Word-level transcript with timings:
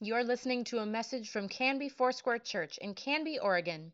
You're 0.00 0.24
listening 0.24 0.64
to 0.64 0.80
a 0.80 0.86
message 0.86 1.30
from 1.30 1.48
Canby 1.48 1.88
Foursquare 1.88 2.38
Church 2.38 2.76
in 2.78 2.92
Canby, 2.92 3.38
Oregon. 3.38 3.92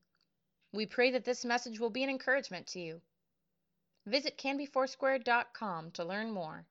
We 0.72 0.84
pray 0.84 1.12
that 1.12 1.24
this 1.24 1.44
message 1.44 1.78
will 1.78 1.90
be 1.90 2.02
an 2.02 2.10
encouragement 2.10 2.66
to 2.68 2.80
you. 2.80 3.00
Visit 4.06 4.36
canbyfoursquare.com 4.36 5.92
to 5.92 6.04
learn 6.04 6.32
more. 6.32 6.64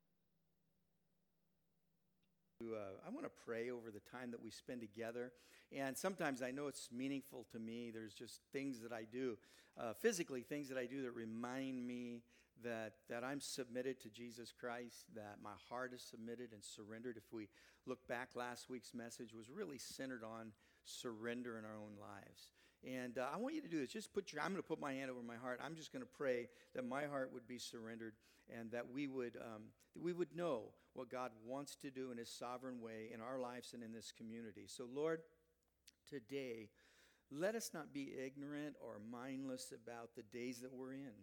Uh, 2.61 2.75
I 3.07 3.09
want 3.09 3.23
to 3.23 3.31
pray 3.45 3.69
over 3.69 3.89
the 3.89 4.01
time 4.11 4.31
that 4.31 4.43
we 4.43 4.51
spend 4.51 4.81
together. 4.81 5.31
And 5.71 5.97
sometimes 5.97 6.41
I 6.41 6.51
know 6.51 6.67
it's 6.67 6.89
meaningful 6.91 7.45
to 7.53 7.59
me. 7.59 7.89
There's 7.89 8.13
just 8.13 8.41
things 8.51 8.81
that 8.81 8.91
I 8.91 9.05
do, 9.09 9.37
uh, 9.79 9.93
physically, 9.93 10.41
things 10.41 10.67
that 10.67 10.77
I 10.77 10.87
do 10.87 11.03
that 11.03 11.11
remind 11.11 11.87
me 11.87 12.23
that, 12.63 12.93
that 13.09 13.23
I'm 13.23 13.39
submitted 13.39 13.99
to 14.01 14.09
Jesus 14.09 14.53
Christ, 14.57 15.05
that 15.15 15.37
my 15.43 15.53
heart 15.69 15.93
is 15.93 16.01
submitted 16.01 16.53
and 16.53 16.63
surrendered. 16.63 17.17
If 17.17 17.33
we 17.33 17.49
look 17.85 18.07
back, 18.07 18.29
last 18.35 18.69
week's 18.69 18.93
message 18.93 19.33
was 19.33 19.49
really 19.49 19.77
centered 19.77 20.23
on 20.23 20.51
surrender 20.83 21.57
in 21.57 21.65
our 21.65 21.75
own 21.75 21.99
lives. 21.99 22.51
And 22.83 23.17
uh, 23.17 23.27
I 23.31 23.37
want 23.37 23.53
you 23.53 23.61
to 23.61 23.67
do 23.67 23.79
this. 23.79 23.91
Just 23.91 24.13
put 24.13 24.33
your, 24.33 24.41
I'm 24.41 24.51
going 24.51 24.61
to 24.61 24.67
put 24.67 24.79
my 24.79 24.93
hand 24.93 25.11
over 25.11 25.21
my 25.21 25.35
heart. 25.35 25.59
I'm 25.63 25.75
just 25.75 25.93
going 25.93 26.03
to 26.03 26.09
pray 26.17 26.49
that 26.73 26.87
my 26.87 27.05
heart 27.05 27.31
would 27.33 27.47
be 27.47 27.59
surrendered 27.59 28.13
and 28.49 28.71
that 28.71 28.89
we 28.91 29.07
would, 29.07 29.37
um, 29.37 29.63
that 29.93 30.01
we 30.01 30.13
would 30.13 30.35
know 30.35 30.73
what 30.93 31.09
God 31.09 31.31
wants 31.45 31.75
to 31.83 31.91
do 31.91 32.11
in 32.11 32.17
His 32.17 32.29
sovereign 32.29 32.81
way 32.81 33.11
in 33.13 33.21
our 33.21 33.39
lives 33.39 33.73
and 33.73 33.83
in 33.83 33.93
this 33.93 34.11
community. 34.15 34.63
So, 34.65 34.87
Lord, 34.91 35.21
today, 36.09 36.69
let 37.31 37.55
us 37.55 37.71
not 37.73 37.93
be 37.93 38.13
ignorant 38.25 38.75
or 38.81 38.99
mindless 39.11 39.71
about 39.71 40.15
the 40.15 40.23
days 40.23 40.59
that 40.61 40.73
we're 40.73 40.93
in. 40.93 41.13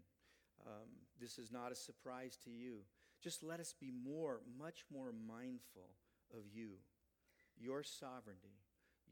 Um, 0.67 0.89
this 1.21 1.39
is 1.39 1.51
not 1.51 1.73
a 1.73 1.77
surprise 1.77 2.39
to 2.45 2.51
you. 2.51 2.81
Just 3.23 3.43
let 3.43 3.61
us 3.61 3.75
be 3.79 3.91
more, 3.91 4.41
much 4.59 4.85
more 4.93 5.13
mindful 5.13 5.91
of 6.33 6.45
you, 6.53 6.73
your 7.59 7.83
sovereignty, 7.83 8.61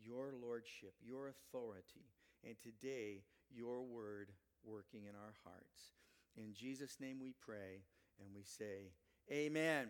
your 0.00 0.32
lordship, 0.40 0.94
your 1.04 1.28
authority, 1.28 2.06
and 2.46 2.56
today, 2.62 3.22
your 3.50 3.82
word 3.82 4.30
working 4.64 5.04
in 5.04 5.14
our 5.14 5.34
hearts. 5.44 5.92
In 6.36 6.52
Jesus' 6.52 6.98
name 7.00 7.18
we 7.20 7.32
pray 7.40 7.82
and 8.20 8.34
we 8.34 8.42
say, 8.42 8.92
Amen. 9.30 9.88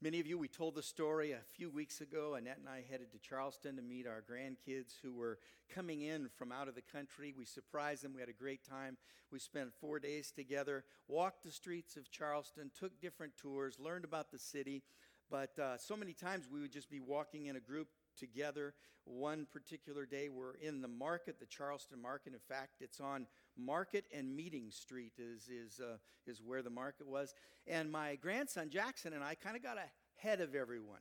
Many 0.00 0.20
of 0.20 0.28
you, 0.28 0.38
we 0.38 0.46
told 0.46 0.76
the 0.76 0.82
story 0.82 1.32
a 1.32 1.40
few 1.56 1.70
weeks 1.70 2.00
ago. 2.00 2.34
Annette 2.34 2.58
and 2.60 2.68
I 2.68 2.84
headed 2.88 3.10
to 3.10 3.18
Charleston 3.18 3.74
to 3.74 3.82
meet 3.82 4.06
our 4.06 4.22
grandkids 4.22 4.92
who 5.02 5.12
were 5.12 5.40
coming 5.74 6.02
in 6.02 6.28
from 6.38 6.52
out 6.52 6.68
of 6.68 6.76
the 6.76 6.82
country. 6.82 7.34
We 7.36 7.44
surprised 7.44 8.04
them. 8.04 8.14
We 8.14 8.20
had 8.20 8.28
a 8.28 8.32
great 8.32 8.62
time. 8.62 8.96
We 9.32 9.40
spent 9.40 9.74
four 9.80 9.98
days 9.98 10.30
together, 10.30 10.84
walked 11.08 11.42
the 11.42 11.50
streets 11.50 11.96
of 11.96 12.12
Charleston, 12.12 12.70
took 12.78 13.00
different 13.00 13.32
tours, 13.36 13.80
learned 13.80 14.04
about 14.04 14.30
the 14.30 14.38
city. 14.38 14.84
But 15.32 15.58
uh, 15.58 15.78
so 15.78 15.96
many 15.96 16.12
times 16.12 16.46
we 16.48 16.60
would 16.60 16.72
just 16.72 16.88
be 16.88 17.00
walking 17.00 17.46
in 17.46 17.56
a 17.56 17.60
group 17.60 17.88
together. 18.16 18.74
One 19.04 19.48
particular 19.52 20.06
day, 20.06 20.28
we're 20.28 20.54
in 20.54 20.80
the 20.80 20.86
market, 20.86 21.40
the 21.40 21.46
Charleston 21.46 22.00
Market. 22.00 22.34
In 22.34 22.38
fact, 22.38 22.82
it's 22.82 23.00
on 23.00 23.26
Market 23.58 24.04
and 24.14 24.34
Meeting 24.34 24.70
Street 24.70 25.12
is 25.18 25.48
is 25.48 25.80
uh, 25.80 25.96
is 26.26 26.40
where 26.42 26.62
the 26.62 26.70
market 26.70 27.06
was. 27.06 27.34
And 27.66 27.90
my 27.90 28.16
grandson 28.16 28.70
Jackson 28.70 29.12
and 29.12 29.24
I 29.24 29.34
kind 29.34 29.56
of 29.56 29.62
got 29.62 29.76
ahead 30.18 30.40
of 30.40 30.54
everyone. 30.54 31.00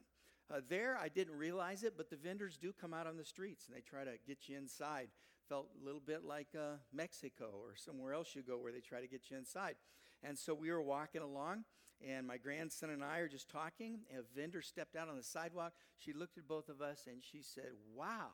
Uh, 0.49 0.61
there, 0.69 0.97
I 1.01 1.09
didn't 1.09 1.35
realize 1.35 1.83
it, 1.83 1.95
but 1.97 2.09
the 2.09 2.15
vendors 2.15 2.57
do 2.57 2.71
come 2.71 2.93
out 2.93 3.05
on 3.05 3.17
the 3.17 3.25
streets 3.25 3.67
and 3.67 3.75
they 3.75 3.81
try 3.81 4.05
to 4.05 4.17
get 4.25 4.47
you 4.47 4.57
inside. 4.57 5.09
Felt 5.49 5.67
a 5.81 5.85
little 5.85 6.01
bit 6.01 6.23
like 6.23 6.47
uh, 6.57 6.77
Mexico 6.93 7.49
or 7.53 7.75
somewhere 7.75 8.13
else 8.13 8.33
you 8.33 8.41
go 8.41 8.57
where 8.57 8.71
they 8.71 8.79
try 8.79 9.01
to 9.01 9.07
get 9.07 9.29
you 9.29 9.37
inside. 9.37 9.75
And 10.23 10.37
so 10.37 10.53
we 10.53 10.71
were 10.71 10.81
walking 10.81 11.21
along, 11.21 11.63
and 12.05 12.25
my 12.25 12.37
grandson 12.37 12.89
and 12.89 13.03
I 13.03 13.19
are 13.19 13.27
just 13.27 13.49
talking. 13.49 13.99
A 14.11 14.21
vendor 14.39 14.61
stepped 14.61 14.95
out 14.95 15.09
on 15.09 15.17
the 15.17 15.23
sidewalk. 15.23 15.73
She 15.97 16.13
looked 16.13 16.37
at 16.37 16.47
both 16.47 16.69
of 16.69 16.81
us 16.81 17.07
and 17.07 17.21
she 17.21 17.41
said, 17.41 17.71
Wow, 17.93 18.31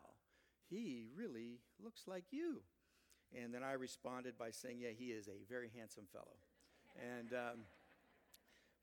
he 0.69 1.07
really 1.16 1.59
looks 1.83 2.03
like 2.07 2.25
you. 2.31 2.61
And 3.42 3.53
then 3.53 3.64
I 3.64 3.73
responded 3.73 4.38
by 4.38 4.52
saying, 4.52 4.78
Yeah, 4.80 4.89
he 4.98 5.06
is 5.06 5.28
a 5.28 5.38
very 5.50 5.72
handsome 5.76 6.06
fellow. 6.12 6.38
and 7.18 7.34
um, 7.34 7.59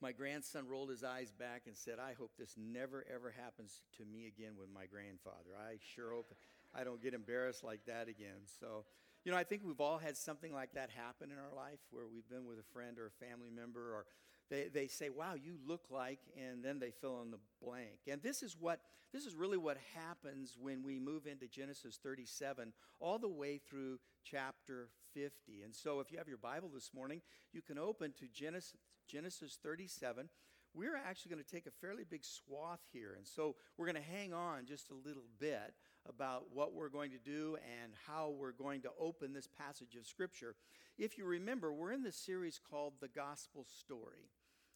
my 0.00 0.12
grandson 0.12 0.66
rolled 0.66 0.88
his 0.88 1.04
eyes 1.04 1.30
back 1.30 1.62
and 1.66 1.76
said, 1.76 1.98
I 1.98 2.14
hope 2.14 2.32
this 2.38 2.54
never, 2.56 3.04
ever 3.12 3.34
happens 3.36 3.82
to 3.98 4.04
me 4.04 4.26
again 4.26 4.52
with 4.58 4.70
my 4.72 4.86
grandfather. 4.86 5.52
I 5.60 5.76
sure 5.94 6.12
hope 6.12 6.32
I 6.74 6.84
don't 6.84 7.02
get 7.02 7.12
embarrassed 7.12 7.62
like 7.62 7.84
that 7.86 8.08
again. 8.08 8.48
So, 8.60 8.86
you 9.24 9.32
know, 9.32 9.36
I 9.36 9.44
think 9.44 9.62
we've 9.62 9.80
all 9.80 9.98
had 9.98 10.16
something 10.16 10.54
like 10.54 10.72
that 10.72 10.88
happen 10.88 11.30
in 11.30 11.36
our 11.36 11.54
life 11.54 11.80
where 11.90 12.06
we've 12.08 12.28
been 12.28 12.46
with 12.46 12.58
a 12.58 12.72
friend 12.72 12.98
or 12.98 13.06
a 13.06 13.24
family 13.24 13.50
member 13.50 13.92
or 13.92 14.06
they, 14.50 14.68
they 14.72 14.88
say, 14.88 15.08
wow, 15.08 15.34
you 15.34 15.54
look 15.66 15.84
like, 15.90 16.18
and 16.36 16.62
then 16.62 16.78
they 16.78 16.90
fill 16.90 17.22
in 17.22 17.30
the 17.30 17.38
blank. 17.62 18.00
And 18.10 18.20
this 18.22 18.42
is 18.42 18.56
what 18.58 18.80
this 19.12 19.26
is 19.26 19.34
really 19.34 19.58
what 19.58 19.76
happens 19.96 20.56
when 20.60 20.84
we 20.84 21.00
move 21.00 21.26
into 21.26 21.48
Genesis 21.48 21.98
37 22.00 22.72
all 23.00 23.18
the 23.18 23.28
way 23.28 23.58
through 23.58 23.98
chapter 24.24 24.88
50. 25.14 25.62
And 25.64 25.74
so 25.74 25.98
if 25.98 26.12
you 26.12 26.18
have 26.18 26.28
your 26.28 26.38
Bible 26.38 26.70
this 26.72 26.90
morning, 26.94 27.20
you 27.52 27.60
can 27.60 27.76
open 27.76 28.12
to 28.20 28.26
Genesis, 28.32 28.76
Genesis 29.08 29.58
37. 29.60 30.28
We're 30.74 30.96
actually 30.96 31.32
going 31.32 31.42
to 31.42 31.50
take 31.50 31.66
a 31.66 31.72
fairly 31.80 32.04
big 32.08 32.24
swath 32.24 32.78
here. 32.92 33.14
And 33.16 33.26
so 33.26 33.56
we're 33.76 33.86
going 33.86 33.96
to 33.96 34.16
hang 34.16 34.32
on 34.32 34.66
just 34.66 34.90
a 34.90 35.08
little 35.08 35.26
bit 35.40 35.74
about 36.08 36.44
what 36.52 36.72
we're 36.72 36.88
going 36.88 37.10
to 37.10 37.18
do 37.18 37.56
and 37.82 37.92
how 38.06 38.32
we're 38.38 38.52
going 38.52 38.82
to 38.82 38.90
open 38.98 39.32
this 39.32 39.48
passage 39.48 39.96
of 39.96 40.06
Scripture. 40.06 40.54
If 40.96 41.18
you 41.18 41.24
remember, 41.24 41.72
we're 41.72 41.92
in 41.92 42.04
this 42.04 42.16
series 42.16 42.60
called 42.70 42.94
The 43.00 43.08
Gospel 43.08 43.66
Story. 43.80 44.30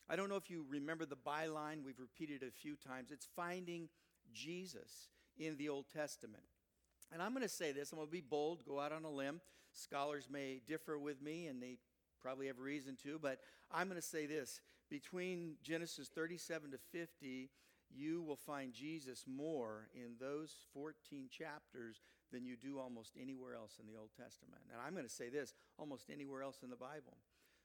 I 0.09 0.17
don't 0.17 0.29
know 0.29 0.37
if 0.37 0.51
you 0.51 0.65
remember 0.69 1.07
the 1.07 1.17
byline, 1.17 1.85
we've 1.85 1.99
repeated 1.99 2.43
it 2.43 2.49
a 2.49 2.61
few 2.61 2.77
times. 2.77 3.11
It's 3.11 3.29
finding 3.35 3.89
Jesus 4.33 5.09
in 5.39 5.57
the 5.57 5.69
Old 5.69 5.87
Testament. 5.93 6.45
And 7.13 7.23
I'm 7.23 7.33
going 7.33 7.43
to 7.43 7.49
say 7.49 7.73
this, 7.73 7.93
I'm 7.93 7.99
going 7.99 8.09
to 8.09 8.13
be 8.13 8.21
bold, 8.21 8.65
go 8.67 8.81
out 8.81 8.93
on 8.93 9.05
a 9.05 9.11
limb. 9.11 9.41
Scholars 9.73 10.29
may 10.31 10.61
differ 10.67 10.99
with 10.99 11.23
me, 11.23 11.47
and 11.47 11.63
they 11.63 11.79
probably 12.23 12.47
have 12.47 12.59
reason 12.59 12.97
to, 13.05 13.19
but 13.21 13.39
I'm 13.71 13.89
going 13.89 14.01
to 14.01 14.07
say 14.07 14.27
this. 14.27 14.61
Between 14.91 15.55
Genesis 15.63 16.09
37 16.09 16.73
to 16.73 16.79
50, 16.93 17.51
you 17.91 18.23
will 18.23 18.37
find 18.37 18.73
Jesus 18.73 19.25
more 19.27 19.89
in 19.95 20.15
those 20.21 20.55
14 20.73 21.29
chapters 21.31 22.03
than 22.33 22.45
you 22.45 22.57
do 22.57 22.79
almost 22.79 23.13
anywhere 23.21 23.55
else 23.55 23.79
in 23.81 23.87
the 23.87 23.99
Old 23.99 24.11
Testament. 24.17 24.63
And 24.73 24.81
I'm 24.85 24.93
going 24.93 25.07
to 25.07 25.13
say 25.13 25.29
this 25.29 25.55
almost 25.79 26.11
anywhere 26.11 26.43
else 26.43 26.63
in 26.63 26.71
the 26.71 26.77
Bible. 26.77 27.17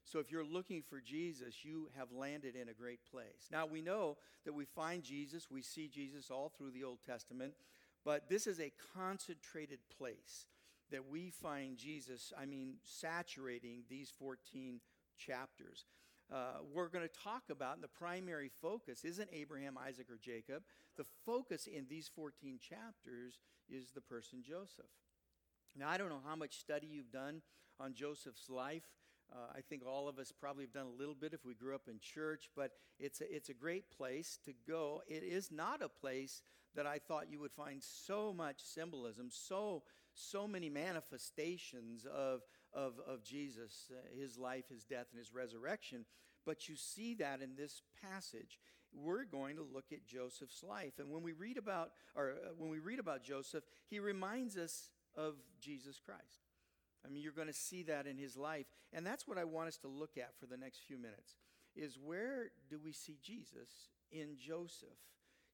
So 0.10 0.18
if 0.18 0.32
you're 0.32 0.44
looking 0.44 0.82
for 0.82 1.00
Jesus, 1.00 1.64
you 1.64 1.90
have 1.96 2.12
landed 2.12 2.56
in 2.56 2.70
a 2.70 2.74
great 2.74 3.00
place. 3.12 3.48
Now 3.52 3.68
we 3.68 3.82
know 3.82 4.18
that 4.44 4.54
we 4.54 4.66
find 4.66 5.04
Jesus, 5.04 5.52
we 5.52 5.62
see 5.62 5.88
Jesus 5.88 6.32
all 6.32 6.52
through 6.58 6.72
the 6.72 6.84
Old 6.84 7.00
Testament, 7.06 7.54
but 8.04 8.28
this 8.28 8.48
is 8.48 8.60
a 8.60 8.72
concentrated 8.96 9.80
place 9.96 10.48
that 10.92 11.08
we 11.08 11.30
find 11.30 11.78
Jesus, 11.78 12.34
I 12.36 12.48
mean, 12.48 12.78
saturating 12.82 13.84
these 13.88 14.12
14 14.18 14.80
chapters. 15.16 15.86
Uh, 16.34 16.62
we're 16.74 16.90
going 16.90 17.08
to 17.08 17.20
talk 17.24 17.44
about, 17.52 17.76
and 17.76 17.84
the 17.84 17.88
primary 17.88 18.50
focus 18.62 19.06
isn't 19.06 19.30
Abraham, 19.32 19.78
Isaac, 19.78 20.08
or 20.10 20.18
Jacob. 20.20 20.64
The 20.98 21.06
focus 21.24 21.68
in 21.68 21.86
these 21.88 22.10
14 22.16 22.58
chapters 22.60 23.38
is 23.70 23.92
the 23.92 24.02
person 24.02 24.42
Joseph. 24.42 24.90
Now, 25.76 25.90
I 25.90 26.00
don't 26.00 26.10
know 26.10 26.22
how 26.28 26.36
much 26.36 26.58
study 26.60 26.88
you've 26.88 27.12
done 27.12 27.44
on 27.80 27.94
Joseph's 27.94 28.50
life. 28.50 28.90
Uh, 29.32 29.52
I 29.56 29.62
think 29.62 29.84
all 29.86 30.08
of 30.08 30.18
us 30.18 30.32
probably 30.32 30.64
have 30.64 30.74
done 30.74 30.88
a 30.88 31.00
little 31.00 31.16
bit 31.16 31.34
if 31.34 31.46
we 31.46 31.54
grew 31.54 31.76
up 31.76 31.88
in 31.88 32.00
church, 32.00 32.50
but 32.56 32.72
it's 33.00 33.22
a, 33.22 33.36
it's 33.36 33.50
a 33.50 33.54
great 33.54 33.92
place 33.96 34.40
to 34.46 34.54
go. 34.68 35.02
It 35.08 35.24
is 35.24 35.52
not 35.52 35.82
a 35.82 35.90
place 35.90 36.42
that 36.76 36.88
I 36.88 37.00
thought 37.00 37.32
you 37.32 37.40
would 37.40 37.52
find 37.52 37.82
so 37.84 38.34
much 38.34 38.62
symbolism, 38.62 39.30
so 39.30 39.84
so 40.14 40.48
many 40.48 40.70
manifestations 40.70 42.06
of 42.06 42.42
of, 42.74 42.94
of 43.08 43.24
Jesus, 43.24 43.92
uh, 43.92 44.20
his 44.20 44.38
life, 44.38 44.70
his 44.70 44.84
death, 44.84 45.08
and 45.12 45.20
his 45.20 45.34
resurrection. 45.34 46.06
But 46.46 46.70
you 46.70 46.76
see 46.76 47.16
that 47.16 47.42
in 47.42 47.56
this 47.56 47.82
passage. 48.02 48.60
We're 48.92 49.26
going 49.26 49.56
to 49.58 49.62
look 49.62 49.92
at 49.92 50.08
Joseph's 50.08 50.64
life, 50.64 50.94
and 50.98 51.12
when 51.12 51.22
we 51.22 51.34
read 51.34 51.58
about 51.58 51.92
or 52.16 52.32
uh, 52.32 52.50
when 52.58 52.72
we 52.72 52.80
read 52.80 52.98
about 52.98 53.24
Joseph, 53.24 53.64
he 53.86 54.00
reminds 54.00 54.58
us 54.58 54.90
of 55.16 55.36
Jesus 55.60 56.00
Christ. 56.04 56.49
I 57.06 57.10
mean, 57.10 57.24
you're 57.24 57.32
going 57.32 57.48
to 57.48 57.54
see 57.54 57.84
that 57.84 58.08
in 58.08 58.18
his 58.18 58.36
life. 58.36 58.66
And 58.94 59.06
that's 59.06 59.28
what 59.28 59.38
I 59.38 59.44
want 59.44 59.68
us 59.68 59.78
to 59.78 59.88
look 59.88 60.18
at 60.18 60.34
for 60.40 60.46
the 60.46 60.58
next 60.58 60.80
few 60.88 60.98
minutes 60.98 61.36
is 61.76 61.98
where 62.04 62.52
do 62.70 62.80
we 62.84 62.92
see 62.92 63.18
Jesus 63.22 63.90
in 64.12 64.36
Joseph? 64.38 64.90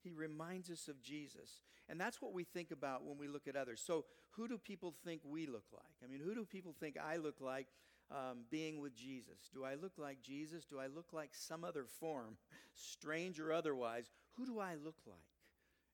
He 0.04 0.12
reminds 0.12 0.70
us 0.70 0.88
of 0.88 1.02
Jesus. 1.02 1.62
And 1.90 2.00
that's 2.00 2.22
what 2.22 2.34
we 2.34 2.44
think 2.44 2.72
about 2.72 3.04
when 3.04 3.18
we 3.18 3.28
look 3.28 3.48
at 3.48 3.56
others. 3.56 3.82
So, 3.86 4.06
who 4.32 4.48
do 4.48 4.58
people 4.58 4.94
think 5.04 5.22
we 5.24 5.46
look 5.46 5.66
like? 5.72 5.96
I 6.04 6.08
mean, 6.08 6.20
who 6.24 6.36
do 6.36 6.46
people 6.46 6.76
think 6.78 6.98
I 6.98 7.18
look 7.18 7.40
like 7.40 7.68
um, 8.12 8.46
being 8.50 8.82
with 8.82 8.96
Jesus? 8.96 9.50
Do 9.54 9.64
I 9.64 9.76
look 9.76 9.94
like 9.98 10.22
Jesus? 10.22 10.66
Do 10.66 10.80
I 10.80 10.88
look 10.88 11.14
like 11.14 11.30
some 11.34 11.64
other 11.64 11.86
form, 12.00 12.38
strange 12.74 13.40
or 13.40 13.54
otherwise? 13.54 14.12
Who 14.38 14.46
do 14.46 14.60
I 14.60 14.76
look 14.76 14.98
like? 15.08 15.18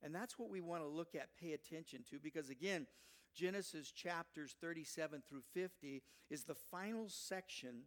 And 0.03 0.15
that's 0.15 0.39
what 0.39 0.49
we 0.49 0.61
want 0.61 0.81
to 0.81 0.87
look 0.87 1.13
at, 1.13 1.29
pay 1.39 1.53
attention 1.53 2.03
to, 2.09 2.19
because 2.19 2.49
again, 2.49 2.87
Genesis 3.33 3.91
chapters 3.91 4.55
37 4.61 5.23
through 5.27 5.41
50 5.53 6.01
is 6.29 6.43
the 6.43 6.55
final 6.55 7.07
section 7.07 7.83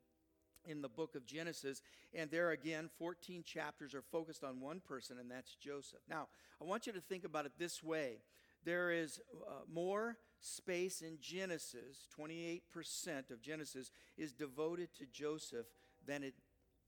in 0.67 0.83
the 0.83 0.89
book 0.89 1.15
of 1.15 1.27
Genesis. 1.27 1.83
And 2.15 2.31
there 2.31 2.51
again, 2.51 2.89
14 2.99 3.43
chapters 3.45 3.95
are 3.95 4.03
focused 4.03 4.45
on 4.45 4.61
one 4.61 4.81
person, 4.81 5.19
and 5.19 5.31
that's 5.31 5.55
Joseph. 5.55 6.01
Now, 6.09 6.29
I 6.61 6.65
want 6.65 6.87
you 6.87 6.93
to 6.93 7.01
think 7.01 7.25
about 7.25 7.47
it 7.47 7.53
this 7.59 7.83
way 7.83 8.19
there 8.65 8.91
is 8.91 9.21
uh, 9.47 9.53
more 9.71 10.17
space 10.41 11.03
in 11.03 11.19
Genesis, 11.21 12.09
28% 12.19 13.31
of 13.31 13.43
Genesis 13.43 13.91
is 14.17 14.33
devoted 14.33 14.89
to 14.99 15.05
Joseph 15.07 15.67
than 16.07 16.23
it 16.23 16.35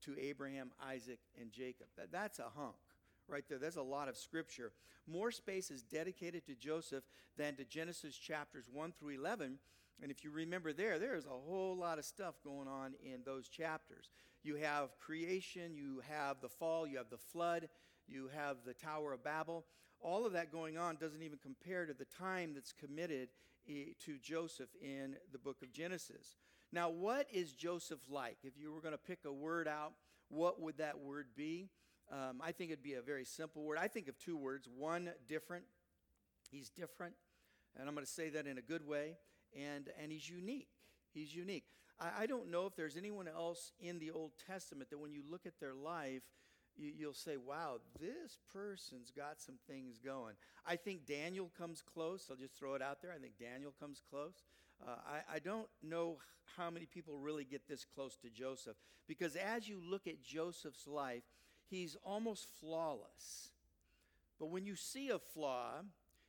to 0.01 0.19
Abraham, 0.19 0.71
Isaac, 0.83 1.19
and 1.39 1.51
Jacob. 1.51 1.87
That, 1.97 2.11
that's 2.11 2.39
a 2.39 2.49
hunk 2.55 2.75
right 3.29 3.43
there. 3.49 3.59
That's 3.59 3.75
a 3.75 3.81
lot 3.81 4.07
of 4.07 4.17
scripture. 4.17 4.71
More 5.07 5.31
space 5.31 5.71
is 5.71 5.83
dedicated 5.83 6.45
to 6.47 6.55
Joseph 6.55 7.03
than 7.37 7.55
to 7.55 7.65
Genesis 7.65 8.15
chapters 8.15 8.65
1 8.71 8.93
through 8.99 9.15
11. 9.15 9.59
And 10.01 10.11
if 10.11 10.23
you 10.23 10.31
remember 10.31 10.73
there, 10.73 10.99
there's 10.99 11.25
a 11.25 11.29
whole 11.29 11.75
lot 11.75 11.97
of 11.97 12.05
stuff 12.05 12.35
going 12.43 12.67
on 12.67 12.93
in 13.03 13.21
those 13.25 13.47
chapters. 13.47 14.09
You 14.43 14.55
have 14.55 14.97
creation, 14.99 15.75
you 15.75 16.01
have 16.07 16.39
the 16.41 16.49
fall, 16.49 16.85
you 16.85 16.97
have 16.97 17.09
the 17.09 17.17
flood, 17.17 17.69
you 18.07 18.29
have 18.33 18.57
the 18.65 18.73
Tower 18.73 19.13
of 19.13 19.23
Babel. 19.23 19.65
All 19.99 20.25
of 20.25 20.33
that 20.33 20.51
going 20.51 20.77
on 20.77 20.97
doesn't 20.97 21.23
even 21.23 21.39
compare 21.41 21.85
to 21.85 21.93
the 21.93 22.05
time 22.05 22.53
that's 22.53 22.71
committed 22.71 23.29
eh, 23.67 23.93
to 24.05 24.17
Joseph 24.19 24.69
in 24.81 25.15
the 25.31 25.39
book 25.39 25.57
of 25.63 25.71
Genesis. 25.71 26.35
Now, 26.71 26.89
what 26.89 27.27
is 27.33 27.53
Joseph 27.53 27.99
like? 28.09 28.37
If 28.43 28.53
you 28.59 28.71
were 28.71 28.81
going 28.81 28.93
to 28.93 28.99
pick 28.99 29.19
a 29.25 29.33
word 29.33 29.67
out, 29.67 29.93
what 30.29 30.61
would 30.61 30.77
that 30.77 30.99
word 30.99 31.27
be? 31.35 31.69
Um, 32.11 32.41
I 32.41 32.51
think 32.51 32.71
it'd 32.71 32.83
be 32.83 32.93
a 32.93 33.01
very 33.01 33.25
simple 33.25 33.63
word. 33.63 33.77
I 33.79 33.87
think 33.87 34.07
of 34.07 34.17
two 34.17 34.37
words 34.37 34.67
one, 34.75 35.11
different. 35.27 35.65
He's 36.49 36.69
different. 36.69 37.13
And 37.77 37.87
I'm 37.87 37.95
going 37.95 38.05
to 38.05 38.11
say 38.11 38.29
that 38.29 38.47
in 38.47 38.57
a 38.57 38.61
good 38.61 38.87
way. 38.87 39.17
And, 39.55 39.89
and 40.01 40.11
he's 40.11 40.29
unique. 40.29 40.69
He's 41.13 41.35
unique. 41.35 41.65
I, 41.99 42.23
I 42.23 42.25
don't 42.25 42.49
know 42.49 42.65
if 42.65 42.75
there's 42.75 42.97
anyone 42.97 43.27
else 43.27 43.71
in 43.79 43.99
the 43.99 44.11
Old 44.11 44.31
Testament 44.47 44.89
that 44.89 44.99
when 44.99 45.11
you 45.11 45.21
look 45.29 45.45
at 45.45 45.59
their 45.59 45.73
life, 45.73 46.23
you, 46.77 46.91
you'll 46.95 47.13
say, 47.13 47.37
wow, 47.37 47.77
this 47.99 48.37
person's 48.53 49.11
got 49.11 49.41
some 49.41 49.55
things 49.67 49.99
going. 50.03 50.35
I 50.65 50.75
think 50.75 51.05
Daniel 51.05 51.51
comes 51.57 51.81
close. 51.81 52.27
I'll 52.29 52.37
just 52.37 52.55
throw 52.55 52.75
it 52.75 52.81
out 52.81 53.01
there. 53.01 53.11
I 53.11 53.19
think 53.19 53.33
Daniel 53.39 53.73
comes 53.79 54.01
close. 54.09 54.43
Uh, 54.85 54.91
I, 55.07 55.35
I, 55.35 55.39
don't 55.39 55.67
know 55.81 56.17
how 56.55 56.69
many 56.69 56.85
people 56.85 57.17
really 57.17 57.45
get 57.45 57.67
this 57.67 57.83
close 57.83 58.15
to 58.17 58.29
Joseph 58.29 58.77
because 59.07 59.35
as 59.35 59.67
you 59.67 59.81
look 59.83 60.05
at 60.05 60.21
Joseph's 60.21 60.85
life, 60.85 61.23
he's 61.69 61.97
almost 62.03 62.47
flawless. 62.59 63.49
But 64.39 64.47
when 64.47 64.65
you 64.65 64.75
see 64.75 65.09
a 65.09 65.19
flaw, 65.19 65.81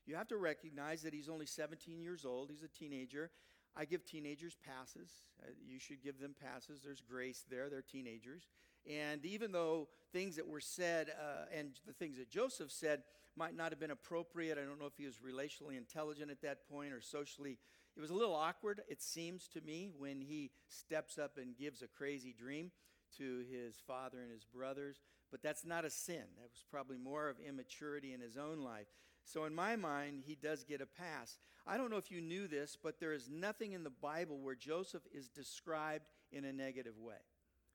you 0.07 0.17
have 0.17 0.29
to 0.29 0.37
recognize 0.37 1.03
that 1.03 1.13
he's 1.13 1.29
only 1.29 1.47
17 1.47 2.01
years 2.01 2.25
old, 2.25 2.51
he's 2.51 2.63
a 2.63 2.69
teenager. 2.69 3.31
I 3.77 3.85
give 3.85 4.05
teenagers 4.05 4.57
passes. 4.67 5.11
Uh, 5.41 5.51
you 5.65 5.79
should 5.79 6.03
give 6.03 6.19
them 6.19 6.35
passes. 6.43 6.81
There's 6.83 7.01
grace 7.01 7.45
there. 7.49 7.69
They're 7.69 7.83
teenagers. 7.83 8.49
And 8.91 9.25
even 9.25 9.53
though 9.53 9.89
things 10.13 10.37
that 10.37 10.49
were 10.49 10.61
said 10.61 11.11
uh, 11.11 11.45
and 11.57 11.79
the 11.87 11.93
things 11.93 12.17
that 12.19 12.29
Joseph 12.29 12.73
said 12.73 13.03
might 13.37 13.55
not 13.55 13.71
have 13.71 13.79
been 13.79 13.93
appropriate, 13.93 14.59
I 14.59 14.63
don't 14.63 14.81
know 14.81 14.87
if 14.87 14.97
he 14.97 15.07
was 15.07 15.19
relationally 15.19 15.77
intelligent 15.77 16.31
at 16.31 16.43
that 16.43 16.69
point 16.69 16.93
or 16.93 17.01
socially. 17.01 17.59
It 17.97 18.01
was 18.01 18.11
a 18.11 18.15
little 18.15 18.35
awkward, 18.35 18.81
it 18.89 19.03
seems 19.03 19.49
to 19.49 19.61
me, 19.61 19.91
when 19.97 20.21
he 20.21 20.51
steps 20.69 21.19
up 21.19 21.37
and 21.37 21.57
gives 21.57 21.83
a 21.83 21.89
crazy 21.89 22.35
dream 22.37 22.71
to 23.19 23.45
his 23.51 23.77
father 23.87 24.21
and 24.23 24.31
his 24.31 24.45
brothers. 24.45 25.03
But 25.31 25.43
that's 25.43 25.65
not 25.65 25.85
a 25.85 25.91
sin. 25.91 26.25
That 26.37 26.51
was 26.51 26.65
probably 26.71 26.97
more 26.97 27.29
of 27.29 27.37
immaturity 27.41 28.15
in 28.15 28.21
his 28.21 28.37
own 28.37 28.63
life. 28.63 28.87
So, 29.25 29.45
in 29.45 29.55
my 29.55 29.77
mind, 29.77 30.23
he 30.27 30.35
does 30.35 30.65
get 30.65 30.81
a 30.81 30.87
pass. 30.87 31.39
I 31.67 31.77
don't 31.77 31.91
know 31.91 31.99
if 31.99 32.11
you 32.11 32.23
knew 32.23 32.49
this, 32.49 32.79
but 32.83 32.99
there 32.99 33.13
is 33.13 33.29
nothing 33.29 33.73
in 33.73 33.85
the 33.85 33.91
Bible 33.91 34.39
where 34.39 34.55
Joseph 34.55 35.03
is 35.13 35.29
described 35.29 36.07
in 36.33 36.47
a 36.47 36.53
negative 36.53 36.99
way. 36.99 37.21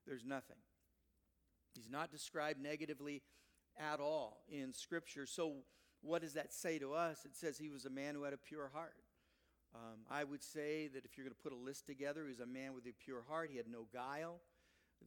There's 0.07 0.25
nothing. 0.25 0.57
He's 1.75 1.89
not 1.89 2.11
described 2.11 2.59
negatively 2.59 3.21
at 3.77 3.99
all 3.99 4.43
in 4.49 4.73
Scripture. 4.73 5.27
So, 5.27 5.53
what 6.01 6.21
does 6.21 6.33
that 6.33 6.51
say 6.51 6.79
to 6.79 6.93
us? 6.93 7.23
It 7.23 7.35
says 7.35 7.57
he 7.57 7.69
was 7.69 7.85
a 7.85 7.89
man 7.89 8.15
who 8.15 8.23
had 8.23 8.33
a 8.33 8.37
pure 8.37 8.71
heart. 8.73 8.95
Um, 9.75 9.99
I 10.09 10.23
would 10.23 10.43
say 10.43 10.87
that 10.87 11.05
if 11.05 11.17
you're 11.17 11.25
going 11.25 11.35
to 11.35 11.41
put 11.41 11.53
a 11.53 11.55
list 11.55 11.85
together, 11.85 12.23
he 12.23 12.29
was 12.29 12.39
a 12.39 12.45
man 12.45 12.73
with 12.73 12.85
a 12.85 12.93
pure 13.03 13.23
heart. 13.27 13.49
He 13.51 13.57
had 13.57 13.67
no 13.67 13.87
guile. 13.91 14.39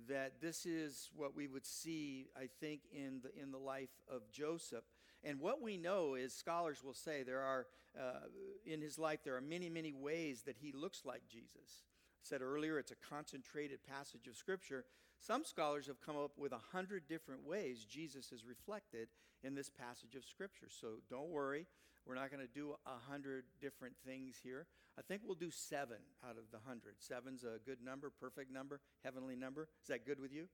That 0.09 0.41
this 0.41 0.67
is 0.67 1.11
what 1.17 1.35
we 1.35 1.49
would 1.49 1.67
see, 1.67 2.29
I 2.37 2.49
think, 2.61 2.83
in 2.93 3.21
the 3.23 3.43
in 3.43 3.51
the 3.51 3.59
life 3.59 3.91
of 4.09 4.31
Joseph. 4.31 4.85
And 5.25 5.41
what 5.41 5.63
we 5.63 5.77
know 5.77 6.15
is, 6.15 6.33
scholars 6.33 6.85
will 6.85 6.95
say 6.95 7.23
there 7.23 7.43
are 7.43 7.67
uh, 7.99 8.27
in 8.65 8.81
his 8.81 8.99
life 8.99 9.21
there 9.25 9.37
are 9.37 9.41
many, 9.41 9.69
many 9.69 9.93
ways 9.93 10.43
that 10.43 10.57
he 10.61 10.73
looks 10.73 11.05
like 11.05 11.23
Jesus. 11.29 11.85
I 12.21 12.29
said 12.29 12.43
earlier, 12.43 12.79
it's 12.79 12.93
a 12.93 13.09
concentrated 13.09 13.81
passage 13.87 14.27
of 14.27 14.37
Scripture. 14.37 14.85
Some 15.19 15.45
scholars 15.45 15.87
have 15.87 16.01
come 16.01 16.17
up 16.17 16.33
with 16.37 16.53
a 16.53 16.61
hundred 16.73 17.09
different 17.09 17.47
ways 17.47 17.85
Jesus 17.85 18.33
is 18.33 18.45
reflected 18.45 19.09
in 19.43 19.55
this 19.55 19.71
passage 19.71 20.15
of 20.15 20.25
Scripture. 20.25 20.69
So 20.69 21.01
don't 21.09 21.31
worry, 21.31 21.67
we're 22.07 22.15
not 22.15 22.31
going 22.31 22.47
to 22.47 22.53
do 22.53 22.75
a 22.87 23.11
hundred 23.11 23.45
different 23.61 23.95
things 24.07 24.37
here. 24.43 24.67
I 24.99 25.03
think 25.03 25.23
we'll 25.25 25.35
do 25.35 25.51
seven 25.51 25.99
out 26.25 26.37
of 26.39 26.51
the 26.53 26.59
hundred. 26.67 26.95
Seven's 26.99 27.45
a 27.45 27.59
good 27.65 27.83
number, 27.85 28.11
perfect 28.21 28.51
number, 28.51 28.81
heavenly 29.05 29.37
number. 29.37 29.69
Is 29.83 29.89
that 29.89 30.07
good 30.07 30.21
with 30.21 30.33
you? 30.33 30.47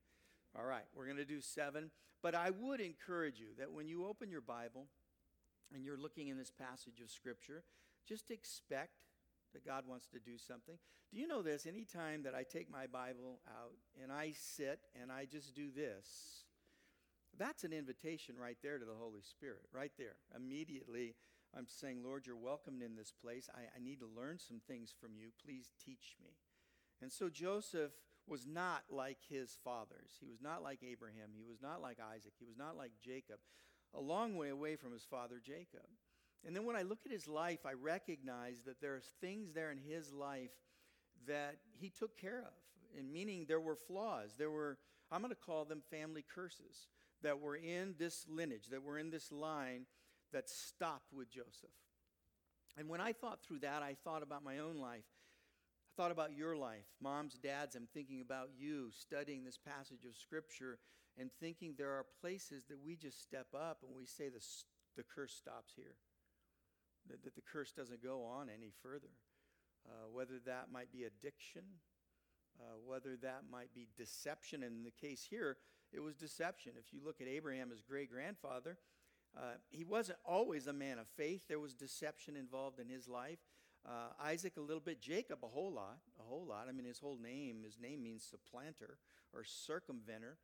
All 0.58 0.64
right, 0.64 0.84
we're 0.94 1.04
going 1.06 1.19
to 1.19 1.25
do 1.25 1.40
seven. 1.40 1.90
But 2.22 2.34
I 2.34 2.50
would 2.50 2.81
encourage 2.81 3.38
you 3.38 3.49
that 3.58 3.72
when 3.72 3.88
you 3.88 4.06
open 4.06 4.31
your 4.31 4.40
Bible 4.40 4.87
and 5.75 5.84
you're 5.84 5.99
looking 5.99 6.28
in 6.28 6.38
this 6.38 6.50
passage 6.50 7.00
of 7.02 7.10
Scripture, 7.10 7.64
just 8.06 8.31
expect 8.31 9.02
that 9.52 9.66
God 9.66 9.84
wants 9.87 10.06
to 10.08 10.19
do 10.19 10.38
something. 10.38 10.76
Do 11.12 11.20
you 11.20 11.26
know 11.26 11.43
this? 11.43 11.66
Anytime 11.66 12.22
that 12.22 12.34
I 12.34 12.43
take 12.43 12.70
my 12.70 12.87
Bible 12.87 13.40
out 13.49 13.75
and 14.02 14.10
I 14.10 14.32
sit 14.37 14.81
and 15.00 15.12
I 15.12 15.26
just 15.26 15.54
do 15.54 15.70
this, 15.70 16.44
that's 17.38 17.64
an 17.64 17.72
invitation 17.72 18.37
right 18.40 18.56
there 18.62 18.78
to 18.78 18.84
the 18.84 18.94
Holy 18.99 19.22
Spirit, 19.22 19.66
right 19.72 19.93
there. 19.99 20.16
Immediately, 20.34 21.14
I'm 21.56 21.66
saying, 21.69 22.02
Lord, 22.02 22.26
you're 22.26 22.37
welcomed 22.37 22.82
in 22.82 22.96
this 22.96 23.12
place. 23.12 23.49
I, 23.54 23.62
I 23.76 23.82
need 23.82 24.00
to 24.00 24.06
learn 24.06 24.38
some 24.38 24.60
things 24.66 24.94
from 24.99 25.10
you. 25.16 25.28
Please 25.44 25.70
teach 25.84 26.16
me. 26.22 26.31
And 27.00 27.12
so 27.12 27.28
Joseph 27.28 27.93
was 28.26 28.46
not 28.46 28.84
like 28.90 29.19
his 29.28 29.58
fathers. 29.64 30.12
He 30.20 30.26
was 30.26 30.40
not 30.40 30.62
like 30.62 30.81
Abraham. 30.82 31.31
He 31.37 31.44
was 31.44 31.60
not 31.60 31.82
like 31.82 31.99
Isaac. 32.14 32.32
He 32.38 32.44
was 32.44 32.56
not 32.56 32.76
like 32.76 32.93
Jacob. 33.04 33.38
A 33.94 34.00
long 34.00 34.37
way 34.37 34.49
away 34.49 34.76
from 34.76 34.93
his 34.93 35.04
father 35.04 35.40
Jacob. 35.44 35.87
And 36.46 36.56
then 36.56 36.64
when 36.64 36.76
I 36.76 36.82
look 36.82 37.00
at 37.04 37.12
his 37.12 37.28
life, 37.28 37.66
I 37.66 37.72
recognize 37.72 38.62
that 38.66 38.81
there 38.81 38.94
are 38.94 39.02
things 39.20 39.52
there 39.52 39.70
in 39.70 39.78
his 39.78 40.12
life 40.12 40.52
that 41.26 41.56
he 41.78 41.90
took 41.90 42.19
care 42.19 42.40
of. 42.40 42.99
And 42.99 43.12
meaning 43.12 43.44
there 43.46 43.60
were 43.60 43.76
flaws. 43.76 44.34
There 44.38 44.50
were, 44.50 44.78
I'm 45.10 45.20
going 45.20 45.31
to 45.31 45.37
call 45.37 45.64
them 45.64 45.82
family 45.90 46.25
curses 46.34 46.88
that 47.22 47.40
were 47.40 47.56
in 47.56 47.94
this 47.99 48.26
lineage, 48.28 48.69
that 48.70 48.82
were 48.82 48.99
in 48.99 49.10
this 49.10 49.31
line 49.31 49.87
that 50.32 50.49
stopped 50.49 51.12
with 51.12 51.31
Joseph. 51.31 51.70
And 52.76 52.88
when 52.88 53.00
I 53.00 53.12
thought 53.12 53.42
through 53.42 53.61
that, 53.61 53.83
I 53.83 53.97
thought 54.02 54.23
about 54.23 54.45
my 54.45 54.59
own 54.59 54.76
life. 54.76 55.04
I 55.04 56.02
thought 56.02 56.11
about 56.11 56.35
your 56.37 56.56
life. 56.56 56.87
Moms, 57.02 57.35
dads, 57.35 57.76
I'm 57.76 57.88
thinking 57.92 58.23
about 58.23 58.49
you 58.56 58.90
studying 58.92 59.45
this 59.45 59.59
passage 59.59 60.04
of 60.06 60.16
Scripture 60.16 60.78
and 61.18 61.30
thinking 61.40 61.75
there 61.76 61.90
are 61.90 62.06
places 62.21 62.64
that 62.71 62.78
we 62.83 62.97
just 62.97 63.21
step 63.21 63.49
up 63.54 63.78
and 63.87 63.95
we 63.95 64.06
say 64.06 64.30
the, 64.30 64.42
the 64.97 65.02
curse 65.02 65.35
stops 65.35 65.73
here 65.76 65.97
that, 67.11 67.23
that 67.25 67.35
the 67.35 67.42
curse 67.42 67.73
doesn't 67.73 68.02
go 68.02 68.25
on 68.25 68.49
any 68.49 68.73
further. 68.83 69.11
Uh, 69.85 70.09
whether 70.12 70.38
that 70.47 70.68
might 70.73 70.92
be 70.92 71.04
addiction, 71.04 71.62
uh, 72.61 72.78
whether 72.87 73.16
that 73.16 73.42
might 73.50 73.75
be 73.75 73.88
deception. 73.97 74.62
And 74.62 74.76
in 74.76 74.85
the 74.85 74.92
case 74.92 75.26
here, 75.28 75.56
it 75.92 76.00
was 76.00 76.14
deception. 76.14 76.73
If 76.78 76.92
you 76.92 77.00
look 77.04 77.21
at 77.21 77.26
Abraham, 77.26 77.71
his 77.71 77.80
great 77.80 78.11
grandfather, 78.11 78.78
uh, 79.36 79.54
he 79.70 79.84
wasn't 79.84 80.18
always 80.24 80.66
a 80.66 80.72
man 80.72 80.98
of 80.98 81.06
faith. 81.08 81.42
There 81.48 81.60
was 81.60 81.74
deception 81.74 82.36
involved 82.36 82.78
in 82.78 82.88
his 82.88 83.08
life. 83.08 83.38
Uh, 83.84 84.12
Isaac, 84.22 84.56
a 84.56 84.60
little 84.60 84.80
bit. 84.80 85.00
Jacob, 85.00 85.38
a 85.42 85.48
whole 85.48 85.72
lot. 85.72 85.98
A 86.20 86.22
whole 86.22 86.46
lot. 86.46 86.66
I 86.68 86.72
mean, 86.72 86.86
his 86.86 86.98
whole 86.98 87.18
name, 87.18 87.62
his 87.64 87.78
name 87.80 88.02
means 88.02 88.22
supplanter 88.22 88.98
or 89.32 89.42
circumventer. 89.42 90.36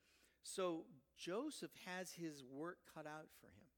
So 0.42 0.84
Joseph 1.16 1.70
has 1.86 2.12
his 2.12 2.42
work 2.44 2.78
cut 2.94 3.06
out 3.06 3.28
for 3.40 3.48
him. 3.48 3.68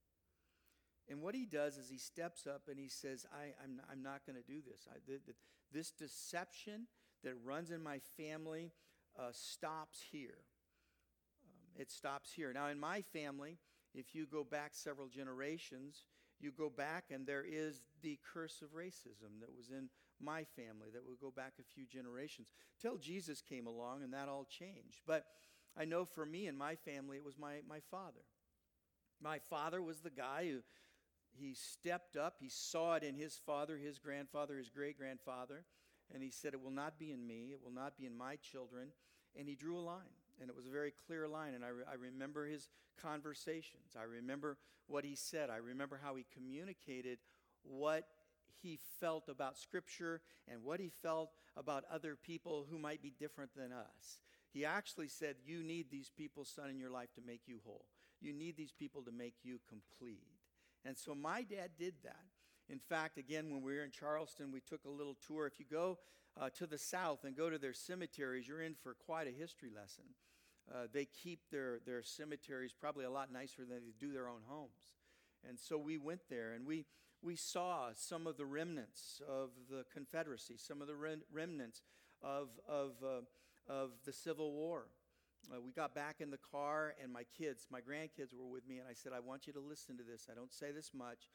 And 1.09 1.21
what 1.21 1.35
he 1.35 1.45
does 1.45 1.77
is 1.77 1.89
he 1.89 1.97
steps 1.97 2.47
up 2.47 2.63
and 2.69 2.79
he 2.79 2.87
says, 2.87 3.25
I, 3.33 3.47
am 3.63 3.81
I'm, 3.81 3.81
I'm 3.91 4.03
not 4.03 4.21
going 4.25 4.41
to 4.41 4.47
do 4.47 4.61
this. 4.61 4.87
I, 4.89 4.97
this 5.73 5.91
deception 5.91 6.87
that 7.23 7.33
runs 7.43 7.71
in 7.71 7.83
my 7.83 7.99
family 8.17 8.71
uh, 9.19 9.31
stops 9.31 10.01
here. 10.11 10.45
Um, 11.43 11.81
it 11.81 11.91
stops 11.91 12.31
here. 12.31 12.53
Now, 12.53 12.67
in 12.67 12.79
my 12.79 13.01
family, 13.01 13.57
if 13.93 14.15
you 14.15 14.25
go 14.25 14.43
back 14.43 14.71
several 14.73 15.07
generations, 15.07 16.05
you 16.39 16.51
go 16.51 16.69
back 16.69 17.05
and 17.11 17.25
there 17.25 17.45
is 17.47 17.83
the 18.01 18.17
curse 18.33 18.61
of 18.61 18.69
racism 18.73 19.39
that 19.41 19.55
was 19.55 19.69
in 19.69 19.89
my 20.19 20.43
family 20.43 20.89
that 20.93 21.05
would 21.05 21.19
go 21.19 21.31
back 21.31 21.53
a 21.59 21.63
few 21.63 21.85
generations 21.85 22.49
till 22.79 22.97
Jesus 22.97 23.41
came 23.41 23.67
along 23.67 24.03
and 24.03 24.13
that 24.13 24.29
all 24.29 24.45
changed. 24.45 25.01
But 25.05 25.25
I 25.77 25.85
know 25.85 26.05
for 26.05 26.25
me 26.25 26.47
and 26.47 26.57
my 26.57 26.75
family, 26.75 27.17
it 27.17 27.23
was 27.23 27.37
my, 27.37 27.59
my 27.67 27.79
father. 27.91 28.25
My 29.21 29.39
father 29.39 29.81
was 29.81 29.99
the 29.99 30.09
guy 30.09 30.49
who 30.49 30.59
he 31.33 31.53
stepped 31.53 32.17
up. 32.17 32.35
He 32.39 32.49
saw 32.49 32.95
it 32.95 33.03
in 33.03 33.15
his 33.15 33.35
father, 33.35 33.77
his 33.77 33.99
grandfather, 33.99 34.57
his 34.57 34.69
great 34.69 34.97
grandfather, 34.97 35.63
and 36.13 36.21
he 36.23 36.29
said, 36.29 36.53
It 36.53 36.61
will 36.61 36.71
not 36.71 36.99
be 36.99 37.11
in 37.11 37.25
me, 37.25 37.51
it 37.51 37.59
will 37.63 37.71
not 37.71 37.97
be 37.97 38.05
in 38.05 38.17
my 38.17 38.35
children. 38.37 38.89
and 39.37 39.47
he 39.47 39.55
drew 39.55 39.77
a 39.77 39.79
line. 39.79 40.20
And 40.41 40.49
it 40.49 40.55
was 40.55 40.65
a 40.65 40.71
very 40.71 40.93
clear 41.05 41.27
line. 41.27 41.53
And 41.53 41.63
I, 41.63 41.69
re- 41.69 41.83
I 41.89 41.95
remember 41.95 42.47
his 42.47 42.67
conversations. 43.01 43.95
I 43.97 44.03
remember 44.03 44.57
what 44.87 45.05
he 45.05 45.15
said. 45.15 45.49
I 45.49 45.57
remember 45.57 45.99
how 46.03 46.15
he 46.15 46.25
communicated 46.33 47.19
what 47.63 48.07
he 48.61 48.79
felt 48.99 49.29
about 49.29 49.57
Scripture 49.57 50.21
and 50.47 50.63
what 50.63 50.79
he 50.79 50.89
felt 51.01 51.31
about 51.55 51.83
other 51.91 52.15
people 52.15 52.65
who 52.69 52.77
might 52.77 53.01
be 53.01 53.13
different 53.19 53.51
than 53.55 53.71
us. 53.71 54.21
He 54.51 54.65
actually 54.65 55.07
said, 55.07 55.35
You 55.45 55.63
need 55.63 55.89
these 55.89 56.11
people, 56.15 56.43
son, 56.43 56.69
in 56.69 56.79
your 56.79 56.89
life 56.89 57.13
to 57.15 57.21
make 57.25 57.41
you 57.45 57.59
whole. 57.63 57.85
You 58.19 58.33
need 58.33 58.57
these 58.57 58.73
people 58.73 59.01
to 59.03 59.11
make 59.11 59.35
you 59.43 59.59
complete. 59.69 60.27
And 60.85 60.97
so 60.97 61.15
my 61.15 61.43
dad 61.43 61.71
did 61.77 61.93
that. 62.03 62.25
In 62.69 62.79
fact, 62.79 63.17
again, 63.17 63.49
when 63.49 63.61
we 63.61 63.73
were 63.73 63.83
in 63.83 63.91
Charleston, 63.91 64.51
we 64.51 64.61
took 64.61 64.85
a 64.85 64.89
little 64.89 65.17
tour. 65.27 65.45
If 65.47 65.59
you 65.59 65.65
go 65.69 65.99
uh, 66.39 66.49
to 66.57 66.67
the 66.67 66.77
south 66.77 67.23
and 67.23 67.35
go 67.35 67.49
to 67.49 67.57
their 67.57 67.73
cemeteries, 67.73 68.47
you're 68.47 68.61
in 68.61 68.75
for 68.75 68.93
quite 68.93 69.27
a 69.27 69.31
history 69.31 69.69
lesson. 69.75 70.05
Uh, 70.69 70.87
they 70.93 71.05
keep 71.05 71.39
their, 71.51 71.79
their 71.85 72.03
cemeteries 72.03 72.73
probably 72.73 73.05
a 73.05 73.09
lot 73.09 73.31
nicer 73.31 73.63
than 73.65 73.83
they 73.83 73.93
do 73.99 74.13
their 74.13 74.27
own 74.27 74.41
homes. 74.47 74.93
And 75.47 75.59
so 75.59 75.77
we 75.77 75.97
went 75.97 76.21
there 76.29 76.53
and 76.53 76.65
we, 76.65 76.85
we 77.21 77.35
saw 77.35 77.89
some 77.95 78.27
of 78.27 78.37
the 78.37 78.45
remnants 78.45 79.21
of 79.27 79.49
the 79.69 79.85
Confederacy, 79.93 80.55
some 80.57 80.81
of 80.81 80.87
the 80.87 80.95
rem- 80.95 81.23
remnants 81.31 81.81
of, 82.21 82.49
of, 82.67 82.91
uh, 83.03 83.21
of 83.71 83.91
the 84.05 84.13
Civil 84.13 84.51
War. 84.53 84.85
Uh, 85.51 85.59
we 85.59 85.71
got 85.71 85.95
back 85.95 86.17
in 86.19 86.29
the 86.29 86.37
car, 86.37 86.93
and 87.01 87.11
my 87.11 87.23
kids, 87.35 87.65
my 87.71 87.79
grandkids 87.81 88.31
were 88.31 88.47
with 88.47 88.67
me, 88.67 88.77
and 88.77 88.87
I 88.87 88.93
said, 88.93 89.11
I 89.11 89.19
want 89.19 89.47
you 89.47 89.53
to 89.53 89.59
listen 89.59 89.97
to 89.97 90.03
this. 90.03 90.27
I 90.31 90.35
don't 90.35 90.53
say 90.53 90.71
this 90.71 90.91
much, 90.93 91.29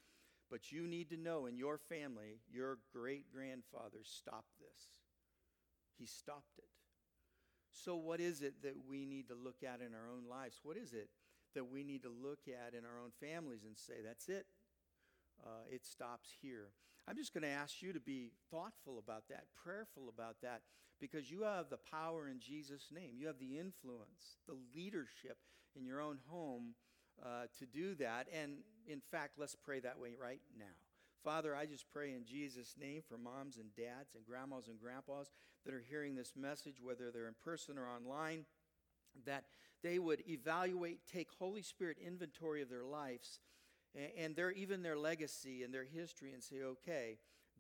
but 0.48 0.70
you 0.70 0.86
need 0.86 1.10
to 1.10 1.16
know 1.16 1.46
in 1.46 1.56
your 1.56 1.76
family, 1.76 2.38
your 2.48 2.78
great 2.92 3.24
grandfather 3.32 3.98
stopped 4.04 4.58
this. 4.60 5.00
He 5.98 6.06
stopped 6.06 6.58
it. 6.58 6.68
So, 7.84 7.96
what 7.96 8.20
is 8.20 8.40
it 8.40 8.62
that 8.62 8.74
we 8.88 9.04
need 9.04 9.28
to 9.28 9.34
look 9.34 9.62
at 9.62 9.80
in 9.80 9.94
our 9.94 10.08
own 10.10 10.28
lives? 10.28 10.60
What 10.62 10.76
is 10.76 10.92
it 10.92 11.10
that 11.54 11.70
we 11.70 11.84
need 11.84 12.02
to 12.02 12.08
look 12.08 12.40
at 12.48 12.74
in 12.74 12.84
our 12.84 12.98
own 13.02 13.10
families 13.20 13.64
and 13.64 13.76
say, 13.76 13.94
that's 14.04 14.28
it? 14.28 14.46
Uh, 15.44 15.68
it 15.70 15.84
stops 15.84 16.30
here. 16.40 16.68
I'm 17.06 17.16
just 17.16 17.34
going 17.34 17.42
to 17.42 17.48
ask 17.48 17.82
you 17.82 17.92
to 17.92 18.00
be 18.00 18.32
thoughtful 18.50 18.98
about 18.98 19.28
that, 19.28 19.44
prayerful 19.62 20.08
about 20.08 20.36
that, 20.42 20.62
because 21.00 21.30
you 21.30 21.42
have 21.42 21.68
the 21.68 21.78
power 21.90 22.28
in 22.28 22.40
Jesus' 22.40 22.88
name. 22.90 23.14
You 23.18 23.26
have 23.26 23.38
the 23.38 23.58
influence, 23.58 24.38
the 24.48 24.56
leadership 24.74 25.36
in 25.76 25.84
your 25.84 26.00
own 26.00 26.18
home 26.28 26.74
uh, 27.22 27.46
to 27.58 27.66
do 27.66 27.94
that. 27.96 28.26
And 28.32 28.58
in 28.88 29.00
fact, 29.00 29.34
let's 29.38 29.54
pray 29.54 29.80
that 29.80 29.98
way 29.98 30.14
right 30.20 30.40
now. 30.58 30.64
Father, 31.24 31.56
I 31.56 31.66
just 31.66 31.90
pray 31.92 32.12
in 32.12 32.24
Jesus' 32.24 32.74
name 32.80 33.02
for 33.06 33.18
moms 33.18 33.56
and 33.56 33.74
dads 33.74 34.14
and 34.14 34.24
grandmas 34.24 34.68
and 34.68 34.78
grandpas 34.78 35.30
that 35.64 35.74
are 35.74 35.84
hearing 35.88 36.14
this 36.14 36.34
message, 36.36 36.76
whether 36.80 37.10
they're 37.10 37.28
in 37.28 37.34
person 37.44 37.78
or 37.78 37.88
online, 37.88 38.44
that 39.24 39.44
they 39.82 39.98
would 39.98 40.22
evaluate, 40.28 41.00
take 41.10 41.28
Holy 41.38 41.62
Spirit 41.62 41.96
inventory 42.04 42.62
of 42.62 42.68
their 42.68 42.84
lives 42.84 43.40
and 44.18 44.36
their 44.36 44.50
even 44.50 44.82
their 44.82 44.96
legacy 44.96 45.62
and 45.62 45.72
their 45.72 45.84
history 45.84 46.32
and 46.32 46.42
say, 46.42 46.62
okay, 46.62 47.18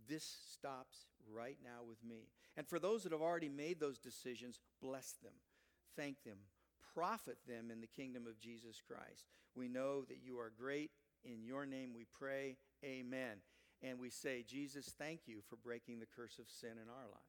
this 0.08 0.38
stops 0.52 1.06
right 1.32 1.58
now 1.64 1.82
with 1.86 2.04
me. 2.04 2.28
And 2.56 2.66
for 2.66 2.78
those 2.78 3.02
that 3.02 3.12
have 3.12 3.22
already 3.22 3.48
made 3.48 3.80
those 3.80 3.98
decisions, 3.98 4.60
bless 4.82 5.14
them, 5.22 5.32
thank 5.96 6.22
them, 6.24 6.38
profit 6.94 7.38
them 7.48 7.70
in 7.70 7.80
the 7.80 7.86
kingdom 7.86 8.26
of 8.26 8.38
Jesus 8.38 8.80
Christ. 8.86 9.26
We 9.54 9.68
know 9.68 10.02
that 10.02 10.18
you 10.22 10.38
are 10.38 10.52
great. 10.56 10.90
In 11.24 11.42
your 11.42 11.66
name 11.66 11.92
we 11.94 12.06
pray. 12.18 12.56
Amen. 12.84 13.38
And 13.82 13.98
we 13.98 14.10
say, 14.10 14.44
Jesus, 14.46 14.94
thank 14.98 15.20
you 15.26 15.38
for 15.48 15.56
breaking 15.56 16.00
the 16.00 16.06
curse 16.06 16.38
of 16.38 16.48
sin 16.48 16.72
in 16.72 16.88
our 16.88 17.08
life. 17.10 17.20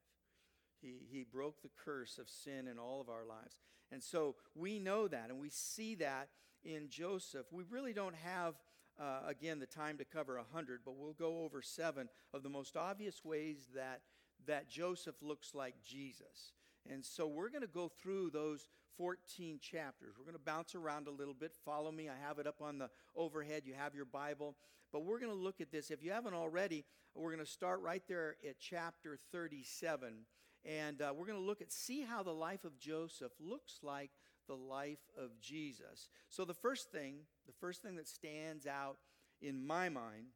He, 0.82 0.96
he 1.10 1.24
broke 1.24 1.62
the 1.62 1.72
curse 1.84 2.18
of 2.18 2.30
sin 2.30 2.68
in 2.68 2.78
all 2.78 3.02
of 3.02 3.10
our 3.10 3.26
lives. 3.26 3.58
And 3.92 4.04
so 4.04 4.36
we 4.56 4.80
know 4.80 5.08
that 5.08 5.30
and 5.30 5.40
we 5.40 5.50
see 5.50 5.96
that 5.96 6.30
in 6.64 6.90
Joseph. 6.90 7.46
We 7.52 7.64
really 7.70 7.94
don't 7.94 8.16
have, 8.16 8.56
uh, 9.00 9.22
again, 9.28 9.60
the 9.60 9.66
time 9.66 9.98
to 9.98 10.06
cover 10.06 10.38
a 10.38 10.44
hundred, 10.54 10.82
but 10.86 10.96
we'll 10.96 11.14
go 11.14 11.44
over 11.44 11.62
seven 11.62 12.10
of 12.34 12.44
the 12.44 12.50
most 12.50 12.78
obvious 12.78 13.26
ways 13.26 13.68
that, 13.76 14.02
that 14.46 14.70
Joseph 14.70 15.16
looks 15.22 15.56
like 15.56 15.76
Jesus. 15.84 16.54
And 16.90 17.04
so 17.04 17.28
we're 17.28 17.50
going 17.50 17.62
to 17.62 17.68
go 17.68 17.90
through 17.90 18.30
those 18.30 18.68
14 18.98 19.60
chapters. 19.62 20.16
We're 20.18 20.26
going 20.26 20.36
to 20.36 20.44
bounce 20.44 20.76
around 20.76 21.08
a 21.08 21.12
little 21.12 21.34
bit. 21.34 21.54
Follow 21.66 21.92
me. 21.92 22.10
I 22.10 22.28
have 22.28 22.40
it 22.40 22.48
up 22.48 22.62
on 22.62 22.78
the 22.78 22.90
overhead. 23.16 23.64
You 23.66 23.74
have 23.78 23.96
your 23.96 24.06
Bible. 24.06 24.56
But 24.92 25.06
we're 25.06 25.20
going 25.20 25.32
to 25.32 25.38
look 25.38 25.62
at 25.62 25.72
this. 25.72 25.92
If 25.92 26.04
you 26.04 26.12
haven't 26.12 26.34
already, 26.34 26.86
we're 27.14 27.32
going 27.32 27.46
to 27.46 27.52
start 27.52 27.82
right 27.82 28.04
there 28.08 28.36
at 28.48 28.60
chapter 28.60 29.18
37. 29.32 30.26
And 30.66 31.02
uh, 31.02 31.14
we're 31.16 31.26
going 31.26 31.40
to 31.40 31.46
look 31.46 31.62
at, 31.62 31.72
see 31.72 32.02
how 32.02 32.24
the 32.24 32.34
life 32.34 32.66
of 32.66 32.78
Joseph 32.80 33.32
looks 33.40 33.80
like 33.84 34.12
the 34.48 34.56
life 34.56 35.00
of 35.18 35.40
Jesus. 35.40 36.10
So, 36.30 36.46
the 36.46 36.54
first 36.54 36.92
thing, 36.92 37.16
the 37.46 37.54
first 37.60 37.82
thing 37.82 37.96
that 37.98 38.08
stands 38.08 38.66
out 38.66 38.98
in 39.42 39.66
my 39.66 39.90
mind 39.90 40.28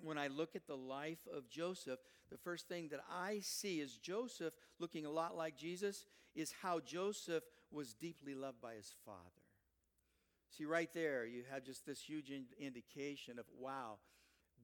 when 0.00 0.18
I 0.18 0.28
look 0.28 0.54
at 0.54 0.66
the 0.66 0.76
life 0.76 1.26
of 1.34 1.48
Joseph, 1.48 2.00
the 2.30 2.36
first 2.36 2.68
thing 2.68 2.88
that 2.88 3.00
I 3.10 3.40
see 3.42 3.80
is 3.80 3.96
Joseph 3.96 4.52
looking 4.78 5.06
a 5.06 5.10
lot 5.10 5.36
like 5.36 5.56
Jesus, 5.56 6.06
is 6.34 6.52
how 6.62 6.80
Joseph 6.80 7.44
was 7.70 7.94
deeply 7.94 8.34
loved 8.34 8.60
by 8.60 8.74
his 8.74 8.92
father. 9.04 9.20
See, 10.56 10.64
right 10.64 10.90
there, 10.94 11.26
you 11.26 11.42
have 11.50 11.64
just 11.64 11.84
this 11.84 12.00
huge 12.00 12.30
in- 12.30 12.46
indication 12.58 13.38
of, 13.38 13.46
wow, 13.58 13.98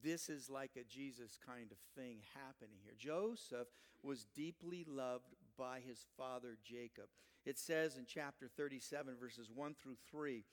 this 0.03 0.29
is 0.29 0.49
like 0.49 0.71
a 0.75 0.83
Jesus 0.83 1.37
kind 1.45 1.71
of 1.71 1.77
thing 1.95 2.19
happening 2.33 2.79
here. 2.83 2.93
Joseph 2.97 3.67
was 4.01 4.25
deeply 4.35 4.85
loved 4.87 5.35
by 5.57 5.79
his 5.79 6.05
father 6.17 6.57
Jacob. 6.63 7.05
It 7.45 7.59
says 7.59 7.97
in 7.97 8.05
chapter 8.07 8.47
37, 8.47 9.15
verses 9.19 9.49
1 9.53 9.75
through 9.81 9.97
3, 10.09 10.43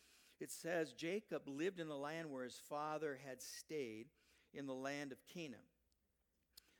it 0.41 0.51
says, 0.51 0.93
Jacob 0.93 1.43
lived 1.47 1.81
in 1.81 1.89
the 1.89 1.97
land 1.97 2.31
where 2.31 2.45
his 2.45 2.61
father 2.69 3.19
had 3.27 3.43
stayed, 3.43 4.07
in 4.53 4.67
the 4.67 4.75
land 4.75 5.13
of 5.13 5.19
Canaan. 5.27 5.61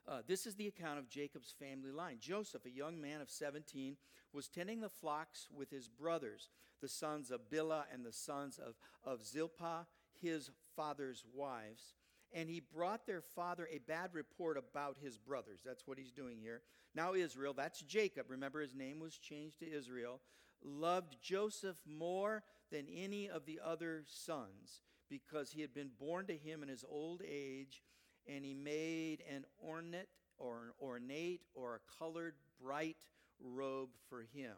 Uh, 0.09 0.21
this 0.27 0.47
is 0.47 0.55
the 0.55 0.67
account 0.67 0.99
of 0.99 1.09
Jacob's 1.09 1.55
family 1.59 1.91
line. 1.91 2.17
Joseph, 2.21 2.65
a 2.67 2.71
young 2.71 3.01
man 3.01 3.21
of 3.21 3.31
17, 3.31 3.97
was 4.33 4.49
tending 4.49 4.81
the 4.81 4.89
flocks 4.89 5.49
with 5.55 5.71
his 5.71 5.89
brothers, 5.89 6.51
the 6.81 6.89
sons 6.89 7.31
of 7.31 7.51
Bilhah 7.51 7.85
and 7.93 8.05
the 8.05 8.13
sons 8.13 8.59
of, 8.59 8.75
of 9.05 9.25
Zilpah, 9.25 9.87
his 10.21 10.51
father's 10.75 11.25
wives 11.35 11.95
and 12.33 12.49
he 12.49 12.61
brought 12.61 13.07
their 13.07 13.21
father 13.21 13.69
a 13.71 13.79
bad 13.79 14.11
report 14.13 14.57
about 14.57 14.97
his 15.03 15.19
brothers. 15.19 15.61
That's 15.65 15.87
what 15.87 15.99
he's 15.99 16.13
doing 16.13 16.39
here. 16.41 16.63
Now, 16.95 17.15
Israel, 17.15 17.55
that's 17.55 17.81
Jacob, 17.83 18.27
remember 18.29 18.61
his 18.61 18.75
name 18.75 19.01
was 19.01 19.17
changed 19.17 19.61
to 19.61 19.73
Israel, 19.73 20.21
loved 20.63 21.17
Joseph 21.23 21.77
more 21.87 22.43
than 22.71 22.87
any 22.95 23.29
of 23.29 23.47
the 23.47 23.61
other 23.65 24.05
sons 24.07 24.83
because 25.09 25.53
he 25.53 25.61
had 25.61 25.75
been 25.75 25.91
born 25.99 26.27
to 26.27 26.37
him 26.37 26.63
in 26.63 26.69
his 26.69 26.85
old 26.89 27.23
age, 27.29 27.83
and 28.31 28.45
he 28.45 28.55
made 28.55 29.23
an 29.29 29.45
ornate 29.67 30.07
or 30.39 30.65
an 30.65 30.71
ornate 30.81 31.43
or 31.55 31.77
a 31.77 31.99
colored 31.99 32.35
bright 32.63 32.97
robe 33.43 33.91
for 34.09 34.23
him. 34.35 34.55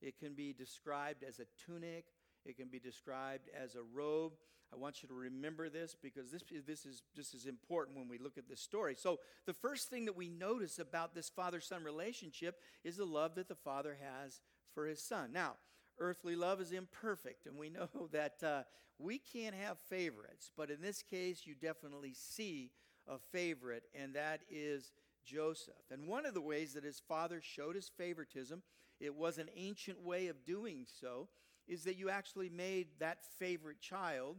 It 0.00 0.18
can 0.18 0.34
be 0.34 0.52
described 0.52 1.24
as 1.26 1.40
a 1.40 1.46
tunic, 1.66 2.06
it 2.44 2.56
can 2.56 2.68
be 2.68 2.78
described 2.78 3.48
as 3.60 3.74
a 3.74 3.82
robe. 3.82 4.32
I 4.72 4.76
want 4.76 5.02
you 5.02 5.08
to 5.08 5.14
remember 5.14 5.70
this 5.70 5.96
because 6.00 6.30
this, 6.30 6.42
this 6.66 6.84
is 6.84 7.02
just 7.16 7.34
as 7.34 7.46
important 7.46 7.96
when 7.96 8.06
we 8.06 8.18
look 8.18 8.36
at 8.36 8.48
this 8.48 8.60
story. 8.60 8.94
So, 8.94 9.18
the 9.46 9.54
first 9.54 9.88
thing 9.88 10.04
that 10.04 10.16
we 10.16 10.28
notice 10.28 10.78
about 10.78 11.14
this 11.14 11.30
father 11.30 11.60
son 11.60 11.82
relationship 11.82 12.60
is 12.84 12.98
the 12.98 13.06
love 13.06 13.34
that 13.36 13.48
the 13.48 13.54
father 13.54 13.96
has 14.00 14.40
for 14.74 14.86
his 14.86 15.02
son. 15.02 15.32
Now, 15.32 15.54
earthly 15.98 16.36
love 16.36 16.60
is 16.60 16.72
imperfect, 16.72 17.46
and 17.46 17.56
we 17.58 17.70
know 17.70 17.88
that 18.12 18.42
uh, 18.42 18.62
we 18.98 19.18
can't 19.18 19.54
have 19.54 19.78
favorites, 19.88 20.50
but 20.54 20.70
in 20.70 20.82
this 20.82 21.02
case, 21.02 21.42
you 21.46 21.54
definitely 21.54 22.12
see 22.14 22.70
a 23.08 23.18
favorite, 23.18 23.84
and 23.94 24.14
that 24.14 24.40
is 24.50 24.92
Joseph. 25.24 25.74
And 25.90 26.06
one 26.06 26.26
of 26.26 26.34
the 26.34 26.40
ways 26.40 26.74
that 26.74 26.84
his 26.84 27.00
father 27.00 27.40
showed 27.42 27.74
his 27.74 27.88
favoritism, 27.88 28.62
it 29.00 29.14
was 29.14 29.38
an 29.38 29.48
ancient 29.56 30.02
way 30.02 30.28
of 30.28 30.44
doing 30.44 30.86
so, 31.00 31.28
is 31.66 31.84
that 31.84 31.96
you 31.96 32.10
actually 32.10 32.48
made 32.48 32.88
that 32.98 33.18
favorite 33.38 33.80
child 33.80 34.36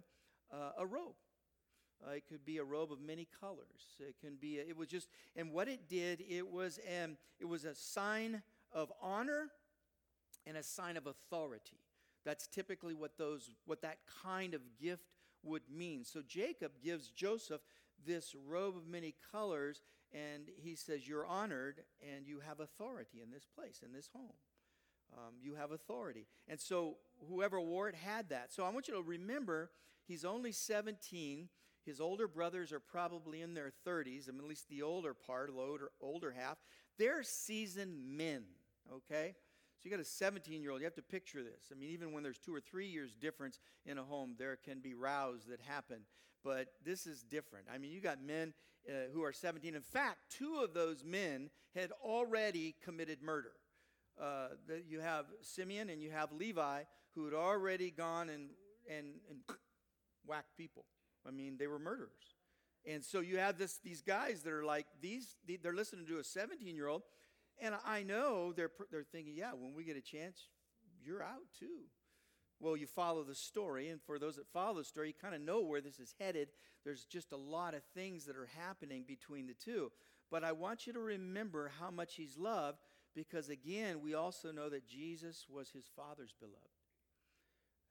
uh, 0.51 0.71
a 0.77 0.85
robe. 0.85 1.15
Uh, 2.05 2.11
it 2.11 2.23
could 2.27 2.45
be 2.45 2.57
a 2.57 2.63
robe 2.63 2.91
of 2.91 3.01
many 3.01 3.27
colors. 3.39 3.97
It 3.99 4.15
can 4.21 4.35
be. 4.35 4.59
A, 4.59 4.61
it 4.61 4.77
was 4.77 4.87
just, 4.87 5.09
and 5.35 5.51
what 5.51 5.67
it 5.67 5.89
did, 5.89 6.23
it 6.27 6.47
was, 6.47 6.79
um, 7.03 7.17
it 7.39 7.45
was 7.45 7.65
a 7.65 7.75
sign 7.75 8.41
of 8.71 8.91
honor 9.01 9.49
and 10.47 10.57
a 10.57 10.63
sign 10.63 10.95
of 10.97 11.07
authority. 11.07 11.77
That's 12.25 12.47
typically 12.47 12.93
what 12.93 13.17
those, 13.17 13.51
what 13.65 13.81
that 13.81 13.97
kind 14.23 14.53
of 14.53 14.61
gift 14.81 15.03
would 15.43 15.63
mean. 15.69 16.03
So 16.03 16.21
Jacob 16.25 16.71
gives 16.83 17.09
Joseph 17.09 17.61
this 18.05 18.35
robe 18.47 18.77
of 18.77 18.87
many 18.87 19.15
colors, 19.31 19.81
and 20.11 20.49
he 20.57 20.75
says, 20.75 21.07
"You're 21.07 21.25
honored, 21.25 21.83
and 22.01 22.27
you 22.27 22.39
have 22.39 22.59
authority 22.59 23.21
in 23.21 23.31
this 23.31 23.45
place, 23.45 23.81
in 23.83 23.91
this 23.91 24.07
home." 24.07 24.35
Um, 25.13 25.35
you 25.41 25.55
have 25.55 25.71
authority. 25.71 26.27
And 26.47 26.59
so 26.59 26.97
whoever 27.27 27.59
wore 27.59 27.89
it 27.89 27.95
had 27.95 28.29
that. 28.29 28.51
So 28.51 28.63
I 28.63 28.69
want 28.69 28.87
you 28.87 28.93
to 28.93 29.01
remember 29.01 29.71
he's 30.05 30.23
only 30.23 30.51
17. 30.51 31.49
His 31.85 31.99
older 31.99 32.27
brothers 32.27 32.71
are 32.71 32.79
probably 32.79 33.41
in 33.41 33.53
their 33.53 33.71
30s, 33.87 34.29
I 34.29 34.31
mean, 34.31 34.41
at 34.41 34.47
least 34.47 34.69
the 34.69 34.83
older 34.83 35.13
part, 35.13 35.47
the 35.47 35.59
older, 35.59 35.91
older 36.01 36.31
half. 36.31 36.57
They're 36.97 37.23
seasoned 37.23 38.17
men, 38.17 38.43
okay? 38.93 39.33
So 39.77 39.87
you 39.87 39.91
got 39.91 40.01
a 40.01 40.05
17 40.05 40.61
year 40.61 40.71
old. 40.71 40.81
You 40.81 40.85
have 40.85 40.93
to 40.95 41.01
picture 41.01 41.41
this. 41.41 41.71
I 41.71 41.75
mean, 41.75 41.89
even 41.89 42.11
when 42.11 42.21
there's 42.21 42.37
two 42.37 42.53
or 42.53 42.59
three 42.59 42.87
years 42.87 43.13
difference 43.13 43.59
in 43.85 43.97
a 43.97 44.03
home, 44.03 44.35
there 44.37 44.57
can 44.57 44.79
be 44.79 44.93
rows 44.93 45.45
that 45.49 45.61
happen. 45.61 46.01
But 46.43 46.67
this 46.85 47.05
is 47.05 47.23
different. 47.23 47.65
I 47.73 47.77
mean, 47.77 47.91
you 47.91 48.01
got 48.01 48.21
men 48.21 48.53
uh, 48.87 49.11
who 49.13 49.23
are 49.23 49.33
17. 49.33 49.75
In 49.75 49.81
fact, 49.81 50.17
two 50.29 50.61
of 50.63 50.73
those 50.73 51.03
men 51.03 51.49
had 51.75 51.91
already 52.03 52.75
committed 52.83 53.21
murder. 53.21 53.51
Uh, 54.19 54.49
you 54.87 54.99
have 54.99 55.25
Simeon 55.41 55.89
and 55.89 56.01
you 56.01 56.11
have 56.11 56.31
Levi 56.31 56.83
who 57.15 57.25
had 57.25 57.33
already 57.33 57.91
gone 57.91 58.29
and, 58.29 58.49
and, 58.89 59.07
and 59.29 59.39
whacked 60.25 60.57
people. 60.57 60.85
I 61.27 61.31
mean, 61.31 61.57
they 61.57 61.67
were 61.67 61.79
murderers. 61.79 62.35
And 62.85 63.03
so 63.03 63.19
you 63.19 63.37
have 63.37 63.57
this, 63.57 63.77
these 63.83 64.01
guys 64.01 64.41
that 64.43 64.53
are 64.53 64.63
like, 64.63 64.85
these, 65.01 65.35
they're 65.61 65.73
listening 65.73 66.05
to 66.07 66.19
a 66.19 66.23
17 66.23 66.75
year 66.75 66.87
old 66.87 67.03
and 67.61 67.75
I 67.85 68.03
know 68.03 68.53
they're, 68.53 68.71
they're 68.91 69.03
thinking, 69.03 69.33
yeah, 69.35 69.51
when 69.51 69.73
we 69.73 69.83
get 69.83 69.97
a 69.97 70.01
chance, 70.01 70.47
you're 71.03 71.23
out 71.23 71.43
too. 71.59 71.87
Well, 72.59 72.75
you 72.75 72.87
follow 72.87 73.23
the 73.23 73.35
story, 73.35 73.87
and 73.87 74.01
for 74.01 74.19
those 74.19 74.35
that 74.35 74.47
follow 74.47 74.79
the 74.79 74.83
story, 74.83 75.07
you 75.07 75.13
kind 75.13 75.33
of 75.33 75.41
know 75.41 75.61
where 75.61 75.79
this 75.79 75.99
is 75.99 76.13
headed. 76.19 76.49
There's 76.83 77.05
just 77.05 77.31
a 77.31 77.37
lot 77.37 77.73
of 77.73 77.83
things 77.95 78.25
that 78.25 78.35
are 78.35 78.49
happening 78.57 79.05
between 79.07 79.47
the 79.47 79.53
two. 79.53 79.91
But 80.29 80.43
I 80.43 80.51
want 80.51 80.85
you 80.85 80.93
to 80.93 80.99
remember 80.99 81.71
how 81.79 81.89
much 81.89 82.15
he's 82.15 82.37
loved 82.37 82.79
because, 83.15 83.49
again, 83.49 84.01
we 84.01 84.13
also 84.13 84.51
know 84.51 84.69
that 84.69 84.87
Jesus 84.87 85.45
was 85.49 85.69
his 85.69 85.85
Father's 85.95 86.33
beloved. 86.39 86.57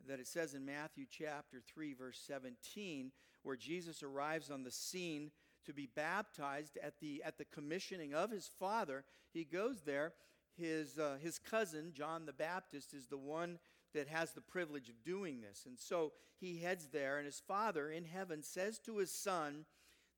That 0.06 0.20
it 0.20 0.28
says 0.28 0.54
in 0.54 0.64
Matthew 0.64 1.06
chapter 1.10 1.60
3, 1.66 1.94
verse 1.94 2.20
17, 2.26 3.10
where 3.42 3.56
Jesus 3.56 4.02
arrives 4.02 4.50
on 4.50 4.62
the 4.62 4.70
scene 4.70 5.30
to 5.66 5.72
be 5.72 5.88
baptized 5.94 6.78
at 6.82 7.00
the, 7.00 7.22
at 7.24 7.38
the 7.38 7.44
commissioning 7.46 8.14
of 8.14 8.30
his 8.30 8.48
father. 8.58 9.04
He 9.32 9.44
goes 9.44 9.82
there. 9.82 10.12
His, 10.56 10.98
uh, 10.98 11.18
his 11.22 11.38
cousin, 11.38 11.92
John 11.92 12.26
the 12.26 12.32
Baptist, 12.32 12.92
is 12.92 13.06
the 13.06 13.18
one 13.18 13.58
that 13.94 14.08
has 14.08 14.32
the 14.32 14.40
privilege 14.40 14.88
of 14.88 15.04
doing 15.04 15.40
this. 15.40 15.64
And 15.66 15.78
so 15.78 16.12
he 16.38 16.58
heads 16.58 16.88
there, 16.92 17.18
and 17.18 17.26
his 17.26 17.40
father 17.40 17.90
in 17.90 18.04
heaven 18.04 18.42
says 18.42 18.78
to 18.80 18.98
his 18.98 19.10
son, 19.10 19.64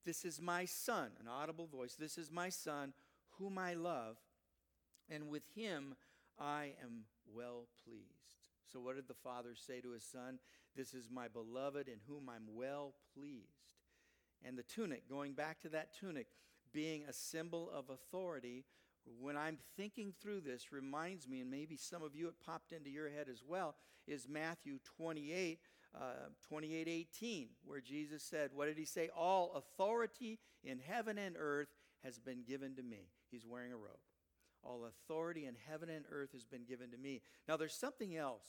This 0.05 0.25
is 0.25 0.41
my 0.41 0.65
son, 0.65 1.11
an 1.19 1.27
audible 1.27 1.67
voice, 1.67 1.95
this 1.95 2.17
is 2.17 2.31
my 2.31 2.49
son, 2.49 2.93
whom 3.37 3.57
I 3.57 3.73
love, 3.73 4.17
and 5.09 5.29
with 5.29 5.43
him 5.55 5.95
I 6.39 6.73
am 6.83 7.05
well 7.33 7.67
pleased. 7.85 8.05
So, 8.71 8.79
what 8.79 8.95
did 8.95 9.07
the 9.07 9.13
father 9.13 9.55
say 9.55 9.81
to 9.81 9.91
his 9.91 10.03
son? 10.03 10.39
This 10.75 10.93
is 10.93 11.09
my 11.11 11.27
beloved, 11.27 11.87
in 11.87 11.99
whom 12.07 12.29
I'm 12.29 12.55
well 12.55 12.93
pleased 13.13 13.61
and 14.45 14.57
the 14.57 14.63
tunic, 14.63 15.07
going 15.09 15.33
back 15.33 15.59
to 15.61 15.69
that 15.69 15.93
tunic, 15.97 16.27
being 16.73 17.03
a 17.07 17.13
symbol 17.13 17.69
of 17.73 17.89
authority. 17.89 18.65
When 19.19 19.37
I'm 19.37 19.57
thinking 19.75 20.13
through 20.21 20.41
this, 20.41 20.71
reminds 20.71 21.27
me, 21.27 21.41
and 21.41 21.49
maybe 21.49 21.77
some 21.77 22.03
of 22.03 22.15
you 22.15 22.27
it 22.27 22.35
popped 22.45 22.71
into 22.71 22.89
your 22.89 23.09
head 23.09 23.27
as 23.31 23.43
well, 23.45 23.75
is 24.07 24.27
Matthew 24.27 24.79
28, 24.97 25.59
uh, 25.95 25.99
28 26.47 26.87
18, 26.87 27.49
where 27.65 27.81
Jesus 27.81 28.23
said, 28.23 28.51
What 28.53 28.67
did 28.67 28.77
he 28.77 28.85
say? 28.85 29.09
All 29.15 29.53
authority 29.55 30.39
in 30.63 30.79
heaven 30.79 31.17
and 31.17 31.35
earth 31.37 31.69
has 32.03 32.19
been 32.19 32.43
given 32.43 32.75
to 32.75 32.83
me. 32.83 33.09
He's 33.29 33.45
wearing 33.45 33.73
a 33.73 33.77
robe. 33.77 33.99
All 34.63 34.85
authority 34.85 35.45
in 35.45 35.55
heaven 35.69 35.89
and 35.89 36.05
earth 36.11 36.33
has 36.33 36.45
been 36.45 36.65
given 36.65 36.91
to 36.91 36.97
me. 36.97 37.21
Now, 37.47 37.57
there's 37.57 37.73
something 37.73 38.15
else. 38.15 38.45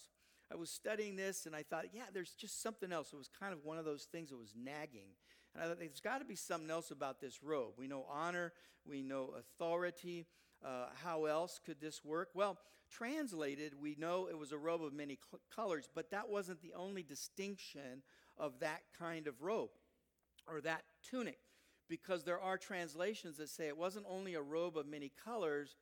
I 0.53 0.57
was 0.57 0.71
studying 0.71 1.17
this 1.17 1.47
and 1.47 1.57
I 1.57 1.63
thought, 1.63 1.87
yeah, 1.93 2.03
there's 2.13 2.33
just 2.33 2.63
something 2.63 2.93
else. 2.93 3.13
It 3.13 3.17
was 3.17 3.31
kind 3.41 3.53
of 3.53 3.65
one 3.65 3.79
of 3.79 3.85
those 3.85 4.05
things 4.05 4.31
that 4.31 4.37
was 4.37 4.53
nagging. 4.55 5.09
And 5.55 5.65
I 5.65 5.69
thought 5.69 5.79
there's 5.79 6.01
got 6.01 6.19
to 6.19 6.25
be 6.25 6.37
something 6.37 6.71
else 6.71 6.91
about 6.91 7.21
this 7.21 7.43
robe. 7.43 7.73
We 7.77 7.87
know 7.87 8.07
honor, 8.11 8.53
we 8.87 9.03
know 9.03 9.35
authority. 9.39 10.27
Uh, 10.65 10.87
how 11.03 11.25
else 11.25 11.61
could 11.65 11.81
this 11.81 12.05
work? 12.05 12.29
Well, 12.35 12.59
translated, 12.91 13.73
we 13.81 13.97
know 13.99 14.29
it 14.31 14.39
was 14.39 14.53
a 14.53 14.59
robe 14.59 14.85
of 14.85 14.93
many 14.93 15.19
cl- 15.31 15.41
colors, 15.55 15.89
but 15.93 16.11
that 16.11 16.29
wasn't 16.29 16.63
the 16.63 16.75
only 16.75 17.03
distinction 17.03 18.03
of 18.39 18.61
that 18.61 18.83
kind 18.97 19.27
of 19.27 19.43
robe 19.43 19.71
or 20.47 20.61
that 20.61 20.83
tunic, 21.03 21.39
because 21.89 22.25
there 22.25 22.41
are 22.41 22.57
translations 22.57 23.39
that 23.39 23.49
say 23.49 23.69
it 23.69 23.77
wasn't 23.77 24.07
only 24.09 24.35
a 24.35 24.43
robe 24.43 24.77
of 24.77 24.87
many 24.87 25.11
colors, 25.25 25.77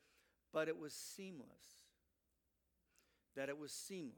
but 0.52 0.68
it 0.68 0.78
was 0.78 0.94
seamless. 0.94 1.84
That 3.36 3.48
it 3.48 3.58
was 3.58 3.72
seamless. 3.72 4.16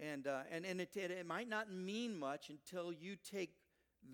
And, 0.00 0.26
uh, 0.26 0.40
and, 0.50 0.64
and 0.64 0.80
it, 0.80 0.96
it, 0.96 1.10
it 1.10 1.26
might 1.26 1.48
not 1.48 1.72
mean 1.72 2.18
much 2.18 2.50
until 2.50 2.92
you 2.92 3.16
take 3.16 3.50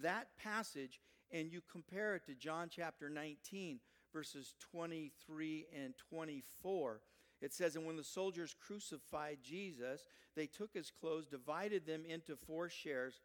that 0.03 0.29
passage 0.42 1.01
and 1.31 1.51
you 1.51 1.61
compare 1.70 2.14
it 2.14 2.25
to 2.27 2.35
John 2.35 2.68
chapter 2.70 3.09
19, 3.11 3.81
verses 4.12 4.55
23 4.70 5.66
and 5.85 5.94
24. 6.11 7.01
It 7.40 7.53
says, 7.53 7.77
And 7.77 7.85
when 7.85 7.97
the 7.97 8.05
soldiers 8.05 8.55
crucified 8.59 9.38
Jesus, 9.42 10.07
they 10.37 10.47
took 10.47 10.75
his 10.75 10.90
clothes, 10.90 11.27
divided 11.27 11.87
them 11.87 12.05
into 12.09 12.37
four 12.37 12.68
shares. 12.68 13.20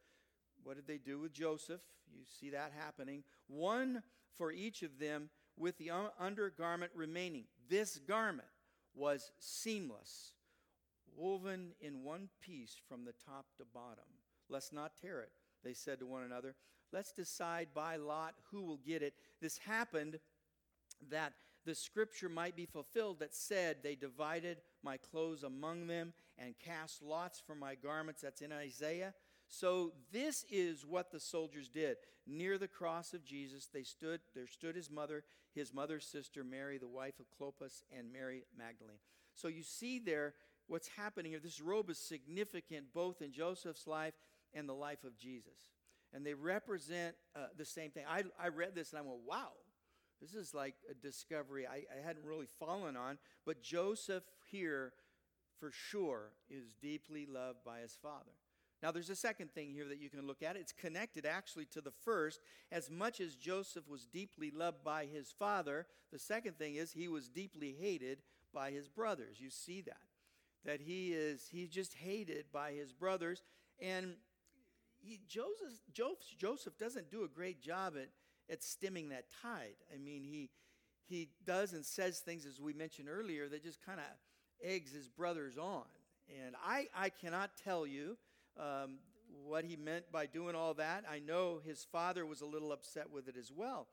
What 0.64 0.76
did 0.76 0.88
they 0.88 0.98
do 0.98 1.20
with 1.20 1.34
Joseph? 1.34 1.82
You 2.12 2.24
see 2.40 2.50
that 2.50 2.74
happening. 2.78 3.24
One 3.48 4.02
for 4.36 4.52
each 4.52 4.84
of 4.84 5.00
them, 5.00 5.30
with 5.58 5.78
the 5.78 5.92
undergarment 6.18 6.92
remaining. 6.96 7.44
This 7.70 8.00
garment 8.08 8.48
was 8.96 9.32
seamless, 9.40 10.34
woven 11.16 11.72
in 11.82 12.04
one 12.04 12.30
piece 12.42 12.78
from 12.88 13.04
the 13.04 13.14
top 13.26 13.46
to 13.58 13.66
bottom. 13.74 14.06
Let's 14.50 14.72
not 14.72 14.94
tear 15.00 15.20
it 15.20 15.32
they 15.64 15.74
said 15.74 16.00
to 16.00 16.06
one 16.06 16.24
another. 16.24 16.56
Let's 16.92 17.12
decide 17.12 17.70
by 17.74 17.98
lot 17.98 18.36
who 18.52 18.62
will 18.62 18.78
get 18.78 19.04
it. 19.04 19.14
This 19.42 19.60
happened 19.60 20.20
that 21.10 21.34
the 21.66 21.76
scripture 21.76 22.30
might 22.30 22.56
be 22.56 22.66
fulfilled 22.66 23.20
that 23.20 23.36
said, 23.36 23.78
They 23.84 23.96
divided 23.96 24.58
my 24.84 24.98
clothes 24.98 25.44
among 25.44 25.88
them 25.88 26.14
and 26.38 26.56
cast 26.58 27.02
lots 27.02 27.40
for 27.40 27.56
my 27.56 27.76
garments. 27.76 28.22
That's 28.22 28.42
in 28.42 28.52
Isaiah. 28.52 29.14
So 29.48 29.94
this 30.12 30.46
is 30.50 30.86
what 30.86 31.12
the 31.12 31.20
soldiers 31.20 31.70
did. 31.70 31.98
Near 32.26 32.58
the 32.58 32.68
cross 32.68 33.14
of 33.14 33.26
Jesus, 33.26 33.68
they 33.72 33.84
stood, 33.84 34.22
there 34.36 34.48
stood 34.48 34.76
his 34.76 34.92
mother, 34.92 35.24
his 35.54 35.74
mother's 35.74 36.06
sister, 36.06 36.44
Mary, 36.44 36.78
the 36.78 36.88
wife 36.88 37.20
of 37.20 37.26
Clopas, 37.38 37.84
and 37.96 38.14
Mary 38.14 38.44
Magdalene. 38.58 39.00
So 39.34 39.48
you 39.48 39.64
see 39.64 40.00
there 40.00 40.36
what's 40.68 40.90
happening 40.90 41.32
here. 41.32 41.40
This 41.40 41.60
robe 41.60 41.90
is 41.90 41.98
significant 41.98 42.94
both 42.94 43.22
in 43.22 43.32
Joseph's 43.32 43.88
life 43.88 44.14
and 44.54 44.68
the 44.68 44.74
life 44.74 45.04
of 45.04 45.18
Jesus. 45.18 45.72
And 46.14 46.26
they 46.26 46.34
represent 46.34 47.16
uh, 47.36 47.48
the 47.58 47.66
same 47.66 47.92
thing. 47.92 48.04
I, 48.10 48.24
I 48.42 48.48
read 48.48 48.76
this 48.76 48.92
and 48.92 49.00
I 49.00 49.02
went, 49.04 49.20
wow, 49.28 49.52
this 50.22 50.34
is 50.34 50.54
like 50.54 50.76
a 50.90 50.94
discovery 50.94 51.68
I, 51.68 51.84
I 51.96 52.06
hadn't 52.06 52.26
really 52.26 52.48
fallen 52.60 52.98
on. 52.98 53.18
But 53.46 53.62
Joseph 53.62 54.24
here, 54.52 54.94
for 55.60 55.72
sure, 55.72 56.32
is 56.50 56.74
deeply 56.82 57.26
loved 57.26 57.60
by 57.64 57.80
his 57.80 57.98
father. 58.02 58.32
Now, 58.82 58.92
there's 58.92 59.10
a 59.10 59.16
second 59.16 59.54
thing 59.54 59.72
here 59.72 59.88
that 59.90 60.00
you 60.00 60.10
can 60.10 60.26
look 60.26 60.42
at. 60.42 60.56
It's 60.56 60.72
connected 60.72 61.26
actually 61.26 61.66
to 61.66 61.82
the 61.82 61.92
first. 61.92 62.40
As 62.72 62.90
much 62.90 63.20
as 63.20 63.36
Joseph 63.36 63.90
was 63.90 64.06
deeply 64.06 64.52
loved 64.52 64.84
by 64.84 65.06
his 65.06 65.34
father, 65.38 65.86
the 66.14 66.20
second 66.20 66.58
thing 66.58 66.76
is 66.76 66.94
he 66.94 67.10
was 67.10 67.28
deeply 67.28 67.76
hated 67.80 68.20
by 68.54 68.72
his 68.72 68.88
brothers. 68.88 69.40
You 69.40 69.50
see 69.50 69.82
that. 69.82 69.98
That 70.66 70.82
he 70.82 71.14
is, 71.14 71.50
he's 71.52 71.70
just 71.70 71.94
hated 71.94 72.46
by 72.54 72.72
his 72.72 72.94
brothers. 72.94 73.44
And 73.82 74.16
he, 75.02 75.20
Joseph, 75.28 76.30
Joseph 76.38 76.78
doesn't 76.78 77.12
do 77.12 77.24
a 77.24 77.28
great 77.28 77.62
job 77.62 77.94
at, 77.98 78.10
at 78.52 78.64
stemming 78.64 79.10
that 79.10 79.26
tide. 79.42 79.76
I 79.94 79.98
mean, 79.98 80.24
he, 80.24 80.50
he 81.06 81.30
does 81.46 81.74
and 81.74 81.86
says 81.86 82.20
things, 82.20 82.46
as 82.46 82.60
we 82.60 82.74
mentioned 82.74 83.10
earlier, 83.10 83.48
that 83.50 83.64
just 83.64 83.84
kind 83.86 84.00
of 84.00 84.06
eggs 84.64 84.92
his 84.92 85.08
brothers 85.08 85.58
on. 85.58 85.86
And 86.46 86.56
I, 86.64 86.88
I 86.96 87.10
cannot 87.10 87.52
tell 87.64 87.88
you 87.88 88.18
um, 88.60 89.00
what 89.46 89.66
he 89.66 89.76
meant 89.76 90.12
by 90.12 90.26
doing 90.26 90.56
all 90.56 90.74
that. 90.76 91.06
I 91.10 91.20
know 91.20 91.60
his 91.66 91.86
father 91.92 92.26
was 92.26 92.42
a 92.42 92.46
little 92.46 92.72
upset 92.72 93.12
with 93.12 93.28
it 93.28 93.36
as 93.38 93.52
well. 93.56 93.88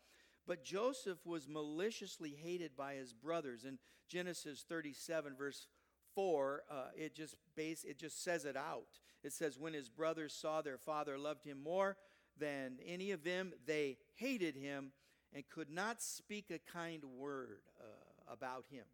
But 0.47 0.65
Joseph 0.65 1.19
was 1.25 1.49
maliciously 1.49 2.37
hated 2.41 2.77
by 2.77 2.95
his 2.95 3.13
brothers. 3.13 3.65
In 3.65 3.79
Genesis 4.09 4.65
37, 4.69 5.35
verse 5.37 5.67
4, 6.15 6.63
uh, 6.71 6.75
it, 6.97 7.15
just 7.15 7.37
base, 7.57 7.85
it 7.85 7.99
just 7.99 8.23
says 8.23 8.45
it 8.45 8.57
out. 8.57 9.01
It 9.27 9.33
says, 9.33 9.59
When 9.59 9.75
his 9.75 9.89
brothers 9.89 10.33
saw 10.33 10.63
their 10.63 10.79
father 10.79 11.19
loved 11.19 11.45
him 11.45 11.61
more 11.61 11.97
than 12.39 12.79
any 12.87 13.11
of 13.11 13.25
them, 13.25 13.53
they 13.67 13.99
hated 14.15 14.55
him 14.55 14.93
and 15.35 15.43
could 15.49 15.69
not 15.69 16.01
speak 16.01 16.53
a 16.53 16.61
kind 16.61 17.03
word 17.05 17.59
uh, 17.81 18.33
about 18.33 18.67
him. 18.71 18.85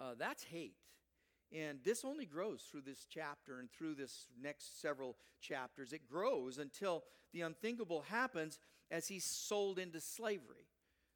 Uh, 0.00 0.12
that's 0.16 0.44
hate. 0.44 0.76
And 1.52 1.80
this 1.82 2.04
only 2.04 2.24
grows 2.24 2.62
through 2.70 2.82
this 2.82 3.04
chapter 3.10 3.58
and 3.58 3.68
through 3.68 3.96
this 3.96 4.28
next 4.40 4.80
several 4.80 5.16
chapters. 5.40 5.92
It 5.92 6.08
grows 6.08 6.58
until 6.58 7.02
the 7.32 7.40
unthinkable 7.40 8.04
happens 8.08 8.60
as 8.92 9.08
he's 9.08 9.24
sold 9.24 9.80
into 9.80 10.00
slavery. 10.00 10.68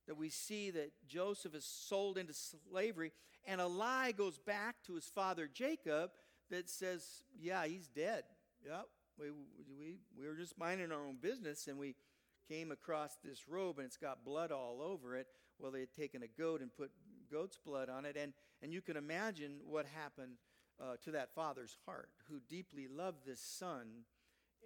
That 0.09 0.17
we 0.17 0.31
see 0.31 0.73
that 0.73 0.91
Joseph 1.07 1.55
is 1.55 1.65
sold 1.65 2.19
into 2.19 2.35
slavery, 2.35 3.13
and 3.47 3.61
a 3.61 3.67
lie 3.69 4.11
goes 4.11 4.39
back 4.39 4.77
to 4.87 4.95
his 4.95 5.05
father 5.05 5.49
Jacob 5.53 6.11
that 6.51 6.69
says, 6.69 7.23
yeah, 7.41 7.67
he's 7.67 7.89
dead. 7.89 8.25
Yep, 8.65 8.87
we, 9.19 9.31
we, 9.79 9.99
we 10.19 10.27
were 10.27 10.35
just 10.35 10.59
minding 10.59 10.93
our 10.93 11.07
own 11.07 11.17
business 11.21 11.69
and 11.69 11.79
we 11.79 11.95
came 12.49 12.73
across 12.73 13.19
this 13.23 13.49
robe 13.49 13.79
and 13.79 13.87
it's 13.87 13.97
got 13.97 14.25
blood 14.25 14.51
all 14.51 14.81
over 14.83 15.17
it. 15.17 15.27
Well, 15.59 15.71
they 15.71 15.81
had 15.81 15.93
taken 15.93 16.23
a 16.23 16.41
goat 16.41 16.61
and 16.61 16.75
put 16.75 16.91
goat's 17.31 17.59
blood 17.59 17.89
on 17.89 18.05
it. 18.05 18.17
And, 18.21 18.33
and 18.63 18.73
you 18.73 18.81
can 18.81 18.97
imagine 18.97 19.61
what 19.67 19.87
happened 19.87 20.39
uh, 20.81 20.97
to 21.05 21.11
that 21.13 21.35
father's 21.35 21.77
heart 21.87 22.11
who 22.31 22.41
deeply 22.49 22.89
loved 22.89 23.27
this 23.27 23.41
son. 23.41 24.05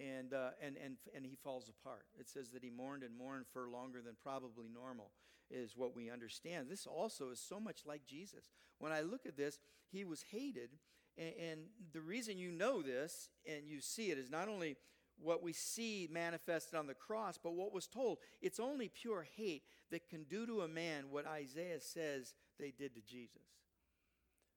And, 0.01 0.33
uh, 0.33 0.51
and, 0.63 0.77
and, 0.83 0.97
and 1.15 1.27
he 1.27 1.37
falls 1.37 1.69
apart. 1.69 2.07
It 2.19 2.29
says 2.29 2.49
that 2.51 2.65
he 2.65 2.71
mourned 2.71 3.03
and 3.03 3.17
mourned 3.17 3.47
for 3.53 3.69
longer 3.69 4.01
than 4.01 4.15
probably 4.23 4.67
normal, 4.73 5.11
is 5.51 5.77
what 5.77 5.95
we 5.95 6.11
understand. 6.11 6.71
This 6.71 6.87
also 6.87 7.31
is 7.31 7.41
so 7.41 7.61
much 7.61 7.81
like 7.85 8.07
Jesus. 8.07 8.49
When 8.79 8.91
I 8.91 9.03
look 9.03 9.27
at 9.27 9.37
this, 9.37 9.61
he 9.91 10.05
was 10.05 10.25
hated. 10.31 10.71
And, 11.19 11.33
and 11.39 11.61
the 11.93 12.01
reason 12.01 12.39
you 12.39 12.51
know 12.51 12.83
this 12.83 13.29
and 13.47 13.69
you 13.69 13.81
see 13.81 14.11
it 14.11 14.19
is 14.19 14.31
not 14.31 14.49
only 14.49 14.77
what 15.21 15.43
we 15.43 15.53
see 15.53 16.09
manifested 16.11 16.75
on 16.75 16.87
the 16.87 16.95
cross, 16.95 17.39
but 17.43 17.55
what 17.55 17.73
was 17.73 17.87
told. 17.87 18.19
It's 18.41 18.59
only 18.59 18.89
pure 18.89 19.27
hate 19.37 19.63
that 19.91 20.09
can 20.09 20.25
do 20.25 20.47
to 20.47 20.63
a 20.63 20.69
man 20.69 21.05
what 21.11 21.27
Isaiah 21.27 21.81
says 21.81 22.35
they 22.59 22.73
did 22.77 22.95
to 22.95 23.01
Jesus. 23.03 23.43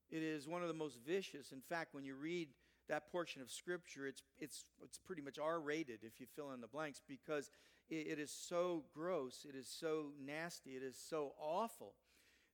It 0.09 0.23
is 0.23 0.47
one 0.47 0.61
of 0.61 0.67
the 0.67 0.73
most 0.73 0.99
vicious. 1.05 1.51
In 1.51 1.61
fact, 1.61 1.93
when 1.93 2.05
you 2.05 2.15
read 2.15 2.49
that 2.87 3.11
portion 3.11 3.41
of 3.41 3.51
Scripture, 3.51 4.07
it's, 4.07 4.21
it's, 4.37 4.65
it's 4.83 4.97
pretty 4.97 5.21
much 5.21 5.39
R 5.39 5.59
rated 5.59 5.99
if 6.03 6.19
you 6.19 6.27
fill 6.35 6.51
in 6.51 6.61
the 6.61 6.67
blanks 6.67 7.01
because 7.07 7.49
it, 7.89 8.07
it 8.07 8.19
is 8.19 8.31
so 8.31 8.83
gross, 8.93 9.45
it 9.47 9.55
is 9.55 9.67
so 9.67 10.11
nasty, 10.23 10.71
it 10.71 10.83
is 10.83 10.97
so 10.97 11.33
awful 11.39 11.93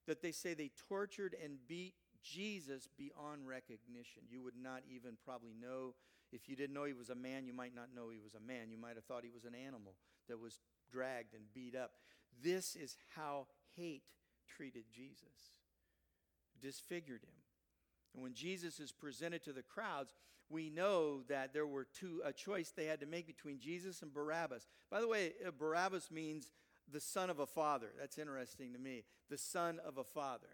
that 0.08 0.22
they 0.22 0.32
say 0.32 0.54
they 0.54 0.72
tortured 0.90 1.36
and 1.44 1.58
beat 1.68 1.94
Jesus 2.24 2.88
beyond 2.98 3.48
recognition. 3.48 4.24
You 4.30 4.42
would 4.44 4.58
not 4.62 4.82
even 4.90 5.18
probably 5.24 5.54
know 5.60 5.96
if 6.32 6.48
you 6.48 6.56
didn't 6.56 6.74
know 6.74 6.86
he 6.86 6.94
was 6.94 7.10
a 7.10 7.16
man, 7.16 7.46
you 7.46 7.54
might 7.54 7.76
not 7.76 7.90
know 7.94 8.10
he 8.10 8.20
was 8.20 8.36
a 8.36 8.40
man. 8.40 8.72
You 8.72 8.78
might 8.78 8.96
have 8.96 9.04
thought 9.06 9.24
he 9.24 9.30
was 9.30 9.46
an 9.46 9.56
animal 9.56 9.96
that 10.30 10.40
was 10.40 10.60
dragged 10.92 11.34
and 11.34 11.44
beat 11.54 11.76
up. 11.76 11.92
This 12.42 12.76
is 12.76 12.98
how 13.16 13.48
hate 13.76 14.04
treated 14.48 14.86
Jesus, 14.94 15.52
disfigured 16.62 17.24
him. 17.24 17.36
And 18.14 18.24
when 18.24 18.34
Jesus 18.34 18.80
is 18.80 18.92
presented 18.92 19.44
to 19.44 19.54
the 19.54 19.64
crowds, 19.64 20.14
we 20.50 20.70
know 20.70 21.22
that 21.30 21.54
there 21.54 21.68
were 21.68 21.86
two 21.86 22.22
a 22.26 22.34
choice 22.34 22.72
they 22.72 22.86
had 22.86 23.00
to 23.02 23.06
make 23.06 23.28
between 23.28 23.60
Jesus 23.60 24.02
and 24.02 24.14
Barabbas. 24.14 24.68
By 24.90 25.00
the 25.00 25.08
way, 25.08 25.34
uh, 25.46 25.52
Barabbas 25.58 26.12
means 26.12 26.52
the 26.92 27.00
son 27.00 27.30
of 27.30 27.40
a 27.40 27.46
father. 27.46 27.92
That's 27.98 28.18
interesting 28.18 28.74
to 28.74 28.80
me. 28.80 29.04
The 29.30 29.38
son 29.38 29.80
of 29.86 29.98
a 29.98 30.04
father. 30.04 30.50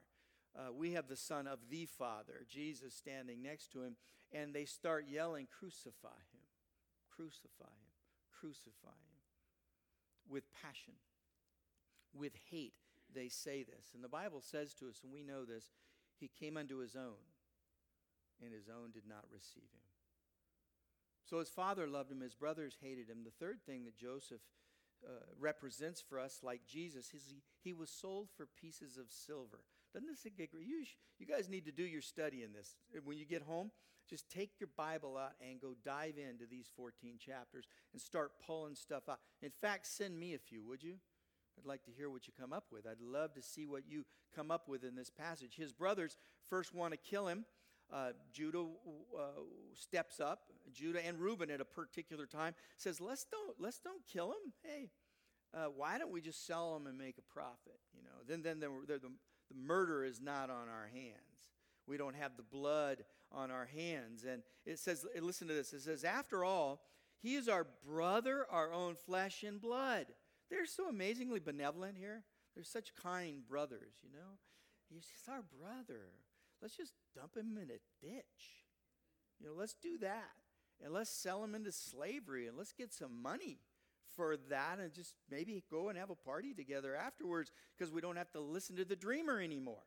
Uh, 0.58 0.74
we 0.74 0.94
have 0.94 1.08
the 1.08 1.16
son 1.16 1.46
of 1.46 1.60
the 1.70 1.86
father, 1.86 2.46
Jesus, 2.50 2.96
standing 2.96 3.44
next 3.44 3.72
to 3.74 3.84
him 3.84 3.96
and 4.32 4.54
they 4.54 4.66
start 4.66 5.06
yelling, 5.10 5.48
Crucify 5.60 6.20
him, 6.32 6.46
crucify 7.10 7.66
him, 7.66 7.94
crucify 8.40 8.90
him. 8.90 9.18
With 10.30 10.44
passion, 10.52 10.96
with 12.14 12.34
hate, 12.52 12.74
they 13.14 13.30
say 13.30 13.64
this. 13.64 13.92
And 13.94 14.04
the 14.04 14.10
Bible 14.10 14.42
says 14.42 14.74
to 14.76 14.90
us, 14.90 15.00
and 15.04 15.14
we 15.14 15.24
know 15.24 15.46
this, 15.46 15.72
he 16.20 16.30
came 16.40 16.58
unto 16.58 16.80
his 16.80 16.96
own, 16.96 17.24
and 18.44 18.54
his 18.54 18.68
own 18.68 18.92
did 18.92 19.08
not 19.08 19.24
receive 19.32 19.64
him. 19.72 19.88
So 21.24 21.40
his 21.40 21.50
father 21.50 21.88
loved 21.88 22.12
him, 22.12 22.22
his 22.22 22.36
brothers 22.36 22.78
hated 22.82 23.10
him. 23.10 23.24
The 23.24 23.46
third 23.46 23.60
thing 23.66 23.86
that 23.86 23.98
Joseph 23.98 24.42
uh, 25.06 25.12
represents 25.40 26.02
for 26.02 26.20
us, 26.20 26.40
like 26.44 26.62
Jesus, 26.68 27.14
is 27.14 27.24
he, 27.30 27.44
he 27.64 27.74
was 27.74 27.90
sold 27.90 28.28
for 28.36 28.46
pieces 28.46 28.98
of 28.98 29.06
silver. 29.10 29.62
Doesn't 29.98 30.10
this 30.10 30.28
get 30.38 30.52
great? 30.52 30.68
You, 30.68 30.86
you 31.18 31.26
guys 31.26 31.50
need 31.50 31.66
to 31.66 31.72
do 31.72 31.82
your 31.82 32.04
study 32.04 32.44
in 32.44 32.54
this. 32.54 32.76
When 33.04 33.18
you 33.18 33.26
get 33.26 33.42
home, 33.42 33.72
just 34.08 34.30
take 34.30 34.52
your 34.60 34.70
Bible 34.78 35.18
out 35.18 35.32
and 35.42 35.60
go 35.60 35.74
dive 35.84 36.20
into 36.20 36.46
these 36.46 36.70
14 36.76 37.16
chapters 37.18 37.66
and 37.94 38.00
start 38.00 38.34
pulling 38.46 38.76
stuff 38.76 39.10
out. 39.10 39.18
In 39.42 39.50
fact, 39.50 39.88
send 39.88 40.20
me 40.20 40.36
a 40.36 40.38
few, 40.38 40.64
would 40.68 40.84
you? 40.84 40.98
I'd 41.58 41.66
like 41.66 41.84
to 41.86 41.92
hear 41.92 42.12
what 42.12 42.28
you 42.28 42.34
come 42.40 42.54
up 42.54 42.66
with. 42.72 42.86
I'd 42.86 43.02
love 43.02 43.34
to 43.34 43.42
see 43.42 43.66
what 43.66 43.88
you 43.88 44.06
come 44.36 44.52
up 44.52 44.70
with 44.70 44.84
in 44.84 44.96
this 44.96 45.10
passage. 45.10 45.56
His 45.56 45.74
brothers 45.74 46.16
first 46.48 46.76
want 46.76 46.94
to 46.94 46.98
kill 46.98 47.28
him. 47.28 47.46
Uh, 47.92 48.10
Judah 48.32 48.66
uh, 49.18 49.22
steps 49.74 50.20
up. 50.20 50.42
Judah 50.72 51.04
and 51.04 51.20
Reuben 51.20 51.50
at 51.50 51.60
a 51.60 51.66
particular 51.66 52.28
time 52.28 52.54
says, 52.76 53.02
"Let's 53.02 53.26
don't 53.26 53.56
let's 53.60 53.80
don't 53.80 54.06
kill 54.06 54.32
him. 54.32 54.54
Hey, 54.62 54.92
uh, 55.54 55.68
why 55.76 55.98
don't 55.98 56.12
we 56.12 56.20
just 56.20 56.46
sell 56.46 56.76
him 56.76 56.86
and 56.86 56.98
make 56.98 57.18
a 57.18 57.22
profit? 57.22 57.80
You 57.96 58.04
know, 58.04 58.24
then 58.28 58.44
then 58.44 58.60
the, 58.60 59.00
the, 59.00 59.10
the 59.50 59.58
murder 59.58 60.04
is 60.04 60.22
not 60.22 60.50
on 60.50 60.70
our 60.70 60.90
hands. 60.94 61.16
We 61.88 61.98
don't 61.98 62.16
have 62.16 62.36
the 62.36 62.44
blood 62.44 63.04
on 63.32 63.52
our 63.52 63.66
hands. 63.66 64.26
And 64.26 64.44
it 64.66 64.80
says, 64.80 65.06
eh, 65.16 65.20
listen 65.22 65.48
to 65.48 65.54
this. 65.54 65.74
It 65.74 65.82
says, 65.82 66.04
after 66.04 66.44
all, 66.44 66.82
he 67.22 67.36
is 67.36 67.48
our 67.48 67.66
brother, 67.86 68.46
our 68.50 68.74
own 68.74 68.96
flesh 68.96 69.44
and 69.44 69.62
blood. 69.62 70.08
They're 70.50 70.66
so 70.66 70.88
amazingly 70.90 71.40
benevolent 71.40 71.98
here. 71.98 72.24
They're 72.56 72.64
such 72.64 72.96
kind 72.96 73.46
brothers, 73.48 73.94
you 74.04 74.10
know. 74.12 74.38
He's, 74.90 75.08
he's 75.12 75.32
our 75.32 75.44
brother. 75.60 76.06
Let's 76.62 76.76
just 76.76 76.94
dump 77.16 77.36
him 77.36 77.58
in 77.58 77.70
a 77.70 78.06
ditch. 78.06 78.64
You 79.40 79.48
know, 79.48 79.54
let's 79.56 79.76
do 79.76 79.98
that. 80.00 80.32
And 80.84 80.94
let's 80.94 81.10
sell 81.10 81.44
him 81.44 81.56
into 81.56 81.72
slavery 81.72 82.48
and 82.48 82.58
let's 82.58 82.74
get 82.74 82.94
some 82.94 83.22
money 83.22 83.60
for 84.18 84.36
that 84.50 84.80
and 84.80 84.92
just 84.92 85.14
maybe 85.32 85.64
go 85.72 85.88
and 85.88 85.98
have 85.98 86.10
a 86.10 86.16
party 86.16 86.54
together 86.54 86.96
afterwards 86.96 87.52
because 87.78 87.94
we 87.94 88.02
don't 88.02 88.18
have 88.18 88.32
to 88.32 88.42
listen 88.42 88.76
to 88.76 88.84
the 88.84 88.96
dreamer 88.96 89.40
anymore. 89.40 89.84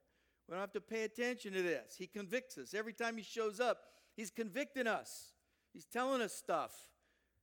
We 0.48 0.52
don't 0.52 0.60
have 0.60 0.72
to 0.72 0.80
pay 0.80 1.02
attention 1.02 1.52
to 1.52 1.62
this. 1.62 1.96
He 1.98 2.06
convicts 2.06 2.56
us. 2.56 2.72
Every 2.72 2.92
time 2.92 3.16
he 3.16 3.22
shows 3.22 3.60
up, 3.60 3.80
he's 4.16 4.30
convicting 4.30 4.86
us. 4.86 5.32
He's 5.72 5.84
telling 5.84 6.22
us 6.22 6.32
stuff, 6.32 6.72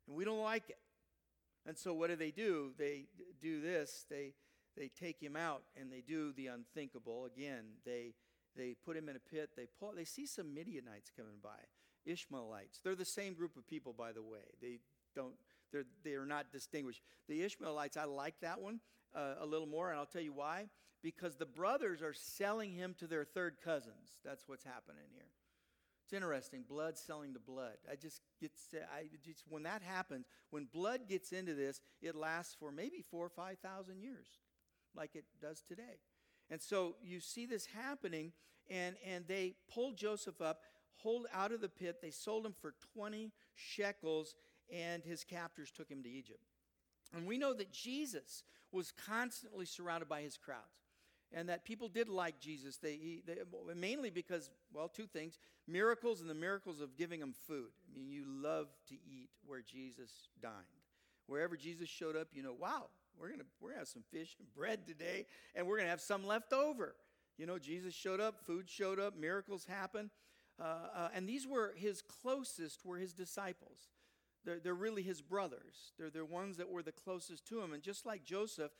and 0.07 0.17
we 0.17 0.25
don't 0.25 0.41
like 0.41 0.69
it. 0.69 0.79
And 1.65 1.77
so 1.77 1.93
what 1.93 2.09
do 2.09 2.15
they 2.15 2.31
do? 2.31 2.71
They 2.77 3.05
do 3.41 3.61
this. 3.61 4.05
They 4.09 4.33
they 4.77 4.89
take 4.89 5.21
him 5.21 5.35
out 5.35 5.63
and 5.79 5.91
they 5.91 6.01
do 6.01 6.33
the 6.33 6.47
unthinkable. 6.47 7.25
Again, 7.25 7.63
they 7.85 8.13
they 8.55 8.75
put 8.85 8.97
him 8.97 9.09
in 9.09 9.15
a 9.15 9.19
pit. 9.19 9.51
They 9.55 9.67
pull, 9.79 9.93
they 9.95 10.05
see 10.05 10.25
some 10.25 10.53
Midianites 10.53 11.11
coming 11.15 11.37
by, 11.43 11.59
Ishmaelites. 12.05 12.79
They're 12.83 12.95
the 12.95 13.05
same 13.05 13.33
group 13.33 13.55
of 13.55 13.67
people, 13.67 13.93
by 13.93 14.11
the 14.11 14.23
way. 14.23 14.55
They 14.61 14.79
don't 15.15 15.35
they're 15.71 15.85
they're 16.03 16.25
not 16.25 16.51
distinguished. 16.51 17.01
The 17.27 17.41
Ishmaelites, 17.43 17.97
I 17.97 18.05
like 18.05 18.39
that 18.41 18.61
one 18.61 18.79
uh, 19.15 19.35
a 19.41 19.45
little 19.45 19.67
more, 19.67 19.89
and 19.89 19.99
I'll 19.99 20.05
tell 20.05 20.21
you 20.21 20.33
why 20.33 20.69
because 21.03 21.35
the 21.35 21.45
brothers 21.45 22.01
are 22.01 22.13
selling 22.13 22.73
him 22.73 22.95
to 22.99 23.07
their 23.07 23.23
third 23.23 23.57
cousins. 23.63 24.19
That's 24.25 24.47
what's 24.47 24.63
happening 24.63 25.05
here. 25.13 25.29
It's 26.03 26.13
interesting, 26.13 26.63
blood 26.67 26.97
selling 26.97 27.33
to 27.33 27.39
blood. 27.39 27.75
I 27.91 27.95
just 27.95 28.21
get 28.39 28.51
I 28.73 29.09
just 29.25 29.43
when 29.49 29.63
that 29.63 29.81
happens, 29.81 30.25
when 30.51 30.67
blood 30.71 31.01
gets 31.07 31.33
into 31.33 31.53
this, 31.53 31.81
it 32.01 32.15
lasts 32.15 32.55
for 32.57 32.71
maybe 32.71 33.03
four 33.11 33.25
or 33.25 33.29
five 33.29 33.57
thousand 33.59 33.99
years, 33.99 34.27
like 34.95 35.15
it 35.15 35.25
does 35.41 35.63
today. 35.67 35.99
And 36.49 36.61
so 36.61 36.95
you 37.03 37.19
see 37.19 37.45
this 37.45 37.65
happening, 37.65 38.31
and 38.69 38.95
and 39.05 39.25
they 39.27 39.55
pulled 39.73 39.97
Joseph 39.97 40.41
up, 40.41 40.61
hold 40.95 41.27
out 41.33 41.51
of 41.51 41.59
the 41.59 41.67
pit. 41.67 41.97
They 42.01 42.11
sold 42.11 42.45
him 42.45 42.55
for 42.61 42.73
twenty 42.93 43.33
shekels, 43.55 44.33
and 44.71 45.03
his 45.03 45.23
captors 45.23 45.71
took 45.71 45.89
him 45.89 46.03
to 46.03 46.09
Egypt. 46.09 46.43
And 47.15 47.25
we 47.25 47.37
know 47.37 47.53
that 47.53 47.71
Jesus 47.71 48.43
was 48.71 48.91
constantly 48.91 49.65
surrounded 49.65 50.09
by 50.09 50.21
his 50.21 50.37
crowds 50.37 50.61
and 51.33 51.49
that 51.49 51.65
people 51.65 51.89
did 51.89 52.09
like 52.09 52.39
Jesus. 52.39 52.77
They, 52.77 53.21
they, 53.25 53.35
mainly 53.75 54.09
because, 54.09 54.49
well, 54.73 54.87
two 54.87 55.07
things 55.07 55.39
miracles 55.67 56.21
and 56.21 56.29
the 56.29 56.35
miracles 56.35 56.79
of 56.79 56.95
giving 56.95 57.19
them 57.19 57.33
food. 57.47 57.69
I 57.85 57.97
mean, 57.97 58.09
you 58.09 58.23
love 58.25 58.67
to 58.87 58.95
eat 58.95 59.29
where 59.45 59.61
Jesus 59.61 60.11
dined. 60.41 60.53
Wherever 61.27 61.57
Jesus 61.57 61.89
showed 61.89 62.15
up, 62.15 62.29
you 62.33 62.41
know, 62.41 62.55
wow, 62.57 62.85
we're 63.19 63.29
to 63.29 63.43
we're 63.59 63.69
gonna 63.69 63.79
have 63.79 63.87
some 63.87 64.03
fish 64.11 64.35
and 64.39 64.47
bread 64.53 64.87
today, 64.87 65.25
and 65.55 65.67
we're 65.67 65.79
to 65.79 65.85
have 65.85 65.99
some 65.99 66.25
left 66.25 66.53
over. 66.53 66.95
You 67.37 67.45
know, 67.45 67.59
Jesus 67.59 67.93
showed 67.93 68.21
up, 68.21 68.39
food 68.45 68.69
showed 68.69 68.99
up, 68.99 69.17
miracles 69.17 69.65
happened. 69.65 70.09
Uh, 70.59 70.87
uh, 70.95 71.09
and 71.13 71.27
these 71.27 71.45
were 71.45 71.73
his 71.75 72.01
closest, 72.01 72.85
were 72.85 72.97
his 72.97 73.13
disciples. 73.13 73.89
They're, 74.45 74.59
they're 74.59 74.73
really 74.73 75.03
his 75.03 75.21
brothers. 75.21 75.93
They're 75.97 76.09
the 76.09 76.25
ones 76.25 76.57
that 76.57 76.69
were 76.69 76.83
the 76.83 76.91
closest 76.91 77.45
to 77.47 77.61
him. 77.61 77.73
And 77.73 77.83
just 77.83 78.05
like 78.05 78.23
Joseph, 78.23 78.71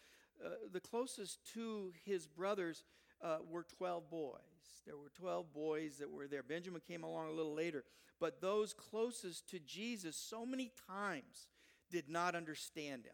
uh, 0.44 0.50
the 0.72 0.80
closest 0.80 1.40
to 1.54 1.94
his 2.06 2.28
brothers 2.28 2.84
uh, 3.22 3.38
were 3.50 3.66
12 3.78 4.10
boys. 4.10 4.38
There 4.86 4.96
were 4.98 5.12
12 5.20 5.54
boys 5.54 5.98
that 5.98 6.10
were 6.10 6.28
there. 6.28 6.44
Benjamin 6.44 6.82
came 6.88 7.04
along 7.04 7.28
a 7.28 7.34
little 7.34 7.54
later. 7.54 7.84
But 8.20 8.42
those 8.42 8.74
closest 8.74 9.50
to 9.50 9.60
Jesus 9.60 10.16
so 10.16 10.46
many 10.46 10.72
times 10.88 11.48
did 11.92 12.10
not 12.10 12.36
understand 12.36 13.06
him. 13.06 13.14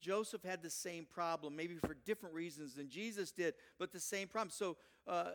Joseph 0.00 0.42
had 0.42 0.62
the 0.62 0.70
same 0.70 1.06
problem, 1.06 1.56
maybe 1.56 1.76
for 1.76 1.96
different 2.04 2.34
reasons 2.34 2.74
than 2.74 2.90
Jesus 2.90 3.30
did, 3.30 3.54
but 3.78 3.90
the 3.90 4.00
same 4.00 4.28
problem. 4.28 4.50
So 4.50 4.76
uh, 5.06 5.30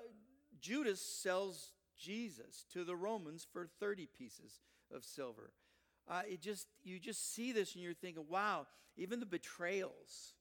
Judas 0.62 1.02
sells 1.02 1.74
Jesus 1.98 2.66
to 2.74 2.84
the 2.84 2.96
Romans 2.96 3.48
for 3.52 3.68
30 3.80 4.08
pieces 4.16 4.60
of 4.94 5.04
silver. 5.04 5.52
Uh, 6.10 6.22
it 6.28 6.42
just 6.42 6.68
you 6.84 7.00
just 7.00 7.34
see 7.34 7.52
this 7.52 7.76
and 7.76 7.84
you're 7.84 7.94
thinking, 7.94 8.26
wow, 8.28 8.66
even 8.98 9.20
the 9.20 9.26
betrayals 9.26 10.34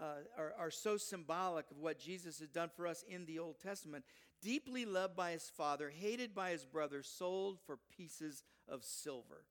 uh, 0.00 0.22
are, 0.38 0.54
are 0.58 0.70
so 0.70 0.96
symbolic 0.96 1.70
of 1.70 1.78
what 1.78 1.98
Jesus 1.98 2.38
has 2.38 2.48
done 2.48 2.70
for 2.74 2.86
us 2.86 3.04
in 3.08 3.26
the 3.26 3.38
Old 3.38 3.60
Testament. 3.60 4.04
Deeply 4.42 4.86
loved 4.86 5.16
by 5.16 5.32
his 5.32 5.50
father, 5.54 5.90
hated 5.90 6.34
by 6.34 6.50
his 6.50 6.64
brother, 6.64 7.02
sold 7.02 7.58
for 7.66 7.78
pieces 7.94 8.42
of 8.68 8.84
silver. 8.84 9.44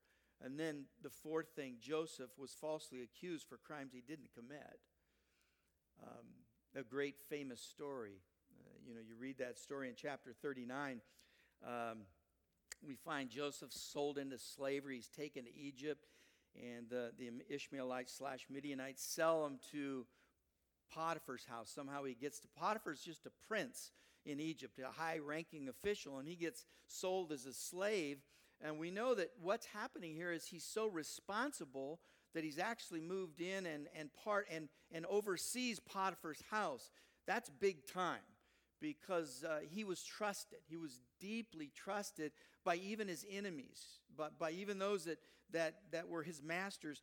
And 0.43 0.60
then 0.60 0.86
the 1.03 1.10
fourth 1.10 1.49
thing 1.55 1.75
Joseph 1.79 2.32
was 2.38 2.55
falsely 2.60 3.01
accused 3.03 3.47
for 3.47 3.58
crimes 3.58 3.93
he 3.93 4.01
didn't 4.01 4.34
commit. 4.34 4.79
Um, 6.01 6.25
a 6.75 6.84
great 6.84 7.15
famous 7.29 7.62
story. 7.62 8.21
Uh, 8.58 8.77
you 8.88 8.93
know, 8.95 9.01
you 9.05 9.15
read 9.19 9.38
that 9.39 9.60
story 9.60 9.89
in 9.89 9.95
chapter 9.95 10.34
39. 10.41 11.01
Um, 11.65 11.99
we 12.85 12.95
find 12.95 13.29
Joseph 13.29 13.71
sold 13.71 14.17
into 14.17 14.37
slavery. 14.37 14.95
He's 14.95 15.07
taken 15.07 15.45
to 15.45 15.55
Egypt, 15.55 16.07
and 16.55 16.89
the, 16.89 17.11
the 17.17 17.29
Ishmaelites 17.49 18.13
slash 18.13 18.45
Midianites 18.49 19.03
sell 19.03 19.45
him 19.45 19.59
to 19.71 20.05
Potiphar's 20.93 21.45
house. 21.45 21.71
Somehow 21.73 22.03
he 22.03 22.15
gets 22.15 22.39
to 22.39 22.47
Potiphar's 22.57 23.01
just 23.01 23.25
a 23.25 23.31
prince 23.47 23.91
in 24.25 24.39
Egypt, 24.39 24.79
a 24.79 24.91
high 24.91 25.19
ranking 25.19 25.69
official, 25.69 26.19
and 26.19 26.27
he 26.27 26.35
gets 26.35 26.65
sold 26.87 27.31
as 27.31 27.45
a 27.45 27.53
slave. 27.53 28.17
And 28.61 28.77
we 28.77 28.91
know 28.91 29.15
that 29.15 29.31
what's 29.41 29.67
happening 29.67 30.15
here 30.15 30.31
is 30.31 30.45
he's 30.45 30.65
so 30.65 30.87
responsible 30.87 31.99
that 32.33 32.43
he's 32.43 32.59
actually 32.59 33.01
moved 33.01 33.41
in 33.41 33.65
and, 33.65 33.87
and 33.95 34.09
part 34.23 34.47
and, 34.51 34.69
and 34.91 35.05
oversees 35.05 35.79
Potiphar's 35.79 36.43
house. 36.51 36.91
That's 37.25 37.49
big 37.49 37.87
time 37.87 38.19
because 38.81 39.43
uh, 39.47 39.59
he 39.69 39.83
was 39.83 40.03
trusted. 40.03 40.59
He 40.67 40.77
was 40.77 41.01
deeply 41.19 41.71
trusted 41.75 42.31
by 42.69 42.75
even 42.75 43.08
his 43.08 43.25
enemies, 43.32 43.84
but 44.15 44.38
by 44.38 44.51
even 44.51 44.77
those 44.77 45.05
that, 45.05 45.17
that, 45.51 45.73
that 45.91 46.08
were 46.08 46.21
his 46.21 46.43
masters. 46.43 47.01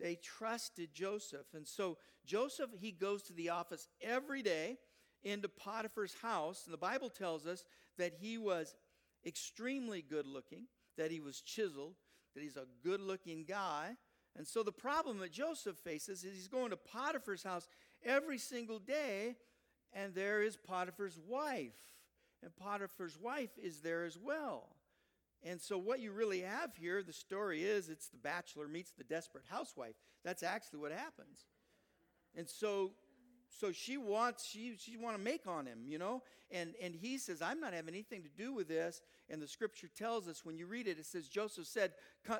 They 0.00 0.14
trusted 0.14 0.94
Joseph. 0.94 1.44
And 1.54 1.68
so 1.68 1.98
Joseph, 2.24 2.70
he 2.80 2.90
goes 2.90 3.22
to 3.24 3.34
the 3.34 3.50
office 3.50 3.86
every 4.00 4.40
day 4.40 4.78
into 5.22 5.46
Potiphar's 5.46 6.14
house. 6.22 6.62
And 6.64 6.72
the 6.72 6.78
Bible 6.78 7.10
tells 7.10 7.46
us 7.46 7.64
that 7.98 8.14
he 8.18 8.38
was 8.38 8.76
extremely 9.26 10.00
good 10.00 10.26
looking, 10.26 10.68
that 10.96 11.10
he 11.10 11.20
was 11.20 11.42
chiseled, 11.42 11.96
that 12.34 12.42
he's 12.42 12.56
a 12.56 12.64
good 12.82 13.02
looking 13.02 13.44
guy. 13.44 13.90
And 14.38 14.46
so 14.46 14.62
the 14.62 14.72
problem 14.72 15.18
that 15.18 15.32
Joseph 15.32 15.76
faces 15.76 16.24
is 16.24 16.34
he's 16.34 16.48
going 16.48 16.70
to 16.70 16.78
Potiphar's 16.78 17.42
house 17.42 17.68
every 18.02 18.38
single 18.38 18.78
day, 18.78 19.36
and 19.92 20.14
there 20.14 20.40
is 20.40 20.56
Potiphar's 20.56 21.18
wife. 21.28 21.76
And 22.42 22.56
Potiphar's 22.56 23.18
wife 23.18 23.50
is 23.62 23.80
there 23.82 24.06
as 24.06 24.16
well. 24.16 24.77
And 25.44 25.60
so, 25.60 25.78
what 25.78 26.00
you 26.00 26.12
really 26.12 26.40
have 26.40 26.74
here, 26.74 27.02
the 27.02 27.12
story 27.12 27.62
is 27.62 27.88
it's 27.88 28.08
the 28.08 28.18
bachelor 28.18 28.66
meets 28.66 28.90
the 28.90 29.04
desperate 29.04 29.44
housewife. 29.48 29.94
That's 30.24 30.42
actually 30.42 30.80
what 30.80 30.92
happens. 30.92 31.46
And 32.36 32.48
so, 32.48 32.92
so 33.48 33.72
she 33.72 33.96
wants 33.96 34.44
she 34.44 34.76
she 34.76 34.96
want 34.96 35.16
to 35.16 35.22
make 35.22 35.46
on 35.46 35.66
him, 35.66 35.80
you 35.86 35.98
know, 35.98 36.22
and 36.50 36.74
and 36.82 36.94
he 36.94 37.18
says, 37.18 37.40
"I'm 37.40 37.60
not 37.60 37.72
having 37.72 37.94
anything 37.94 38.22
to 38.24 38.28
do 38.28 38.52
with 38.52 38.68
this." 38.68 39.00
And 39.30 39.40
the 39.40 39.48
scripture 39.48 39.88
tells 39.88 40.28
us 40.28 40.44
when 40.44 40.56
you 40.56 40.66
read 40.66 40.88
it, 40.88 40.98
it 40.98 41.06
says 41.06 41.28
Joseph 41.28 41.66
said, 41.66 41.92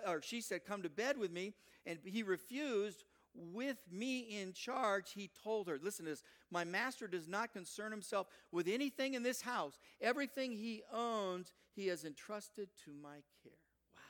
or 0.07 0.21
she 0.21 0.41
said, 0.41 0.65
"Come 0.65 0.83
to 0.83 0.91
bed 0.91 1.19
with 1.19 1.31
me," 1.31 1.55
and 1.87 1.99
he 2.05 2.23
refused. 2.23 3.05
With 3.41 3.79
me 3.91 4.41
in 4.41 4.53
charge, 4.53 5.13
he 5.13 5.31
told 5.45 5.69
her, 5.69 5.79
Listen 5.81 6.05
to 6.07 6.13
this. 6.13 6.23
My 6.51 6.65
master 6.65 7.07
does 7.07 7.29
not 7.29 7.53
concern 7.53 7.93
himself 7.93 8.27
with 8.51 8.67
anything 8.67 9.15
in 9.15 9.23
this 9.23 9.43
house. 9.43 9.79
Everything 10.01 10.53
he 10.53 10.83
owns, 10.93 11.53
he 11.75 11.87
has 11.89 12.05
entrusted 12.05 12.69
to 12.85 12.91
my 13.03 13.23
care. 13.43 13.53
Wow. 13.95 14.03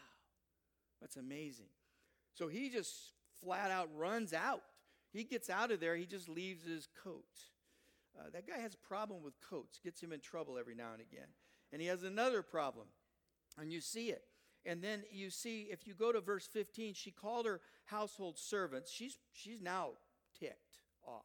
That's 1.00 1.16
amazing. 1.16 1.68
So 2.34 2.48
he 2.48 2.70
just 2.70 3.12
flat 3.42 3.70
out 3.70 3.88
runs 3.96 4.32
out. 4.32 4.62
He 5.12 5.24
gets 5.24 5.50
out 5.50 5.70
of 5.70 5.80
there, 5.80 5.96
he 5.96 6.06
just 6.06 6.28
leaves 6.28 6.64
his 6.64 6.88
coat. 7.02 7.24
Uh, 8.18 8.30
that 8.32 8.46
guy 8.46 8.58
has 8.58 8.74
a 8.74 8.88
problem 8.88 9.22
with 9.22 9.34
coats, 9.40 9.78
gets 9.82 10.02
him 10.02 10.12
in 10.12 10.20
trouble 10.20 10.58
every 10.58 10.74
now 10.74 10.92
and 10.92 11.00
again. 11.00 11.28
And 11.72 11.80
he 11.80 11.88
has 11.88 12.02
another 12.02 12.42
problem, 12.42 12.86
and 13.58 13.72
you 13.72 13.80
see 13.80 14.08
it. 14.10 14.22
And 14.66 14.82
then 14.82 15.02
you 15.10 15.30
see, 15.30 15.68
if 15.70 15.86
you 15.86 15.94
go 15.94 16.12
to 16.12 16.20
verse 16.20 16.46
15, 16.46 16.94
she 16.94 17.10
called 17.10 17.46
her 17.46 17.60
household 17.84 18.38
servants. 18.38 18.90
She's, 18.90 19.18
she's 19.32 19.60
now 19.60 19.90
ticked 20.38 20.78
off. 21.06 21.24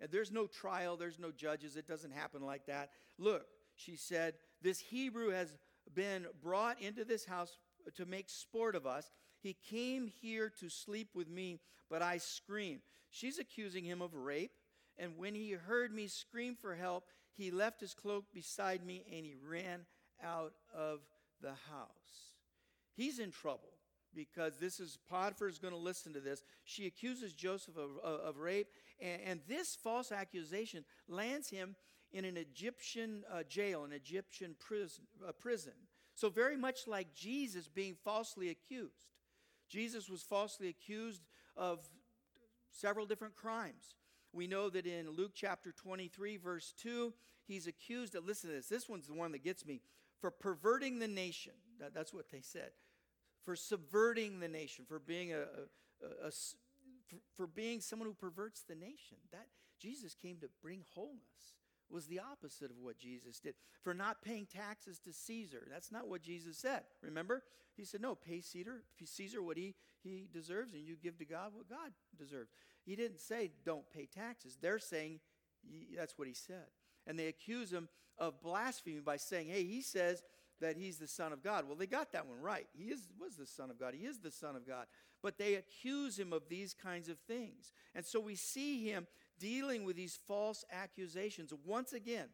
And 0.00 0.10
there's 0.10 0.32
no 0.32 0.46
trial, 0.46 0.96
there's 0.96 1.18
no 1.18 1.30
judges. 1.30 1.76
It 1.76 1.86
doesn't 1.86 2.12
happen 2.12 2.42
like 2.42 2.66
that. 2.66 2.90
Look, 3.18 3.46
she 3.76 3.96
said, 3.96 4.34
This 4.60 4.80
Hebrew 4.80 5.30
has 5.30 5.56
been 5.94 6.26
brought 6.42 6.80
into 6.80 7.04
this 7.04 7.24
house 7.24 7.56
to 7.96 8.06
make 8.06 8.28
sport 8.28 8.74
of 8.74 8.86
us. 8.86 9.10
He 9.40 9.56
came 9.70 10.10
here 10.20 10.50
to 10.60 10.68
sleep 10.68 11.10
with 11.14 11.28
me, 11.28 11.60
but 11.90 12.02
I 12.02 12.18
screamed. 12.18 12.80
She's 13.10 13.38
accusing 13.38 13.84
him 13.84 14.00
of 14.00 14.14
rape. 14.14 14.52
And 14.98 15.16
when 15.16 15.34
he 15.34 15.52
heard 15.52 15.92
me 15.92 16.06
scream 16.06 16.54
for 16.54 16.74
help, 16.74 17.04
he 17.34 17.50
left 17.50 17.80
his 17.80 17.94
cloak 17.94 18.24
beside 18.32 18.84
me 18.84 19.04
and 19.10 19.24
he 19.24 19.34
ran 19.34 19.86
out 20.22 20.52
of 20.74 21.00
the 21.40 21.54
house. 21.70 22.31
He's 22.94 23.18
in 23.18 23.30
trouble 23.30 23.70
because 24.14 24.58
this 24.58 24.80
is 24.80 24.98
Potiphar 25.08 25.48
is 25.48 25.58
going 25.58 25.72
to 25.72 25.78
listen 25.80 26.12
to 26.12 26.20
this. 26.20 26.42
She 26.64 26.86
accuses 26.86 27.32
Joseph 27.32 27.76
of, 27.76 27.90
of, 28.02 28.20
of 28.20 28.38
rape, 28.38 28.68
and, 29.00 29.20
and, 29.24 29.40
this 29.48 29.76
false 29.82 30.12
accusation 30.12 30.84
lands 31.08 31.48
him 31.48 31.76
in 32.12 32.24
an 32.24 32.36
Egyptian 32.36 33.24
uh, 33.32 33.42
jail, 33.48 33.84
an 33.84 33.92
Egyptian 33.92 34.54
prison, 34.58 35.04
uh, 35.26 35.32
prison. 35.32 35.72
So, 36.14 36.28
very 36.28 36.56
much 36.56 36.86
like 36.86 37.14
Jesus 37.14 37.68
being 37.68 37.96
falsely 38.04 38.50
accused. 38.50 39.08
Jesus 39.68 40.10
was 40.10 40.22
falsely 40.22 40.68
accused 40.68 41.22
of 41.56 41.80
several 42.70 43.06
different 43.06 43.34
crimes. 43.34 43.94
We 44.32 44.46
know 44.46 44.68
that 44.70 44.86
in 44.86 45.10
Luke 45.10 45.32
chapter 45.34 45.72
23, 45.72 46.36
verse 46.36 46.74
2, 46.78 47.12
he's 47.46 47.66
accused 47.66 48.14
of, 48.14 48.26
listen 48.26 48.50
to 48.50 48.56
this, 48.56 48.68
this 48.68 48.88
one's 48.88 49.06
the 49.06 49.14
one 49.14 49.32
that 49.32 49.44
gets 49.44 49.64
me, 49.64 49.80
for 50.22 50.30
perverting 50.30 51.00
the 51.00 51.08
nation. 51.08 51.52
That, 51.80 51.92
that's 51.92 52.14
what 52.14 52.30
they 52.30 52.40
said. 52.40 52.70
For 53.44 53.56
subverting 53.56 54.38
the 54.38 54.48
nation, 54.48 54.86
for 54.88 55.00
being 55.00 55.32
a, 55.32 55.40
a, 55.40 56.24
a, 56.24 56.28
a 56.28 56.30
for, 56.30 57.16
for 57.36 57.46
being 57.46 57.80
someone 57.80 58.08
who 58.08 58.14
perverts 58.14 58.62
the 58.62 58.76
nation. 58.76 59.18
That 59.32 59.48
Jesus 59.78 60.14
came 60.14 60.36
to 60.38 60.48
bring 60.62 60.84
wholeness 60.94 61.56
was 61.90 62.06
the 62.06 62.20
opposite 62.20 62.70
of 62.70 62.78
what 62.80 62.98
Jesus 62.98 63.40
did. 63.40 63.54
For 63.82 63.92
not 63.92 64.22
paying 64.22 64.46
taxes 64.46 64.98
to 65.00 65.12
Caesar. 65.12 65.66
That's 65.70 65.92
not 65.92 66.08
what 66.08 66.22
Jesus 66.22 66.56
said. 66.56 66.82
Remember? 67.02 67.42
He 67.76 67.84
said, 67.84 68.00
no, 68.00 68.14
pay 68.14 68.40
Caesar, 68.40 68.82
Caesar 69.04 69.42
what 69.42 69.56
he, 69.56 69.74
he 70.02 70.28
deserves, 70.32 70.74
and 70.74 70.86
you 70.86 70.96
give 71.02 71.18
to 71.18 71.24
God 71.24 71.52
what 71.54 71.68
God 71.68 71.90
deserves. 72.16 72.50
He 72.84 72.96
didn't 72.96 73.20
say, 73.20 73.50
don't 73.64 73.90
pay 73.90 74.06
taxes. 74.06 74.56
They're 74.60 74.78
saying, 74.78 75.20
that's 75.96 76.16
what 76.16 76.28
he 76.28 76.34
said. 76.34 76.66
And 77.06 77.18
they 77.18 77.26
accuse 77.26 77.72
him 77.72 77.88
of 78.18 78.40
blasphemy 78.42 79.00
by 79.00 79.16
saying, 79.16 79.48
hey, 79.48 79.64
he 79.64 79.82
says 79.82 80.22
that 80.60 80.76
he's 80.76 80.98
the 80.98 81.08
Son 81.08 81.32
of 81.32 81.42
God. 81.42 81.66
Well, 81.66 81.76
they 81.76 81.86
got 81.86 82.12
that 82.12 82.26
one 82.26 82.40
right. 82.40 82.66
He 82.72 82.84
is, 82.84 83.08
was 83.20 83.36
the 83.36 83.46
Son 83.46 83.70
of 83.70 83.78
God. 83.78 83.94
He 83.94 84.06
is 84.06 84.20
the 84.20 84.30
Son 84.30 84.56
of 84.56 84.66
God. 84.66 84.86
But 85.22 85.38
they 85.38 85.54
accuse 85.54 86.18
him 86.18 86.32
of 86.32 86.48
these 86.48 86.74
kinds 86.74 87.08
of 87.08 87.18
things. 87.26 87.72
And 87.94 88.04
so 88.04 88.20
we 88.20 88.34
see 88.34 88.84
him 88.84 89.06
dealing 89.38 89.84
with 89.84 89.96
these 89.96 90.18
false 90.26 90.64
accusations. 90.70 91.52
Once 91.64 91.92
again, 91.92 92.28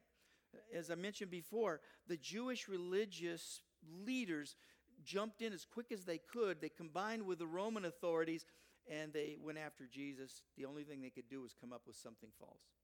as 0.75 0.91
I 0.91 0.95
mentioned 0.95 1.31
before, 1.31 1.81
the 2.07 2.17
Jewish 2.17 2.69
religious 2.69 3.61
leaders 4.05 4.57
jumped 5.05 5.43
in 5.43 5.53
as 5.53 5.65
quick 5.65 5.93
as 5.93 6.05
they 6.05 6.19
could. 6.19 6.61
They 6.61 6.69
combined 6.69 7.23
with 7.23 7.39
the 7.39 7.47
Roman 7.47 7.85
authorities 7.85 8.45
and 8.91 9.13
they 9.13 9.37
went 9.41 9.59
after 9.59 9.87
Jesus. 9.87 10.43
The 10.57 10.65
only 10.65 10.83
thing 10.83 11.01
they 11.01 11.11
could 11.11 11.29
do 11.29 11.43
was 11.43 11.55
come 11.59 11.73
up 11.73 11.83
with 11.87 11.97
something 11.97 12.31
false. 12.39 12.78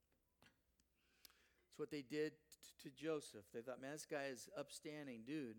It's 1.74 1.78
what 1.80 1.90
they 1.90 2.04
did 2.08 2.34
to 2.84 2.90
Joseph. 2.90 3.42
They 3.52 3.60
thought, 3.60 3.82
man, 3.82 3.90
this 3.90 4.06
guy 4.08 4.26
is 4.30 4.48
upstanding 4.56 5.22
dude. 5.26 5.56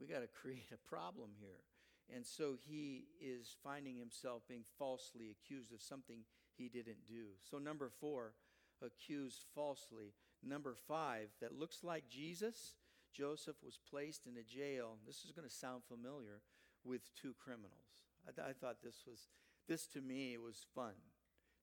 We 0.00 0.06
got 0.06 0.20
to 0.20 0.28
create 0.28 0.70
a 0.72 0.88
problem 0.88 1.30
here. 1.40 1.66
And 2.14 2.24
so 2.24 2.54
he 2.68 3.06
is 3.20 3.56
finding 3.64 3.96
himself 3.96 4.42
being 4.48 4.62
falsely 4.78 5.34
accused 5.34 5.72
of 5.72 5.82
something 5.82 6.18
he 6.56 6.68
didn't 6.68 7.08
do. 7.08 7.34
So, 7.50 7.58
number 7.58 7.90
four, 8.00 8.34
accused 8.80 9.46
falsely. 9.52 10.14
Number 10.46 10.76
five, 10.86 11.30
that 11.40 11.58
looks 11.58 11.82
like 11.82 12.08
Jesus. 12.08 12.76
Joseph 13.12 13.56
was 13.64 13.80
placed 13.90 14.28
in 14.28 14.36
a 14.36 14.44
jail. 14.44 14.98
This 15.08 15.24
is 15.24 15.32
going 15.32 15.48
to 15.48 15.52
sound 15.52 15.82
familiar 15.88 16.40
with 16.84 17.12
two 17.20 17.34
criminals. 17.42 17.98
I, 18.28 18.30
th- 18.30 18.46
I 18.48 18.52
thought 18.52 18.76
this 18.80 19.02
was, 19.08 19.26
this 19.66 19.88
to 19.88 20.00
me 20.00 20.38
was 20.38 20.66
fun 20.72 20.94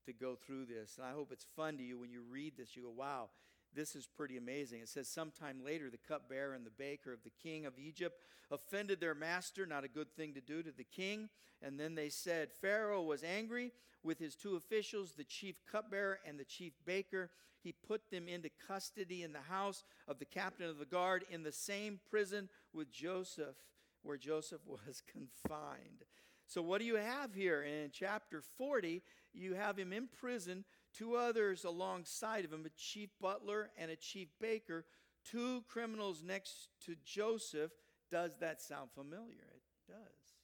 to 0.06 0.12
go 0.12 0.36
through 0.36 0.66
this. 0.66 0.98
And 0.98 1.08
I 1.08 1.14
hope 1.14 1.32
it's 1.32 1.48
fun 1.56 1.78
to 1.78 1.84
you 1.84 1.98
when 1.98 2.12
you 2.12 2.24
read 2.30 2.58
this. 2.58 2.76
You 2.76 2.84
go, 2.84 2.90
wow, 2.90 3.30
this 3.76 3.96
is 3.96 4.08
pretty 4.08 4.38
amazing. 4.38 4.82
It 4.82 4.90
says, 4.90 5.08
Sometime 5.08 5.64
later, 5.64 5.90
the 5.90 5.98
cupbearer 5.98 6.54
and 6.54 6.66
the 6.66 6.72
baker 6.72 7.12
of 7.12 7.24
the 7.24 7.32
king 7.42 7.66
of 7.66 7.74
Egypt 7.78 8.20
offended 8.52 9.00
their 9.00 9.16
master, 9.16 9.66
not 9.66 9.84
a 9.84 9.90
good 9.90 10.12
thing 10.16 10.34
to 10.34 10.42
do 10.42 10.64
to 10.64 10.72
the 10.72 10.84
king. 10.84 11.30
And 11.62 11.80
then 11.80 11.96
they 11.96 12.10
said, 12.10 12.52
Pharaoh 12.52 13.02
was 13.02 13.24
angry 13.24 13.72
with 14.04 14.20
his 14.20 14.36
two 14.36 14.56
officials, 14.56 15.14
the 15.14 15.24
chief 15.24 15.56
cupbearer 15.70 16.20
and 16.26 16.40
the 16.40 16.46
chief 16.46 16.74
baker. 16.86 17.32
He 17.62 17.72
put 17.72 18.12
them 18.12 18.28
into 18.28 18.50
custody 18.68 19.24
in 19.24 19.34
the 19.34 19.42
house 19.42 19.84
of 20.08 20.20
the 20.20 20.26
captain 20.26 20.70
of 20.70 20.78
the 20.78 20.86
guard 20.86 21.26
in 21.32 21.44
the 21.44 21.52
same 21.52 22.00
prison 22.10 22.50
with 22.74 22.92
Joseph, 22.92 23.56
where 24.04 24.18
Joseph 24.18 24.62
was 24.68 25.02
confined. 25.12 26.06
So, 26.48 26.62
what 26.62 26.80
do 26.80 26.86
you 26.86 26.96
have 26.96 27.34
here? 27.34 27.64
In 27.64 27.90
chapter 27.92 28.44
40, 28.58 29.02
you 29.34 29.56
have 29.56 29.80
him 29.80 29.92
in 29.92 30.08
prison 30.08 30.64
two 30.98 31.16
others 31.16 31.64
alongside 31.64 32.46
of 32.46 32.54
him, 32.54 32.66
a 32.66 32.70
chief 32.70 33.10
butler 33.20 33.70
and 33.78 33.92
a 33.92 33.96
chief 33.96 34.30
baker, 34.40 34.86
two 35.30 35.64
criminals 35.68 36.24
next 36.24 36.70
to 36.86 36.96
Joseph. 37.04 37.72
Does 38.12 38.38
that 38.40 38.62
sound 38.62 38.92
familiar? 38.94 39.54
It 39.56 39.92
does. 39.92 40.36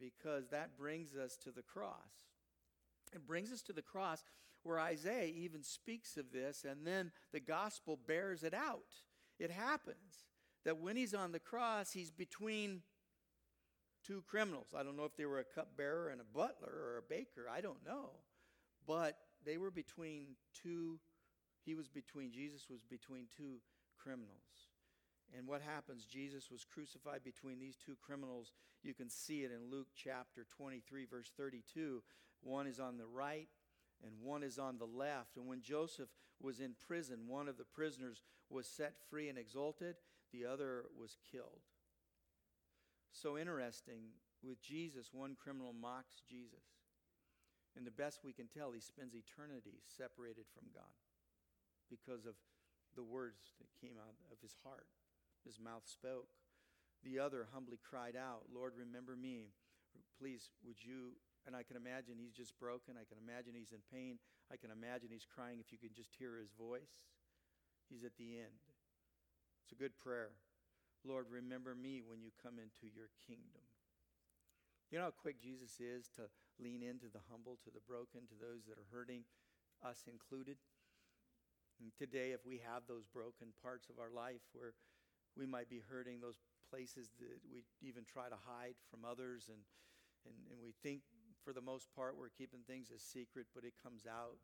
because 0.00 0.48
that 0.48 0.76
brings 0.76 1.14
us 1.14 1.36
to 1.36 1.50
the 1.50 1.62
cross. 1.62 2.28
It 3.12 3.26
brings 3.26 3.52
us 3.52 3.62
to 3.62 3.72
the 3.72 3.82
cross 3.82 4.24
where 4.62 4.80
Isaiah 4.80 5.26
even 5.34 5.62
speaks 5.62 6.16
of 6.16 6.32
this, 6.32 6.64
and 6.68 6.86
then 6.86 7.12
the 7.32 7.40
gospel 7.40 7.98
bears 8.06 8.42
it 8.42 8.54
out. 8.54 9.02
It 9.38 9.50
happens 9.50 10.24
that 10.64 10.78
when 10.78 10.96
he's 10.96 11.14
on 11.14 11.32
the 11.32 11.38
cross, 11.38 11.92
he's 11.92 12.10
between 12.10 12.82
two 14.06 14.22
criminals. 14.26 14.74
I 14.76 14.82
don't 14.82 14.96
know 14.96 15.04
if 15.04 15.16
they 15.16 15.24
were 15.24 15.38
a 15.38 15.44
cupbearer 15.44 16.08
and 16.10 16.20
a 16.20 16.24
butler 16.24 16.72
or 16.72 16.98
a 16.98 17.08
baker, 17.08 17.46
I 17.50 17.60
don't 17.60 17.84
know. 17.84 18.10
But 18.86 19.16
they 19.44 19.56
were 19.56 19.70
between 19.70 20.36
two, 20.62 20.98
he 21.64 21.74
was 21.74 21.88
between, 21.88 22.32
Jesus 22.32 22.68
was 22.70 22.80
between 22.88 23.26
two 23.36 23.60
criminals. 23.98 24.68
And 25.36 25.46
what 25.46 25.62
happens? 25.62 26.04
Jesus 26.04 26.50
was 26.50 26.64
crucified 26.64 27.22
between 27.22 27.58
these 27.58 27.76
two 27.76 27.96
criminals. 28.02 28.52
You 28.82 28.94
can 28.94 29.08
see 29.08 29.44
it 29.44 29.52
in 29.52 29.70
Luke 29.70 29.88
chapter 29.94 30.46
23, 30.56 31.04
verse 31.04 31.30
32. 31.36 32.02
One 32.42 32.66
is 32.66 32.80
on 32.80 32.96
the 32.96 33.06
right 33.06 33.48
and 34.04 34.12
one 34.22 34.42
is 34.42 34.58
on 34.58 34.78
the 34.78 34.86
left. 34.86 35.36
And 35.36 35.46
when 35.46 35.60
Joseph 35.60 36.08
was 36.40 36.60
in 36.60 36.74
prison, 36.86 37.28
one 37.28 37.48
of 37.48 37.58
the 37.58 37.64
prisoners 37.64 38.22
was 38.48 38.66
set 38.66 38.94
free 39.08 39.28
and 39.28 39.38
exalted, 39.38 39.96
the 40.32 40.46
other 40.46 40.84
was 40.98 41.16
killed. 41.30 41.60
So 43.12 43.38
interesting. 43.38 44.14
With 44.42 44.62
Jesus, 44.62 45.10
one 45.12 45.36
criminal 45.40 45.74
mocks 45.74 46.22
Jesus. 46.28 46.79
And 47.80 47.88
the 47.88 47.96
best 47.96 48.20
we 48.20 48.36
can 48.36 48.44
tell, 48.44 48.76
he 48.76 48.84
spends 48.84 49.16
eternity 49.16 49.80
separated 49.88 50.44
from 50.52 50.68
God 50.68 50.92
because 51.88 52.28
of 52.28 52.36
the 52.92 53.00
words 53.00 53.56
that 53.56 53.72
came 53.80 53.96
out 53.96 54.20
of 54.28 54.36
his 54.44 54.52
heart. 54.60 54.84
His 55.48 55.56
mouth 55.56 55.88
spoke. 55.88 56.28
The 57.00 57.16
other 57.16 57.48
humbly 57.48 57.80
cried 57.80 58.20
out, 58.20 58.52
Lord, 58.52 58.76
remember 58.76 59.16
me. 59.16 59.56
Please, 60.20 60.52
would 60.60 60.76
you? 60.76 61.16
And 61.48 61.56
I 61.56 61.64
can 61.64 61.80
imagine 61.80 62.20
he's 62.20 62.36
just 62.36 62.52
broken. 62.60 63.00
I 63.00 63.08
can 63.08 63.16
imagine 63.16 63.56
he's 63.56 63.72
in 63.72 63.80
pain. 63.88 64.20
I 64.52 64.60
can 64.60 64.68
imagine 64.68 65.08
he's 65.08 65.24
crying 65.24 65.56
if 65.56 65.72
you 65.72 65.80
can 65.80 65.96
just 65.96 66.12
hear 66.20 66.36
his 66.36 66.52
voice. 66.52 67.08
He's 67.88 68.04
at 68.04 68.20
the 68.20 68.44
end. 68.44 68.60
It's 69.64 69.72
a 69.72 69.80
good 69.80 69.96
prayer. 69.96 70.36
Lord, 71.00 71.32
remember 71.32 71.72
me 71.72 72.04
when 72.04 72.20
you 72.20 72.28
come 72.44 72.60
into 72.60 72.92
your 72.92 73.08
kingdom. 73.24 73.64
You 74.92 75.00
know 75.00 75.08
how 75.08 75.16
quick 75.16 75.40
Jesus 75.40 75.80
is 75.80 76.12
to 76.20 76.28
lean 76.60 76.84
into 76.84 77.08
the 77.08 77.24
humble, 77.32 77.58
to 77.64 77.70
the 77.72 77.82
broken, 77.88 78.28
to 78.28 78.36
those 78.36 78.68
that 78.68 78.76
are 78.76 78.90
hurting, 78.92 79.24
us 79.80 80.04
included. 80.04 80.60
And 81.80 81.88
today, 81.96 82.36
if 82.36 82.44
we 82.44 82.60
have 82.60 82.84
those 82.84 83.08
broken 83.08 83.56
parts 83.64 83.88
of 83.88 83.96
our 83.96 84.12
life 84.12 84.44
where 84.52 84.76
we 85.36 85.48
might 85.48 85.72
be 85.72 85.80
hurting, 85.80 86.20
those 86.20 86.44
places 86.68 87.08
that 87.18 87.40
we 87.48 87.64
even 87.80 88.04
try 88.04 88.28
to 88.28 88.36
hide 88.36 88.76
from 88.92 89.08
others, 89.08 89.48
and, 89.48 89.64
and, 90.28 90.36
and 90.52 90.60
we 90.60 90.76
think 90.84 91.00
for 91.40 91.56
the 91.56 91.64
most 91.64 91.88
part 91.96 92.20
we're 92.20 92.36
keeping 92.36 92.60
things 92.68 92.92
a 92.92 93.00
secret, 93.00 93.48
but 93.56 93.64
it 93.64 93.72
comes 93.80 94.04
out. 94.04 94.36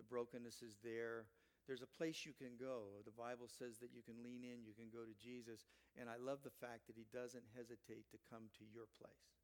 The 0.00 0.08
brokenness 0.08 0.64
is 0.64 0.80
there 0.80 1.28
there's 1.70 1.86
a 1.86 1.98
place 2.02 2.26
you 2.26 2.34
can 2.34 2.58
go. 2.58 3.04
The 3.06 3.14
Bible 3.14 3.46
says 3.46 3.78
that 3.78 3.94
you 3.94 4.02
can 4.02 4.18
lean 4.26 4.42
in, 4.42 4.66
you 4.66 4.74
can 4.74 4.90
go 4.90 5.06
to 5.06 5.14
Jesus. 5.14 5.70
And 5.94 6.10
I 6.10 6.18
love 6.18 6.42
the 6.42 6.50
fact 6.50 6.90
that 6.90 6.98
he 6.98 7.06
doesn't 7.14 7.46
hesitate 7.54 8.10
to 8.10 8.18
come 8.26 8.50
to 8.58 8.64
your 8.66 8.90
place. 8.98 9.38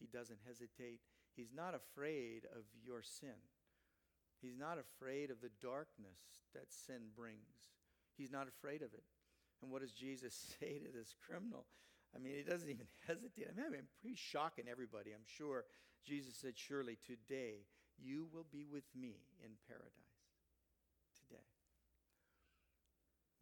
He 0.00 0.08
doesn't 0.08 0.40
hesitate. 0.48 1.04
He's 1.36 1.52
not 1.54 1.74
afraid 1.74 2.46
of 2.56 2.64
your 2.82 3.02
sin. 3.02 3.36
He's 4.40 4.56
not 4.56 4.78
afraid 4.78 5.30
of 5.30 5.40
the 5.40 5.52
darkness 5.60 6.48
that 6.54 6.72
sin 6.72 7.12
brings. 7.14 7.76
He's 8.16 8.32
not 8.32 8.48
afraid 8.48 8.80
of 8.80 8.94
it. 8.94 9.04
And 9.62 9.70
what 9.70 9.82
does 9.82 9.92
Jesus 9.92 10.34
say 10.60 10.78
to 10.78 10.90
this 10.92 11.14
criminal? 11.26 11.66
I 12.14 12.18
mean, 12.18 12.34
he 12.36 12.42
doesn't 12.42 12.68
even 12.68 12.86
hesitate. 13.06 13.52
I 13.52 13.68
mean, 13.68 13.84
I'm 13.84 14.00
pretty 14.00 14.16
shocking 14.16 14.64
everybody, 14.70 15.12
I'm 15.12 15.28
sure. 15.28 15.64
Jesus 16.04 16.36
said, 16.36 16.56
Surely 16.56 16.96
today 17.04 17.68
you 18.00 18.28
will 18.32 18.46
be 18.48 18.64
with 18.64 18.88
me 18.96 19.20
in 19.44 19.60
paradise. 19.68 20.16
Today. 21.16 21.44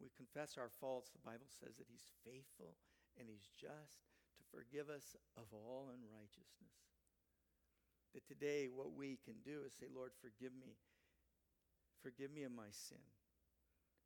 We 0.01 0.11
confess 0.15 0.57
our 0.57 0.69
faults, 0.69 1.11
the 1.11 1.23
Bible 1.23 1.47
says 1.47 1.75
that 1.77 1.87
He's 1.87 2.11
faithful 2.23 2.75
and 3.19 3.27
He's 3.29 3.47
just 3.55 4.03
to 4.35 4.43
forgive 4.51 4.89
us 4.89 5.15
of 5.37 5.47
all 5.53 5.91
unrighteousness. 5.91 6.94
That 8.15 8.23
today, 8.23 8.71
what 8.71 8.95
we 8.95 9.19
can 9.19 9.43
do 9.43 9.67
is 9.67 9.75
say, 9.75 9.91
Lord, 9.91 10.15
forgive 10.15 10.55
me. 10.55 10.79
Forgive 11.99 12.31
me 12.31 12.47
of 12.47 12.55
my 12.55 12.71
sin. 12.71 13.03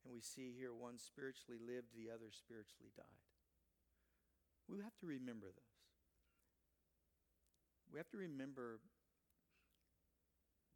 And 0.02 0.10
we 0.10 0.20
see 0.20 0.50
here 0.50 0.74
one 0.74 0.98
spiritually 0.98 1.62
lived, 1.62 1.94
the 1.94 2.10
other 2.10 2.34
spiritually 2.34 2.90
died. 2.98 3.22
We 4.66 4.82
have 4.82 4.98
to 5.06 5.06
remember 5.06 5.54
this. 5.54 5.78
We 7.94 8.02
have 8.02 8.10
to 8.10 8.18
remember 8.18 8.82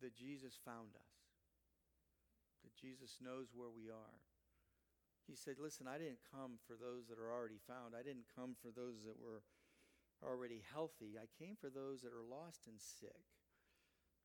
that 0.01 0.13
Jesus 0.13 0.53
found 0.61 0.93
us, 0.93 1.13
that 2.61 2.77
Jesus 2.77 3.17
knows 3.17 3.49
where 3.53 3.73
we 3.73 3.89
are, 3.89 4.21
he 5.27 5.35
said, 5.35 5.55
Listen, 5.59 5.87
I 5.87 5.97
didn't 5.97 6.23
come 6.27 6.59
for 6.67 6.75
those 6.75 7.07
that 7.07 7.19
are 7.19 7.31
already 7.31 7.59
found. 7.63 7.95
I 7.95 8.03
didn't 8.03 8.27
come 8.35 8.55
for 8.59 8.75
those 8.75 9.07
that 9.07 9.15
were 9.15 9.43
already 10.25 10.63
healthy. 10.73 11.19
I 11.19 11.27
came 11.37 11.55
for 11.59 11.69
those 11.69 12.01
that 12.01 12.15
are 12.15 12.25
lost 12.25 12.67
and 12.67 12.79
sick. 12.79 13.27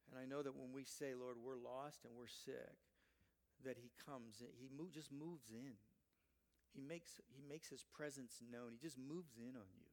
And 0.08 0.16
I 0.16 0.24
know 0.24 0.40
that 0.40 0.56
when 0.56 0.72
we 0.72 0.84
say, 0.84 1.12
Lord, 1.12 1.36
we're 1.36 1.60
lost 1.60 2.06
and 2.08 2.16
we're 2.16 2.30
sick, 2.30 2.80
that 3.66 3.76
He 3.76 3.92
comes, 4.00 4.40
He 4.56 4.70
move, 4.72 4.94
just 4.94 5.12
moves 5.12 5.52
in. 5.52 5.76
He 6.72 6.80
makes, 6.80 7.20
he 7.28 7.42
makes 7.44 7.68
His 7.68 7.84
presence 7.84 8.40
known. 8.40 8.72
He 8.72 8.80
just 8.80 8.96
moves 8.96 9.36
in 9.36 9.58
on 9.58 9.68
you. 9.76 9.92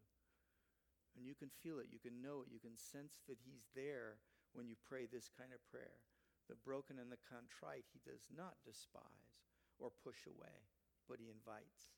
And 1.18 1.26
you 1.26 1.36
can 1.36 1.52
feel 1.64 1.80
it, 1.80 1.92
you 1.92 2.00
can 2.00 2.22
know 2.22 2.44
it, 2.44 2.52
you 2.52 2.60
can 2.60 2.76
sense 2.76 3.24
that 3.28 3.44
He's 3.44 3.68
there 3.76 4.22
when 4.54 4.68
you 4.68 4.76
pray 4.88 5.08
this 5.08 5.28
kind 5.28 5.52
of 5.52 5.64
prayer. 5.68 6.00
The 6.48 6.60
broken 6.64 7.02
and 7.02 7.12
the 7.12 7.24
contrite, 7.28 7.90
He 7.92 8.00
does 8.06 8.24
not 8.32 8.62
despise 8.64 9.44
or 9.80 9.92
push 10.04 10.24
away 10.24 10.72
but 11.08 11.22
he 11.22 11.30
invites. 11.30 11.94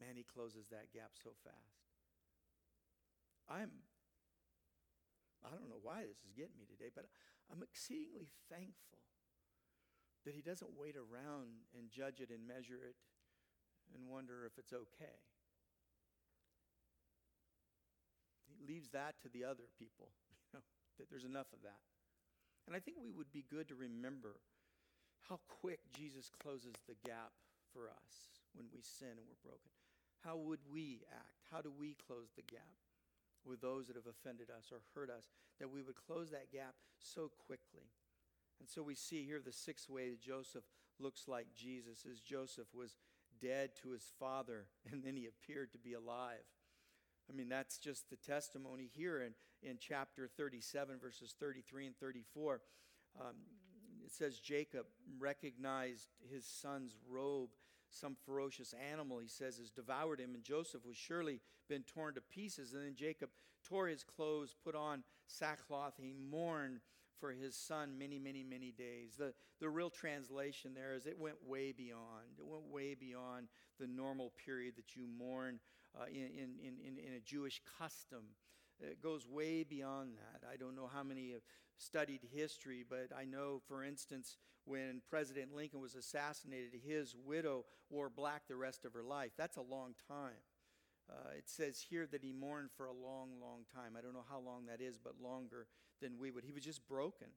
Man, 0.00 0.16
he 0.16 0.24
closes 0.24 0.66
that 0.68 0.92
gap 0.92 1.12
so 1.14 1.30
fast. 1.44 1.81
I'm, 3.52 3.84
I 5.44 5.52
don't 5.52 5.68
know 5.68 5.82
why 5.82 6.08
this 6.08 6.24
is 6.24 6.32
getting 6.32 6.56
me 6.56 6.64
today, 6.64 6.88
but 6.88 7.04
I'm 7.52 7.62
exceedingly 7.62 8.32
thankful 8.48 9.04
that 10.24 10.32
he 10.32 10.40
doesn't 10.40 10.72
wait 10.78 10.96
around 10.96 11.68
and 11.76 11.90
judge 11.90 12.24
it 12.24 12.30
and 12.30 12.46
measure 12.48 12.80
it 12.80 12.96
and 13.92 14.08
wonder 14.08 14.46
if 14.46 14.56
it's 14.56 14.72
okay. 14.72 15.20
He 18.48 18.56
leaves 18.64 18.88
that 18.96 19.20
to 19.22 19.28
the 19.28 19.44
other 19.44 19.68
people, 19.76 20.08
you 20.32 20.58
know, 20.58 20.64
that 20.98 21.10
there's 21.10 21.28
enough 21.28 21.52
of 21.52 21.60
that. 21.62 21.84
And 22.66 22.76
I 22.76 22.80
think 22.80 22.96
we 23.02 23.10
would 23.10 23.32
be 23.32 23.44
good 23.50 23.68
to 23.68 23.74
remember 23.74 24.40
how 25.28 25.40
quick 25.48 25.80
Jesus 25.92 26.30
closes 26.40 26.74
the 26.86 26.96
gap 27.04 27.32
for 27.72 27.88
us 27.88 28.32
when 28.54 28.66
we 28.72 28.82
sin 28.82 29.16
and 29.16 29.26
we're 29.26 29.42
broken? 29.42 29.72
How 30.24 30.36
would 30.36 30.60
we 30.70 31.02
act? 31.10 31.42
How 31.50 31.60
do 31.60 31.72
we 31.72 31.96
close 32.06 32.30
the 32.36 32.42
gap 32.42 32.81
with 33.46 33.60
those 33.60 33.86
that 33.86 33.96
have 33.96 34.06
offended 34.06 34.48
us 34.50 34.70
or 34.72 34.80
hurt 34.94 35.10
us? 35.10 35.28
That 35.60 35.70
we 35.70 35.82
would 35.82 35.96
close 35.96 36.30
that 36.30 36.52
gap 36.52 36.74
so 36.98 37.30
quickly. 37.46 37.90
And 38.60 38.68
so 38.68 38.82
we 38.82 38.94
see 38.94 39.24
here 39.24 39.40
the 39.44 39.52
sixth 39.52 39.90
way 39.90 40.10
that 40.10 40.20
Joseph 40.20 40.64
looks 40.98 41.26
like 41.26 41.46
Jesus 41.54 42.04
is 42.04 42.20
Joseph 42.20 42.68
was 42.74 42.96
dead 43.40 43.70
to 43.82 43.90
his 43.90 44.12
father 44.20 44.66
and 44.90 45.02
then 45.02 45.16
he 45.16 45.26
appeared 45.26 45.72
to 45.72 45.78
be 45.78 45.94
alive. 45.94 46.44
I 47.28 47.36
mean, 47.36 47.48
that's 47.48 47.78
just 47.78 48.10
the 48.10 48.16
testimony 48.16 48.90
here 48.92 49.20
in, 49.20 49.32
in 49.68 49.78
chapter 49.78 50.28
37, 50.28 50.98
verses 51.00 51.34
33 51.38 51.86
and 51.86 51.96
34. 51.96 52.60
Um, 53.20 53.36
it 54.04 54.12
says 54.12 54.38
Jacob 54.38 54.86
recognized 55.18 56.08
his 56.30 56.44
son's 56.44 56.96
robe. 57.08 57.50
Some 57.92 58.16
ferocious 58.24 58.74
animal, 58.90 59.18
he 59.18 59.28
says, 59.28 59.58
has 59.58 59.70
devoured 59.70 60.20
him, 60.20 60.34
and 60.34 60.42
Joseph 60.42 60.84
was 60.86 60.96
surely 60.96 61.40
been 61.68 61.82
torn 61.82 62.14
to 62.14 62.20
pieces. 62.20 62.72
And 62.72 62.84
then 62.84 62.94
Jacob 62.96 63.30
tore 63.68 63.88
his 63.88 64.02
clothes, 64.02 64.54
put 64.64 64.74
on 64.74 65.04
sackcloth. 65.26 65.94
He 65.98 66.12
mourned 66.12 66.80
for 67.20 67.30
his 67.30 67.54
son 67.54 67.98
many, 67.98 68.18
many, 68.18 68.42
many 68.42 68.72
days. 68.72 69.14
The, 69.16 69.32
the 69.60 69.68
real 69.68 69.90
translation 69.90 70.74
there 70.74 70.94
is 70.94 71.06
it 71.06 71.18
went 71.18 71.36
way 71.46 71.72
beyond. 71.72 72.38
It 72.38 72.46
went 72.46 72.66
way 72.68 72.94
beyond 72.94 73.46
the 73.78 73.86
normal 73.86 74.32
period 74.44 74.74
that 74.76 74.96
you 74.96 75.06
mourn 75.06 75.60
uh, 75.98 76.06
in, 76.06 76.16
in, 76.16 76.76
in, 76.84 76.98
in 76.98 77.14
a 77.14 77.20
Jewish 77.20 77.60
custom. 77.78 78.24
It 78.82 79.02
goes 79.02 79.26
way 79.26 79.62
beyond 79.62 80.16
that. 80.16 80.46
I 80.50 80.56
don't 80.56 80.76
know 80.76 80.90
how 80.92 81.02
many 81.02 81.32
have 81.32 81.42
studied 81.78 82.20
history, 82.32 82.84
but 82.88 83.10
I 83.16 83.24
know, 83.24 83.60
for 83.68 83.84
instance, 83.84 84.36
when 84.64 85.02
President 85.08 85.54
Lincoln 85.54 85.80
was 85.80 85.94
assassinated, 85.94 86.80
his 86.84 87.14
widow 87.24 87.64
wore 87.90 88.10
black 88.10 88.42
the 88.48 88.56
rest 88.56 88.84
of 88.84 88.92
her 88.92 89.02
life. 89.02 89.32
That's 89.36 89.56
a 89.56 89.62
long 89.62 89.94
time. 90.08 90.42
Uh, 91.10 91.30
it 91.36 91.48
says 91.48 91.84
here 91.90 92.06
that 92.06 92.22
he 92.22 92.32
mourned 92.32 92.70
for 92.76 92.86
a 92.86 92.92
long, 92.92 93.30
long 93.40 93.64
time. 93.74 93.96
I 93.98 94.00
don't 94.00 94.14
know 94.14 94.24
how 94.28 94.38
long 94.38 94.66
that 94.66 94.80
is, 94.80 94.98
but 94.98 95.20
longer 95.20 95.66
than 96.00 96.18
we 96.18 96.30
would. 96.30 96.44
He 96.44 96.52
was 96.52 96.64
just 96.64 96.86
broken. 96.88 97.28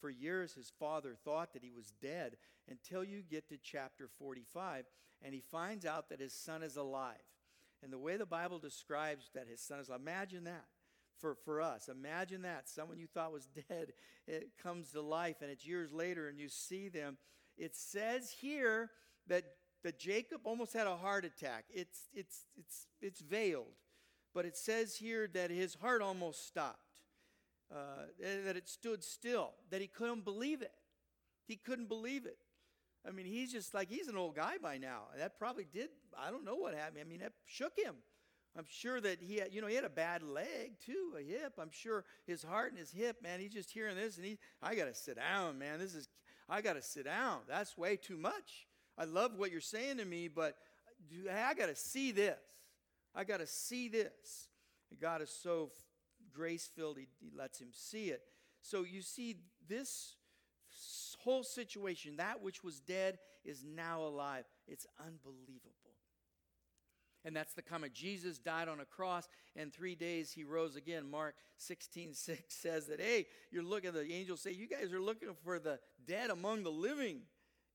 For 0.00 0.10
years, 0.10 0.54
his 0.54 0.72
father 0.78 1.14
thought 1.14 1.52
that 1.52 1.62
he 1.62 1.70
was 1.70 1.92
dead 2.02 2.36
until 2.68 3.04
you 3.04 3.22
get 3.22 3.48
to 3.48 3.56
chapter 3.56 4.08
45 4.08 4.86
and 5.24 5.32
he 5.32 5.40
finds 5.40 5.86
out 5.86 6.08
that 6.08 6.20
his 6.20 6.32
son 6.32 6.64
is 6.64 6.76
alive. 6.76 7.14
And 7.82 7.92
the 7.92 7.98
way 7.98 8.16
the 8.16 8.26
Bible 8.26 8.58
describes 8.58 9.30
that 9.34 9.46
his 9.48 9.60
son 9.60 9.78
is 9.78 9.88
alive, 9.88 10.00
imagine 10.00 10.44
that 10.44 10.64
for, 11.22 11.36
for 11.44 11.62
us. 11.62 11.88
Imagine 11.88 12.42
that. 12.42 12.68
Someone 12.68 12.98
you 12.98 13.06
thought 13.06 13.32
was 13.32 13.46
dead, 13.68 13.94
it 14.26 14.50
comes 14.62 14.90
to 14.90 15.00
life, 15.00 15.36
and 15.40 15.50
it's 15.50 15.66
years 15.66 15.90
later, 15.92 16.28
and 16.28 16.38
you 16.38 16.50
see 16.50 16.90
them. 16.90 17.16
It 17.56 17.74
says 17.74 18.34
here 18.40 18.90
that, 19.28 19.44
that 19.84 19.98
Jacob 19.98 20.40
almost 20.44 20.74
had 20.74 20.86
a 20.86 20.96
heart 20.96 21.24
attack. 21.24 21.64
It's, 21.70 22.08
it's, 22.12 22.44
it's, 22.58 22.86
it's 23.00 23.20
veiled, 23.20 23.78
but 24.34 24.44
it 24.44 24.56
says 24.56 24.96
here 24.96 25.28
that 25.32 25.50
his 25.50 25.74
heart 25.76 26.02
almost 26.02 26.46
stopped, 26.46 27.00
uh, 27.74 28.06
that 28.44 28.56
it 28.56 28.68
stood 28.68 29.02
still, 29.02 29.52
that 29.70 29.80
he 29.80 29.86
couldn't 29.86 30.24
believe 30.24 30.60
it. 30.60 30.72
He 31.46 31.56
couldn't 31.56 31.88
believe 31.88 32.26
it. 32.26 32.38
I 33.06 33.10
mean, 33.10 33.26
he's 33.26 33.50
just 33.52 33.74
like, 33.74 33.88
he's 33.88 34.08
an 34.08 34.16
old 34.16 34.36
guy 34.36 34.54
by 34.62 34.78
now. 34.78 35.02
That 35.18 35.38
probably 35.38 35.66
did, 35.72 35.88
I 36.16 36.30
don't 36.30 36.44
know 36.44 36.54
what 36.54 36.74
happened. 36.74 36.98
I 37.00 37.04
mean, 37.04 37.20
that 37.20 37.32
shook 37.46 37.72
him. 37.76 37.96
I'm 38.56 38.66
sure 38.68 39.00
that 39.00 39.18
he 39.22 39.36
had, 39.36 39.52
you 39.52 39.60
know, 39.60 39.66
he 39.66 39.74
had 39.74 39.84
a 39.84 39.90
bad 39.90 40.22
leg 40.22 40.72
too, 40.84 41.14
a 41.18 41.22
hip. 41.22 41.54
I'm 41.58 41.70
sure 41.70 42.04
his 42.26 42.42
heart 42.42 42.70
and 42.70 42.78
his 42.78 42.92
hip, 42.92 43.22
man, 43.22 43.40
he's 43.40 43.52
just 43.52 43.70
hearing 43.70 43.96
this 43.96 44.16
and 44.16 44.26
he, 44.26 44.38
I 44.62 44.74
got 44.74 44.86
to 44.86 44.94
sit 44.94 45.16
down, 45.16 45.58
man. 45.58 45.78
This 45.78 45.94
is, 45.94 46.08
I 46.48 46.60
got 46.60 46.74
to 46.74 46.82
sit 46.82 47.04
down. 47.06 47.38
That's 47.48 47.78
way 47.78 47.96
too 47.96 48.18
much. 48.18 48.66
I 48.98 49.04
love 49.04 49.38
what 49.38 49.50
you're 49.50 49.60
saying 49.60 49.96
to 49.98 50.04
me, 50.04 50.28
but 50.28 50.56
I 51.32 51.54
got 51.54 51.66
to 51.66 51.76
see 51.76 52.12
this. 52.12 52.38
I 53.14 53.24
got 53.24 53.38
to 53.38 53.46
see 53.46 53.88
this. 53.88 54.48
And 54.90 55.00
God 55.00 55.22
is 55.22 55.30
so 55.30 55.70
grace 56.34 56.68
filled, 56.74 56.98
he, 56.98 57.06
he 57.20 57.30
lets 57.36 57.60
him 57.60 57.68
see 57.72 58.10
it. 58.10 58.22
So 58.60 58.84
you 58.84 59.02
see, 59.02 59.36
this 59.68 60.16
whole 61.20 61.42
situation, 61.42 62.16
that 62.16 62.42
which 62.42 62.62
was 62.62 62.80
dead, 62.80 63.18
is 63.44 63.64
now 63.64 64.02
alive. 64.02 64.44
It's 64.68 64.86
unbelievable. 65.00 65.81
And 67.24 67.36
that's 67.36 67.54
the 67.54 67.62
comment. 67.62 67.92
Jesus 67.92 68.38
died 68.38 68.68
on 68.68 68.80
a 68.80 68.84
cross, 68.84 69.28
and 69.54 69.72
three 69.72 69.94
days 69.94 70.32
he 70.32 70.42
rose 70.42 70.74
again. 70.74 71.08
Mark 71.08 71.36
16, 71.58 72.14
6 72.14 72.42
says 72.48 72.86
that, 72.86 73.00
hey, 73.00 73.26
you're 73.50 73.62
looking, 73.62 73.92
the 73.92 74.12
angels 74.12 74.40
say, 74.40 74.52
you 74.52 74.66
guys 74.66 74.92
are 74.92 75.00
looking 75.00 75.30
for 75.44 75.58
the 75.58 75.78
dead 76.06 76.30
among 76.30 76.64
the 76.64 76.70
living. 76.70 77.20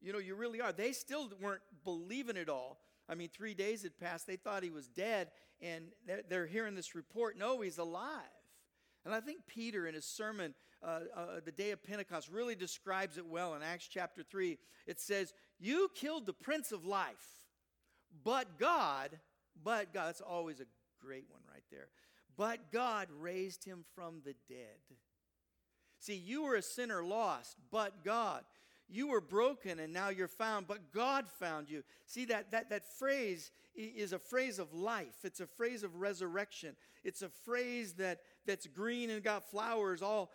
You 0.01 0.13
know, 0.13 0.19
you 0.19 0.35
really 0.35 0.59
are. 0.61 0.73
They 0.73 0.91
still 0.91 1.29
weren't 1.41 1.61
believing 1.83 2.35
it 2.35 2.49
all. 2.49 2.79
I 3.09 3.15
mean, 3.15 3.29
three 3.29 3.53
days 3.53 3.83
had 3.83 3.97
passed. 3.97 4.27
They 4.27 4.35
thought 4.35 4.63
he 4.63 4.69
was 4.69 4.87
dead, 4.87 5.29
and 5.61 5.85
they're, 6.05 6.23
they're 6.29 6.45
hearing 6.45 6.75
this 6.75 6.93
report. 6.93 7.37
No, 7.37 7.61
he's 7.61 7.77
alive. 7.77 8.21
And 9.05 9.15
I 9.15 9.21
think 9.21 9.39
Peter, 9.47 9.87
in 9.87 9.95
his 9.95 10.05
sermon, 10.05 10.53
uh, 10.83 10.99
uh, 11.15 11.25
the 11.43 11.51
day 11.51 11.71
of 11.71 11.81
Pentecost, 11.81 12.29
really 12.29 12.55
describes 12.55 13.17
it 13.17 13.25
well 13.25 13.55
in 13.55 13.63
Acts 13.63 13.87
chapter 13.87 14.23
3. 14.23 14.57
It 14.85 14.99
says, 14.99 15.33
You 15.57 15.89
killed 15.95 16.25
the 16.25 16.33
Prince 16.33 16.73
of 16.73 16.85
Life, 16.85 17.45
but 18.25 18.59
God 18.59 19.17
but 19.63 19.93
God, 19.93 20.07
that's 20.07 20.21
always 20.21 20.59
a 20.59 20.65
great 20.99 21.25
one 21.29 21.41
right 21.51 21.63
there. 21.71 21.87
But 22.37 22.71
God 22.71 23.07
raised 23.19 23.65
him 23.65 23.83
from 23.95 24.21
the 24.23 24.35
dead. 24.47 24.77
See, 25.99 26.15
you 26.15 26.43
were 26.43 26.55
a 26.55 26.61
sinner 26.61 27.03
lost, 27.03 27.57
but 27.71 28.03
God. 28.03 28.43
You 28.89 29.07
were 29.07 29.19
broken 29.19 29.79
and 29.79 29.91
now 29.91 30.09
you're 30.09 30.29
found, 30.29 30.67
but 30.67 30.93
God 30.93 31.27
found 31.27 31.69
you. 31.69 31.83
See, 32.05 32.25
that, 32.25 32.51
that, 32.51 32.69
that 32.69 32.85
phrase 32.85 33.51
is 33.75 34.13
a 34.13 34.19
phrase 34.19 34.59
of 34.59 34.73
life. 34.73 35.25
It's 35.25 35.41
a 35.41 35.47
phrase 35.47 35.83
of 35.83 35.97
resurrection. 35.97 36.75
It's 37.03 37.21
a 37.21 37.29
phrase 37.29 37.93
that, 37.93 38.21
that's 38.45 38.65
green 38.65 39.09
and 39.09 39.21
got 39.21 39.49
flowers 39.49 40.01
all, 40.01 40.31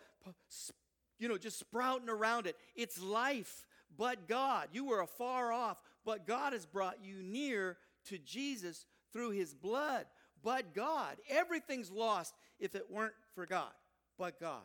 you 1.17 1.27
know, 1.27 1.37
just 1.37 1.57
sprouting 1.57 2.09
around 2.09 2.45
it. 2.45 2.55
It's 2.75 3.01
life, 3.01 3.65
but 3.97 4.27
God. 4.27 4.67
You 4.71 4.85
were 4.85 5.01
afar 5.01 5.51
off, 5.51 5.77
but 6.05 6.27
God 6.27 6.53
has 6.53 6.67
brought 6.67 7.03
you 7.03 7.23
near 7.23 7.77
to 8.09 8.19
Jesus 8.19 8.85
through 9.13 9.31
his 9.31 9.53
blood, 9.53 10.05
but 10.43 10.73
God. 10.73 11.17
Everything's 11.29 11.91
lost 11.91 12.33
if 12.59 12.75
it 12.75 12.91
weren't 12.91 13.13
for 13.35 13.45
God, 13.45 13.71
but 14.17 14.39
God. 14.39 14.63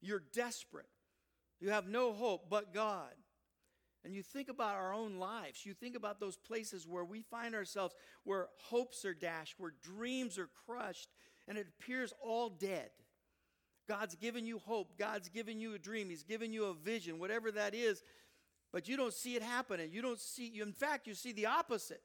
You're 0.00 0.22
desperate. 0.32 0.86
You 1.60 1.70
have 1.70 1.88
no 1.88 2.12
hope 2.12 2.48
but 2.48 2.72
God. 2.72 3.10
And 4.04 4.14
you 4.14 4.22
think 4.22 4.48
about 4.48 4.76
our 4.76 4.94
own 4.94 5.16
lives. 5.16 5.66
You 5.66 5.74
think 5.74 5.96
about 5.96 6.20
those 6.20 6.36
places 6.36 6.86
where 6.86 7.04
we 7.04 7.22
find 7.22 7.56
ourselves, 7.56 7.94
where 8.22 8.46
hopes 8.62 9.04
are 9.04 9.14
dashed, 9.14 9.56
where 9.58 9.72
dreams 9.82 10.38
are 10.38 10.48
crushed, 10.64 11.08
and 11.48 11.58
it 11.58 11.66
appears 11.66 12.12
all 12.22 12.48
dead. 12.48 12.90
God's 13.88 14.14
given 14.14 14.46
you 14.46 14.58
hope. 14.58 14.96
God's 14.98 15.28
given 15.28 15.58
you 15.58 15.74
a 15.74 15.78
dream. 15.78 16.08
He's 16.08 16.22
given 16.22 16.52
you 16.52 16.66
a 16.66 16.74
vision, 16.74 17.18
whatever 17.18 17.50
that 17.52 17.74
is, 17.74 18.02
but 18.72 18.88
you 18.88 18.96
don't 18.96 19.14
see 19.14 19.34
it 19.34 19.42
happening. 19.42 19.90
You 19.92 20.02
don't 20.02 20.20
see, 20.20 20.46
you, 20.48 20.62
in 20.62 20.72
fact, 20.72 21.06
you 21.06 21.14
see 21.14 21.32
the 21.32 21.46
opposite. 21.46 22.02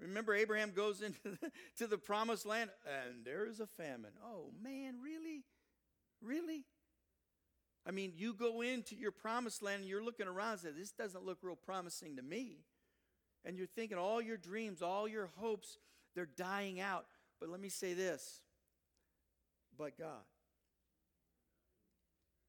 Remember, 0.00 0.34
Abraham 0.34 0.72
goes 0.72 1.02
into 1.02 1.38
the, 1.40 1.50
to 1.78 1.86
the 1.86 1.98
promised 1.98 2.46
land 2.46 2.70
and 2.86 3.24
there 3.24 3.46
is 3.46 3.60
a 3.60 3.66
famine. 3.66 4.12
Oh, 4.24 4.50
man, 4.62 4.96
really? 5.02 5.44
Really? 6.22 6.64
I 7.86 7.90
mean, 7.90 8.12
you 8.16 8.32
go 8.32 8.62
into 8.62 8.96
your 8.96 9.12
promised 9.12 9.62
land 9.62 9.80
and 9.80 9.88
you're 9.88 10.04
looking 10.04 10.26
around 10.26 10.52
and 10.52 10.60
say, 10.60 10.70
This 10.76 10.90
doesn't 10.90 11.24
look 11.24 11.38
real 11.42 11.56
promising 11.56 12.16
to 12.16 12.22
me. 12.22 12.64
And 13.44 13.58
you're 13.58 13.66
thinking 13.66 13.98
all 13.98 14.22
your 14.22 14.38
dreams, 14.38 14.80
all 14.80 15.06
your 15.06 15.28
hopes, 15.36 15.76
they're 16.14 16.24
dying 16.24 16.80
out. 16.80 17.04
But 17.40 17.50
let 17.50 17.60
me 17.60 17.68
say 17.68 17.92
this 17.92 18.40
but 19.76 19.98
God. 19.98 20.24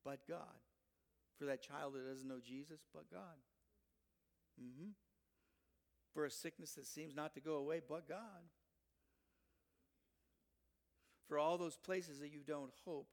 But 0.04 0.20
God. 0.30 0.40
For 1.40 1.46
that 1.46 1.62
child 1.62 1.96
that 1.96 2.08
doesn't 2.08 2.28
know 2.28 2.40
Jesus, 2.46 2.80
but 2.94 3.12
God. 3.12 3.36
Mm-hmm 4.62 4.92
for 6.16 6.26
a 6.26 6.32
sickness 6.32 6.72
that 6.72 6.88
seems 6.88 7.14
not 7.14 7.34
to 7.36 7.42
go 7.42 7.56
away 7.56 7.82
but 7.88 8.08
God. 8.08 8.50
For 11.28 11.38
all 11.38 11.58
those 11.58 11.76
places 11.76 12.20
that 12.20 12.32
you 12.32 12.40
don't 12.48 12.72
hope 12.86 13.10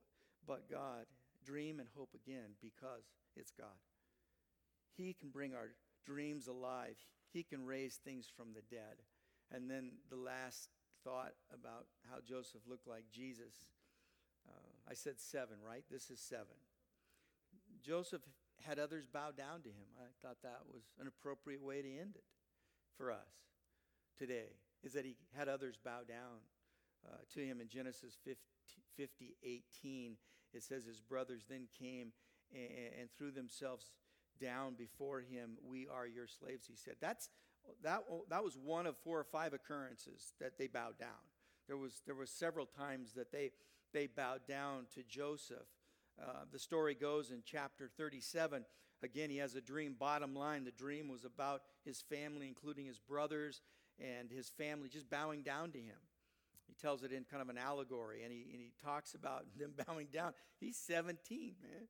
but 0.47 0.71
God, 0.71 1.07
dream 1.45 1.81
and 1.81 1.89
hope 1.97 2.15
again 2.15 2.55
because 2.63 3.03
it's 3.37 3.51
God. 3.51 3.67
He 4.97 5.15
can 5.15 5.31
bring 5.31 5.55
our 5.55 5.71
dreams 6.07 6.47
alive, 6.47 6.97
He 7.33 7.43
can 7.43 7.67
raise 7.67 7.97
things 7.97 8.31
from 8.35 8.49
the 8.55 8.63
dead. 8.75 9.03
And 9.51 9.69
then 9.69 9.93
the 10.09 10.17
last 10.17 10.71
thought 11.05 11.33
about 11.53 11.87
how 12.11 12.19
Joseph 12.27 12.63
looked 12.69 12.87
like 12.87 13.05
Jesus. 13.13 13.53
Uh, 14.49 14.91
I 14.91 14.95
said 14.95 15.19
seven, 15.19 15.57
right? 15.67 15.85
This 15.91 16.11
is 16.11 16.21
seven. 16.21 16.57
Joseph 17.85 18.23
had 18.65 18.79
others 18.79 19.07
bow 19.07 19.31
down 19.37 19.63
to 19.63 19.69
him. 19.69 19.91
I 19.99 20.05
thought 20.27 20.39
that 20.43 20.61
was 20.73 20.83
an 21.01 21.07
appropriate 21.07 21.63
way 21.63 21.83
to 21.83 21.89
end 21.89 22.13
it 22.15 22.25
for 22.97 23.11
us 23.11 23.49
today 24.19 24.57
is 24.83 24.93
that 24.93 25.05
he 25.05 25.17
had 25.37 25.49
others 25.49 25.77
bow 25.85 26.01
down 26.07 26.41
uh, 27.07 27.17
to 27.35 27.41
him 27.41 27.61
in 27.61 27.69
Genesis 27.69 28.17
50, 28.25 28.41
50, 28.97 29.37
18. 29.43 30.17
It 30.53 30.63
says, 30.63 30.85
His 30.85 31.01
brothers 31.01 31.45
then 31.49 31.69
came 31.79 32.13
and, 32.53 33.01
and 33.01 33.09
threw 33.17 33.31
themselves 33.31 33.91
down 34.41 34.75
before 34.75 35.21
him. 35.21 35.53
We 35.65 35.87
are 35.93 36.07
your 36.07 36.27
slaves, 36.27 36.67
he 36.67 36.77
said. 36.77 36.95
That's, 37.01 37.29
that, 37.83 38.01
that 38.29 38.45
was 38.45 38.57
one 38.57 38.87
of 38.87 38.97
four 38.99 39.19
or 39.19 39.25
five 39.25 39.53
occurrences 39.53 40.35
that 40.41 40.59
they 40.59 40.67
bowed 40.67 40.99
down. 40.99 41.23
There 41.69 41.77
was, 41.77 42.03
there 42.07 42.15
was 42.15 42.31
several 42.31 42.67
times 42.67 43.13
that 43.13 43.31
they, 43.31 43.53
they 43.93 44.07
bowed 44.07 44.47
down 44.49 44.87
to 44.95 45.03
Joseph. 45.03 45.69
Uh, 46.21 46.45
the 46.51 46.59
story 46.59 46.95
goes 46.95 47.31
in 47.31 47.43
chapter 47.45 47.89
37 47.97 48.65
Again, 49.03 49.31
he 49.31 49.39
has 49.39 49.55
a 49.55 49.61
dream. 49.61 49.97
Bottom 49.99 50.35
line, 50.35 50.65
the 50.65 50.71
dream 50.71 51.09
was 51.09 51.25
about 51.25 51.63
his 51.85 52.01
family, 52.01 52.47
including 52.47 52.87
his 52.87 52.99
brothers 52.99 53.61
and 53.99 54.31
his 54.31 54.49
family, 54.49 54.89
just 54.89 55.11
bowing 55.11 55.43
down 55.43 55.73
to 55.73 55.79
him. 55.79 55.97
He 56.67 56.75
tells 56.81 57.03
it 57.03 57.13
in 57.13 57.25
kind 57.25 57.43
of 57.43 57.49
an 57.49 57.59
allegory, 57.59 58.23
and 58.23 58.33
he, 58.33 58.47
and 58.53 58.61
he 58.61 58.73
talks 58.83 59.15
about 59.15 59.45
them 59.59 59.75
bowing 59.87 60.09
down. 60.13 60.33
He's 60.61 60.77
17, 60.77 61.55
man. 61.61 61.89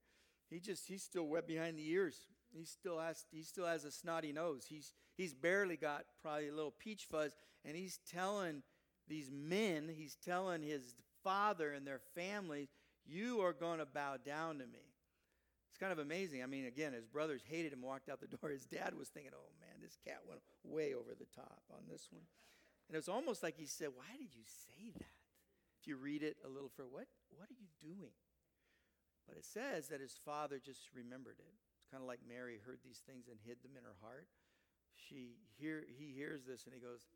He 0.49 0.61
just, 0.61 0.87
he's 0.87 1.03
still 1.03 1.27
wet 1.27 1.47
behind 1.47 1.79
the 1.79 1.89
ears. 1.89 2.27
He 2.53 2.65
still 2.65 2.99
has, 2.99 3.25
he 3.31 3.43
still 3.43 3.67
has 3.67 3.85
a 3.85 3.91
snotty 3.91 4.33
nose. 4.33 4.67
He's, 4.69 4.93
he's 5.17 5.33
barely 5.33 5.77
got 5.77 6.05
probably 6.21 6.49
a 6.49 6.55
little 6.55 6.75
peach 6.79 7.07
fuzz, 7.11 7.33
and 7.65 7.77
he's 7.77 8.01
telling 8.11 8.63
these 9.09 9.31
men, 9.31 9.91
he's 9.95 10.17
telling 10.17 10.63
his 10.63 10.95
father 11.25 11.73
and 11.73 11.87
their 11.87 12.01
families, 12.15 12.69
you 13.07 13.41
are 13.41 13.53
going 13.53 13.79
to 13.79 13.87
bow 13.87 14.17
down 14.25 14.59
to 14.59 14.67
me. 14.67 14.92
Kind 15.83 15.91
of 15.91 15.99
amazing. 15.99 16.47
I 16.47 16.47
mean, 16.47 16.71
again, 16.71 16.95
his 16.95 17.11
brothers 17.11 17.43
hated 17.43 17.75
him, 17.75 17.83
walked 17.83 18.07
out 18.07 18.23
the 18.23 18.31
door. 18.31 18.55
His 18.55 18.71
dad 18.71 18.95
was 18.95 19.11
thinking, 19.11 19.35
oh 19.35 19.51
man, 19.59 19.83
this 19.83 19.99
cat 19.99 20.23
went 20.23 20.39
way 20.63 20.95
over 20.95 21.11
the 21.11 21.27
top 21.35 21.67
on 21.75 21.91
this 21.91 22.07
one. 22.15 22.23
And 22.87 22.95
it 22.95 23.03
was 23.03 23.11
almost 23.11 23.43
like 23.43 23.59
he 23.59 23.67
said, 23.67 23.91
Why 23.91 24.07
did 24.15 24.31
you 24.31 24.47
say 24.47 24.95
that? 24.95 25.19
If 25.83 25.91
you 25.91 25.99
read 25.99 26.23
it 26.23 26.39
a 26.47 26.51
little 26.53 26.71
further, 26.71 26.87
what, 26.87 27.11
what 27.35 27.51
are 27.51 27.59
you 27.59 27.67
doing? 27.83 28.15
But 29.27 29.35
it 29.35 29.43
says 29.43 29.91
that 29.91 29.99
his 29.99 30.15
father 30.15 30.63
just 30.63 30.87
remembered 30.95 31.43
it. 31.43 31.51
It's 31.75 31.91
kind 31.91 31.99
of 31.99 32.07
like 32.07 32.23
Mary 32.23 32.63
heard 32.63 32.79
these 32.87 33.03
things 33.03 33.27
and 33.27 33.43
hid 33.43 33.59
them 33.67 33.75
in 33.75 33.83
her 33.83 33.99
heart. 34.07 34.31
She 34.95 35.35
hear, 35.59 35.83
he 35.83 36.15
hears 36.15 36.47
this 36.47 36.63
and 36.63 36.71
he 36.71 36.79
goes, 36.79 37.11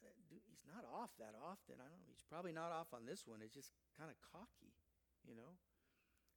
yeah, 0.00 0.16
He's 0.48 0.64
not 0.64 0.88
off 0.88 1.12
that 1.20 1.36
often. 1.36 1.76
I 1.76 1.84
don't 1.84 2.00
know. 2.00 2.08
He's 2.08 2.24
probably 2.24 2.56
not 2.56 2.72
off 2.72 2.96
on 2.96 3.04
this 3.04 3.28
one. 3.28 3.44
It's 3.44 3.52
just 3.52 3.76
kind 3.92 4.08
of 4.08 4.16
cocky, 4.24 4.72
you 5.28 5.36
know? 5.36 5.60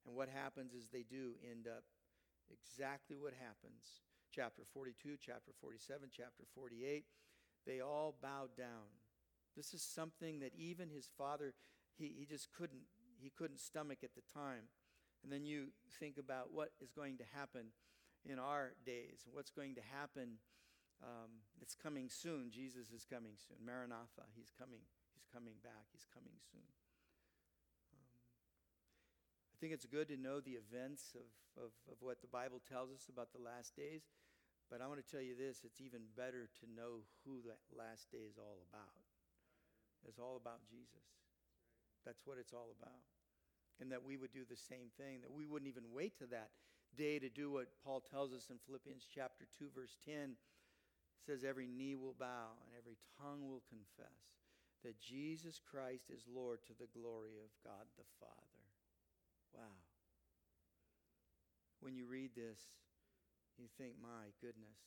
And 0.05 0.15
what 0.15 0.29
happens 0.29 0.73
is 0.73 0.87
they 0.87 1.03
do 1.03 1.33
end 1.49 1.67
up 1.67 1.83
exactly 2.51 3.15
what 3.17 3.33
happens. 3.33 4.03
Chapter 4.31 4.63
42, 4.73 5.17
chapter 5.21 5.51
47, 5.61 6.09
chapter 6.11 6.43
48, 6.55 7.05
they 7.65 7.79
all 7.79 8.15
bowed 8.21 8.57
down. 8.57 8.91
This 9.55 9.73
is 9.73 9.81
something 9.81 10.39
that 10.39 10.51
even 10.57 10.89
his 10.89 11.07
father 11.17 11.53
he, 11.97 12.11
he 12.17 12.25
just 12.25 12.51
couldn't 12.51 12.89
he 13.21 13.29
couldn't 13.29 13.59
stomach 13.59 13.99
at 14.03 14.15
the 14.15 14.25
time. 14.33 14.67
And 15.23 15.31
then 15.31 15.45
you 15.45 15.67
think 15.99 16.17
about 16.17 16.51
what 16.51 16.71
is 16.81 16.91
going 16.91 17.17
to 17.17 17.23
happen 17.33 17.71
in 18.25 18.39
our 18.39 18.73
days, 18.85 19.23
what's 19.31 19.51
going 19.51 19.75
to 19.75 19.81
happen. 19.95 20.39
Um, 21.01 21.43
it's 21.61 21.75
coming 21.75 22.09
soon. 22.09 22.49
Jesus 22.51 22.91
is 22.91 23.05
coming 23.05 23.33
soon. 23.35 23.57
Maranatha, 23.65 24.27
he's 24.35 24.51
coming. 24.57 24.83
He's 25.13 25.27
coming 25.31 25.55
back. 25.63 25.87
He's 25.91 26.07
coming 26.13 26.35
soon. 26.51 26.67
I 29.63 29.71
think 29.71 29.79
it's 29.79 29.87
good 29.87 30.11
to 30.11 30.19
know 30.19 30.43
the 30.43 30.59
events 30.59 31.15
of, 31.15 31.23
of, 31.55 31.71
of 31.87 31.95
what 32.03 32.19
the 32.19 32.27
Bible 32.27 32.59
tells 32.59 32.91
us 32.91 33.07
about 33.07 33.31
the 33.31 33.39
last 33.39 33.79
days. 33.79 34.11
But 34.67 34.83
I 34.83 34.91
want 34.91 34.99
to 34.99 35.07
tell 35.07 35.23
you 35.23 35.39
this 35.39 35.63
it's 35.63 35.79
even 35.79 36.03
better 36.19 36.51
to 36.59 36.65
know 36.67 37.07
who 37.23 37.39
that 37.47 37.63
last 37.71 38.11
day 38.11 38.27
is 38.27 38.35
all 38.35 38.59
about. 38.67 39.07
It's 40.03 40.19
all 40.19 40.35
about 40.35 40.67
Jesus. 40.67 41.07
That's 42.03 42.27
what 42.27 42.35
it's 42.43 42.51
all 42.51 42.75
about. 42.75 43.07
And 43.79 43.87
that 43.95 44.03
we 44.03 44.19
would 44.19 44.35
do 44.35 44.43
the 44.43 44.59
same 44.59 44.91
thing, 44.99 45.23
that 45.23 45.31
we 45.31 45.47
wouldn't 45.47 45.71
even 45.71 45.95
wait 45.95 46.19
to 46.19 46.27
that 46.27 46.51
day 46.99 47.15
to 47.23 47.31
do 47.31 47.47
what 47.47 47.71
Paul 47.87 48.03
tells 48.03 48.35
us 48.35 48.51
in 48.51 48.59
Philippians 48.67 49.07
chapter 49.07 49.47
2, 49.47 49.71
verse 49.71 49.95
10. 50.03 50.35
It 50.35 51.23
says, 51.23 51.47
Every 51.47 51.71
knee 51.71 51.95
will 51.95 52.19
bow 52.19 52.59
and 52.67 52.75
every 52.75 52.99
tongue 53.15 53.47
will 53.47 53.63
confess 53.71 54.27
that 54.83 54.99
Jesus 54.99 55.63
Christ 55.63 56.11
is 56.11 56.27
Lord 56.27 56.59
to 56.67 56.75
the 56.75 56.91
glory 56.91 57.39
of 57.39 57.55
God 57.63 57.87
the 57.95 58.03
Father. 58.19 58.52
Wow. 59.55 59.61
When 61.79 61.95
you 61.95 62.05
read 62.05 62.31
this, 62.35 62.59
you 63.57 63.65
think, 63.77 63.93
My 64.01 64.31
goodness, 64.41 64.77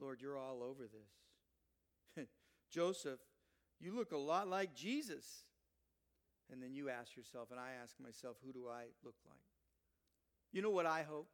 Lord, 0.00 0.20
you're 0.20 0.38
all 0.38 0.62
over 0.62 0.84
this. 0.86 2.26
Joseph, 2.70 3.20
you 3.80 3.94
look 3.94 4.12
a 4.12 4.16
lot 4.16 4.48
like 4.48 4.74
Jesus. 4.74 5.44
And 6.50 6.62
then 6.62 6.74
you 6.74 6.88
ask 6.88 7.16
yourself, 7.16 7.50
and 7.50 7.58
I 7.58 7.70
ask 7.82 7.96
myself, 7.98 8.36
who 8.44 8.52
do 8.52 8.68
I 8.68 8.84
look 9.04 9.16
like? 9.26 9.34
You 10.52 10.62
know 10.62 10.70
what 10.70 10.86
I 10.86 11.02
hope? 11.02 11.28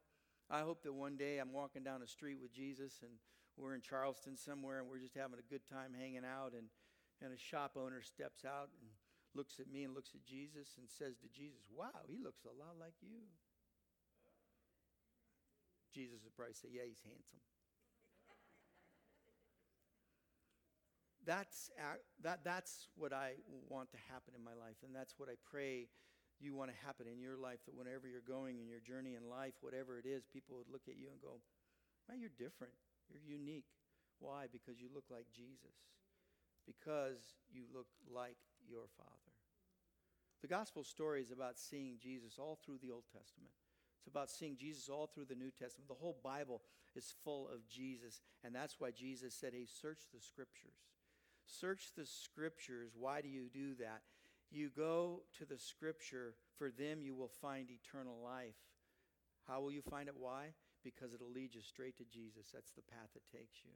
I 0.49 0.61
hope 0.61 0.83
that 0.83 0.93
one 0.93 1.17
day 1.17 1.37
I'm 1.37 1.53
walking 1.53 1.83
down 1.83 2.01
the 2.01 2.07
street 2.07 2.37
with 2.41 2.51
Jesus 2.51 2.99
and 3.01 3.11
we're 3.57 3.75
in 3.75 3.81
Charleston 3.81 4.35
somewhere 4.35 4.79
and 4.79 4.89
we're 4.89 4.99
just 4.99 5.15
having 5.15 5.39
a 5.39 5.49
good 5.49 5.61
time 5.69 5.93
hanging 5.97 6.25
out 6.25 6.53
and, 6.53 6.67
and 7.21 7.31
a 7.31 7.37
shop 7.37 7.77
owner 7.77 8.01
steps 8.01 8.43
out 8.43 8.69
and 8.81 8.89
looks 9.35 9.59
at 9.59 9.69
me 9.71 9.83
and 9.83 9.93
looks 9.93 10.11
at 10.13 10.23
Jesus 10.23 10.77
and 10.77 10.89
says 10.89 11.17
to 11.21 11.29
Jesus, 11.29 11.67
Wow, 11.73 12.05
he 12.07 12.17
looks 12.17 12.45
a 12.45 12.53
lot 12.53 12.77
like 12.79 12.95
you. 13.01 13.29
Jesus 15.93 16.21
would 16.23 16.35
probably 16.35 16.53
say, 16.53 16.69
Yeah, 16.71 16.85
he's 16.87 17.01
handsome. 17.05 17.41
that's, 21.25 21.71
that, 22.21 22.43
that's 22.43 22.87
what 22.95 23.13
I 23.13 23.39
want 23.69 23.91
to 23.91 23.97
happen 24.11 24.35
in 24.35 24.43
my 24.43 24.53
life, 24.53 24.83
and 24.83 24.91
that's 24.91 25.15
what 25.17 25.29
I 25.29 25.39
pray 25.39 25.87
you 26.39 26.55
want 26.55 26.71
to 26.71 26.77
happen 26.83 27.07
in 27.07 27.23
your 27.23 27.37
life 27.37 27.63
that 27.65 27.75
whenever 27.75 28.07
you're 28.07 28.25
going 28.25 28.59
in 28.59 28.67
your 28.67 28.83
journey 28.83 29.15
in 29.15 29.29
life, 29.29 29.55
whatever 29.61 29.97
it 29.97 30.05
is, 30.05 30.27
people 30.27 30.57
would 30.59 30.67
look 30.67 30.91
at 30.91 30.99
you 30.99 31.07
and 31.07 31.21
go, 31.21 31.39
Man, 32.09 32.19
you're 32.19 32.35
different. 32.35 32.75
You're 33.07 33.23
unique. 33.23 33.71
Why? 34.19 34.51
Because 34.51 34.83
you 34.83 34.91
look 34.91 35.07
like 35.07 35.31
Jesus. 35.31 35.79
Because 36.67 37.39
you 37.47 37.63
look 37.71 37.87
like 38.11 38.35
your 38.69 38.87
Father. 38.97 39.09
The 40.41 40.47
gospel 40.47 40.83
story 40.83 41.21
is 41.21 41.31
about 41.31 41.57
seeing 41.57 41.97
Jesus 42.01 42.37
all 42.37 42.59
through 42.63 42.79
the 42.81 42.91
Old 42.91 43.05
Testament. 43.05 43.51
It's 43.99 44.07
about 44.07 44.29
seeing 44.29 44.57
Jesus 44.57 44.89
all 44.89 45.07
through 45.07 45.25
the 45.25 45.35
New 45.35 45.51
Testament. 45.51 45.87
The 45.87 45.93
whole 45.93 46.17
Bible 46.21 46.61
is 46.95 47.13
full 47.23 47.47
of 47.47 47.67
Jesus, 47.69 48.19
and 48.43 48.53
that's 48.53 48.75
why 48.77 48.91
Jesus 48.91 49.33
said, 49.33 49.53
Hey, 49.53 49.65
search 49.65 50.01
the 50.13 50.19
scriptures. 50.19 50.75
Search 51.45 51.91
the 51.95 52.05
scriptures. 52.05 52.91
Why 52.97 53.21
do 53.21 53.29
you 53.29 53.49
do 53.53 53.75
that? 53.75 54.01
You 54.51 54.69
go 54.69 55.23
to 55.39 55.45
the 55.45 55.57
scripture, 55.57 56.35
for 56.57 56.69
them 56.69 57.01
you 57.01 57.15
will 57.15 57.31
find 57.41 57.69
eternal 57.69 58.19
life. 58.23 58.59
How 59.47 59.61
will 59.61 59.71
you 59.71 59.81
find 59.81 60.07
it? 60.07 60.15
Why? 60.17 60.53
Because 60.83 61.13
it'll 61.13 61.31
lead 61.31 61.55
you 61.55 61.61
straight 61.61 61.97
to 61.97 62.03
Jesus. 62.05 62.51
That's 62.53 62.71
the 62.71 62.83
path 62.83 63.09
that 63.13 63.37
takes 63.37 63.63
you, 63.63 63.71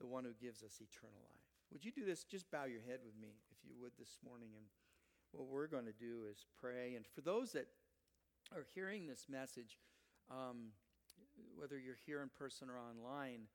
the 0.00 0.06
one 0.06 0.24
who 0.24 0.32
gives 0.40 0.62
us 0.62 0.80
eternal 0.80 1.20
life. 1.24 1.45
Would 1.72 1.84
you 1.84 1.92
do 1.92 2.04
this? 2.04 2.24
Just 2.24 2.50
bow 2.50 2.64
your 2.64 2.80
head 2.80 3.00
with 3.04 3.14
me, 3.20 3.34
if 3.50 3.58
you 3.68 3.74
would, 3.80 3.92
this 3.98 4.18
morning. 4.24 4.50
And 4.56 4.66
what 5.32 5.48
we're 5.48 5.66
going 5.66 5.86
to 5.86 5.92
do 5.92 6.24
is 6.30 6.44
pray. 6.60 6.94
And 6.94 7.04
for 7.06 7.20
those 7.20 7.52
that 7.52 7.66
are 8.54 8.64
hearing 8.74 9.06
this 9.06 9.26
message, 9.28 9.78
um, 10.30 10.72
whether 11.56 11.78
you're 11.78 11.98
here 12.06 12.22
in 12.22 12.28
person 12.28 12.68
or 12.70 12.78
online, 12.78 13.48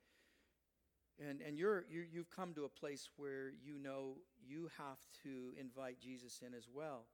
and, 1.19 1.41
and 1.41 1.57
you're, 1.57 1.85
you 1.89 2.05
you've 2.11 2.31
come 2.31 2.53
to 2.55 2.65
a 2.65 2.69
place 2.69 3.09
where 3.15 3.51
you 3.63 3.77
know 3.77 4.15
you 4.43 4.69
have 4.77 4.97
to 5.23 5.53
invite 5.59 5.99
Jesus 5.99 6.41
in 6.45 6.53
as 6.53 6.67
well. 6.73 7.05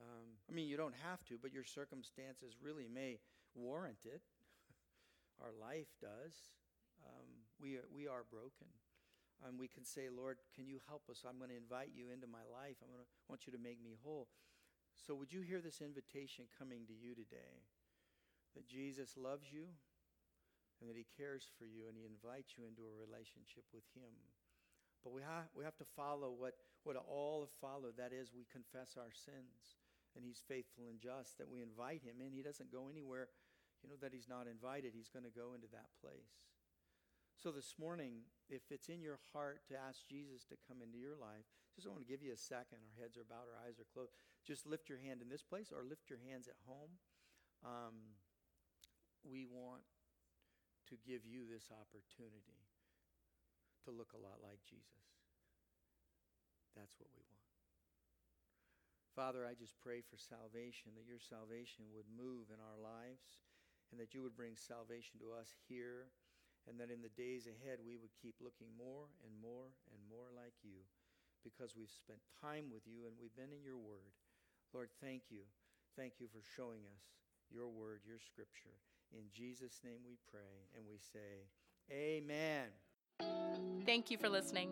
Um, 0.00 0.38
I 0.48 0.54
mean, 0.54 0.68
you 0.68 0.76
don't 0.76 0.94
have 1.02 1.24
to, 1.26 1.38
but 1.40 1.52
your 1.52 1.64
circumstances 1.64 2.54
really 2.62 2.88
may 2.92 3.18
warrant 3.54 4.04
it. 4.04 4.22
Our 5.42 5.50
life 5.60 5.88
does. 6.00 6.34
Um, 7.04 7.26
we, 7.60 7.76
are, 7.76 7.84
we 7.94 8.06
are 8.06 8.24
broken. 8.30 8.68
Um, 9.42 9.58
we 9.58 9.66
can 9.66 9.84
say, 9.84 10.06
Lord, 10.06 10.38
can 10.54 10.70
you 10.70 10.78
help 10.86 11.10
us? 11.10 11.26
I'm 11.26 11.38
going 11.38 11.50
to 11.50 11.58
invite 11.58 11.90
you 11.90 12.14
into 12.14 12.30
my 12.30 12.46
life. 12.46 12.78
I 12.78 12.86
want 13.26 13.46
you 13.46 13.52
to 13.52 13.58
make 13.58 13.82
me 13.82 13.98
whole. 13.98 14.30
So, 14.94 15.18
would 15.18 15.32
you 15.32 15.42
hear 15.42 15.58
this 15.58 15.82
invitation 15.82 16.46
coming 16.54 16.86
to 16.86 16.94
you 16.94 17.18
today? 17.18 17.66
That 18.54 18.68
Jesus 18.68 19.16
loves 19.16 19.50
you, 19.50 19.66
and 20.78 20.86
that 20.86 20.94
He 20.94 21.06
cares 21.18 21.48
for 21.58 21.66
you 21.66 21.90
and 21.90 21.98
He 21.98 22.06
invites 22.06 22.54
you 22.54 22.68
into 22.68 22.86
a 22.86 23.00
relationship 23.02 23.66
with 23.74 23.86
Him. 23.98 24.14
But 25.02 25.10
we, 25.10 25.22
ha- 25.26 25.50
we 25.58 25.66
have 25.66 25.78
to 25.82 25.88
follow 25.98 26.30
what, 26.30 26.54
what 26.86 26.94
all 26.94 27.42
have 27.42 27.56
followed. 27.58 27.98
That 27.98 28.14
is, 28.14 28.30
we 28.30 28.46
confess 28.46 28.94
our 28.94 29.10
sins, 29.10 29.82
and 30.14 30.22
He's 30.22 30.44
faithful 30.46 30.86
and 30.86 31.02
just, 31.02 31.38
that 31.42 31.50
we 31.50 31.66
invite 31.66 32.06
Him 32.06 32.22
in. 32.22 32.30
He 32.30 32.46
doesn't 32.46 32.70
go 32.70 32.86
anywhere, 32.86 33.26
you 33.82 33.90
know, 33.90 33.98
that 33.98 34.14
He's 34.14 34.30
not 34.30 34.46
invited. 34.46 34.94
He's 34.94 35.10
going 35.10 35.26
to 35.26 35.34
go 35.34 35.58
into 35.58 35.66
that 35.74 35.90
place. 35.98 36.51
So 37.42 37.50
this 37.50 37.74
morning, 37.74 38.22
if 38.46 38.62
it's 38.70 38.86
in 38.86 39.02
your 39.02 39.18
heart 39.34 39.66
to 39.66 39.74
ask 39.74 40.06
Jesus 40.06 40.46
to 40.46 40.54
come 40.62 40.78
into 40.78 40.94
your 40.94 41.18
life, 41.18 41.42
just 41.74 41.82
I 41.82 41.90
want 41.90 42.06
to 42.06 42.06
give 42.06 42.22
you 42.22 42.30
a 42.30 42.38
second. 42.38 42.78
Our 42.86 42.94
heads 42.94 43.18
are 43.18 43.26
bowed, 43.26 43.50
our 43.50 43.58
eyes 43.66 43.82
are 43.82 43.90
closed. 43.90 44.14
Just 44.46 44.62
lift 44.62 44.86
your 44.86 45.02
hand 45.02 45.18
in 45.18 45.26
this 45.26 45.42
place 45.42 45.74
or 45.74 45.82
lift 45.82 46.06
your 46.06 46.22
hands 46.22 46.46
at 46.46 46.54
home. 46.70 47.02
Um, 47.66 48.14
we 49.26 49.42
want 49.42 49.82
to 50.86 50.94
give 51.02 51.26
you 51.26 51.42
this 51.50 51.66
opportunity 51.74 52.62
to 53.82 53.90
look 53.90 54.14
a 54.14 54.22
lot 54.22 54.38
like 54.38 54.62
Jesus. 54.62 55.10
That's 56.78 56.94
what 57.02 57.10
we 57.10 57.26
want. 57.26 57.50
Father, 59.18 59.50
I 59.50 59.58
just 59.58 59.74
pray 59.82 59.98
for 59.98 60.14
salvation, 60.14 60.94
that 60.94 61.10
your 61.10 61.18
salvation 61.18 61.90
would 61.90 62.06
move 62.06 62.54
in 62.54 62.62
our 62.62 62.78
lives, 62.78 63.42
and 63.90 63.98
that 63.98 64.14
you 64.14 64.22
would 64.22 64.38
bring 64.38 64.54
salvation 64.54 65.18
to 65.18 65.34
us 65.34 65.58
here, 65.66 66.06
and 66.68 66.78
that 66.78 66.90
in 66.90 67.02
the 67.02 67.12
days 67.18 67.50
ahead 67.50 67.82
we 67.82 67.98
would 67.98 68.14
keep 68.20 68.36
looking 68.38 68.70
more 68.78 69.10
and 69.26 69.34
more 69.42 69.74
and 69.90 70.00
more 70.06 70.30
like 70.34 70.54
you 70.62 70.86
because 71.42 71.74
we've 71.74 71.90
spent 71.90 72.22
time 72.40 72.70
with 72.70 72.86
you 72.86 73.06
and 73.06 73.18
we've 73.18 73.34
been 73.34 73.50
in 73.50 73.66
your 73.66 73.78
word. 73.78 74.14
Lord, 74.72 74.88
thank 75.02 75.28
you. 75.30 75.42
Thank 75.98 76.14
you 76.18 76.26
for 76.30 76.40
showing 76.56 76.86
us 76.86 77.02
your 77.50 77.68
word, 77.68 78.00
your 78.06 78.18
scripture. 78.18 78.78
In 79.12 79.26
Jesus' 79.34 79.80
name 79.84 80.00
we 80.06 80.16
pray 80.30 80.70
and 80.76 80.86
we 80.88 80.98
say, 80.98 81.50
Amen. 81.90 82.70
Thank 83.84 84.10
you 84.10 84.16
for 84.16 84.28
listening. 84.28 84.70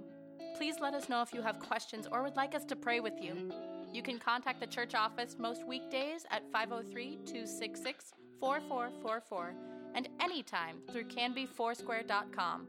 Please 0.56 0.76
let 0.80 0.94
us 0.94 1.08
know 1.08 1.22
if 1.22 1.34
you 1.34 1.42
have 1.42 1.58
questions 1.58 2.06
or 2.10 2.22
would 2.22 2.36
like 2.36 2.54
us 2.54 2.64
to 2.66 2.76
pray 2.76 3.00
with 3.00 3.20
you. 3.20 3.52
You 3.92 4.02
can 4.02 4.18
contact 4.18 4.60
the 4.60 4.66
church 4.66 4.94
office 4.94 5.36
most 5.38 5.66
weekdays 5.66 6.24
at 6.30 6.42
503 6.52 7.16
266 7.26 8.12
4444 8.38 9.79
and 9.94 10.08
anytime 10.20 10.78
through 10.90 11.04
canbyfoursquare.com. 11.04 12.66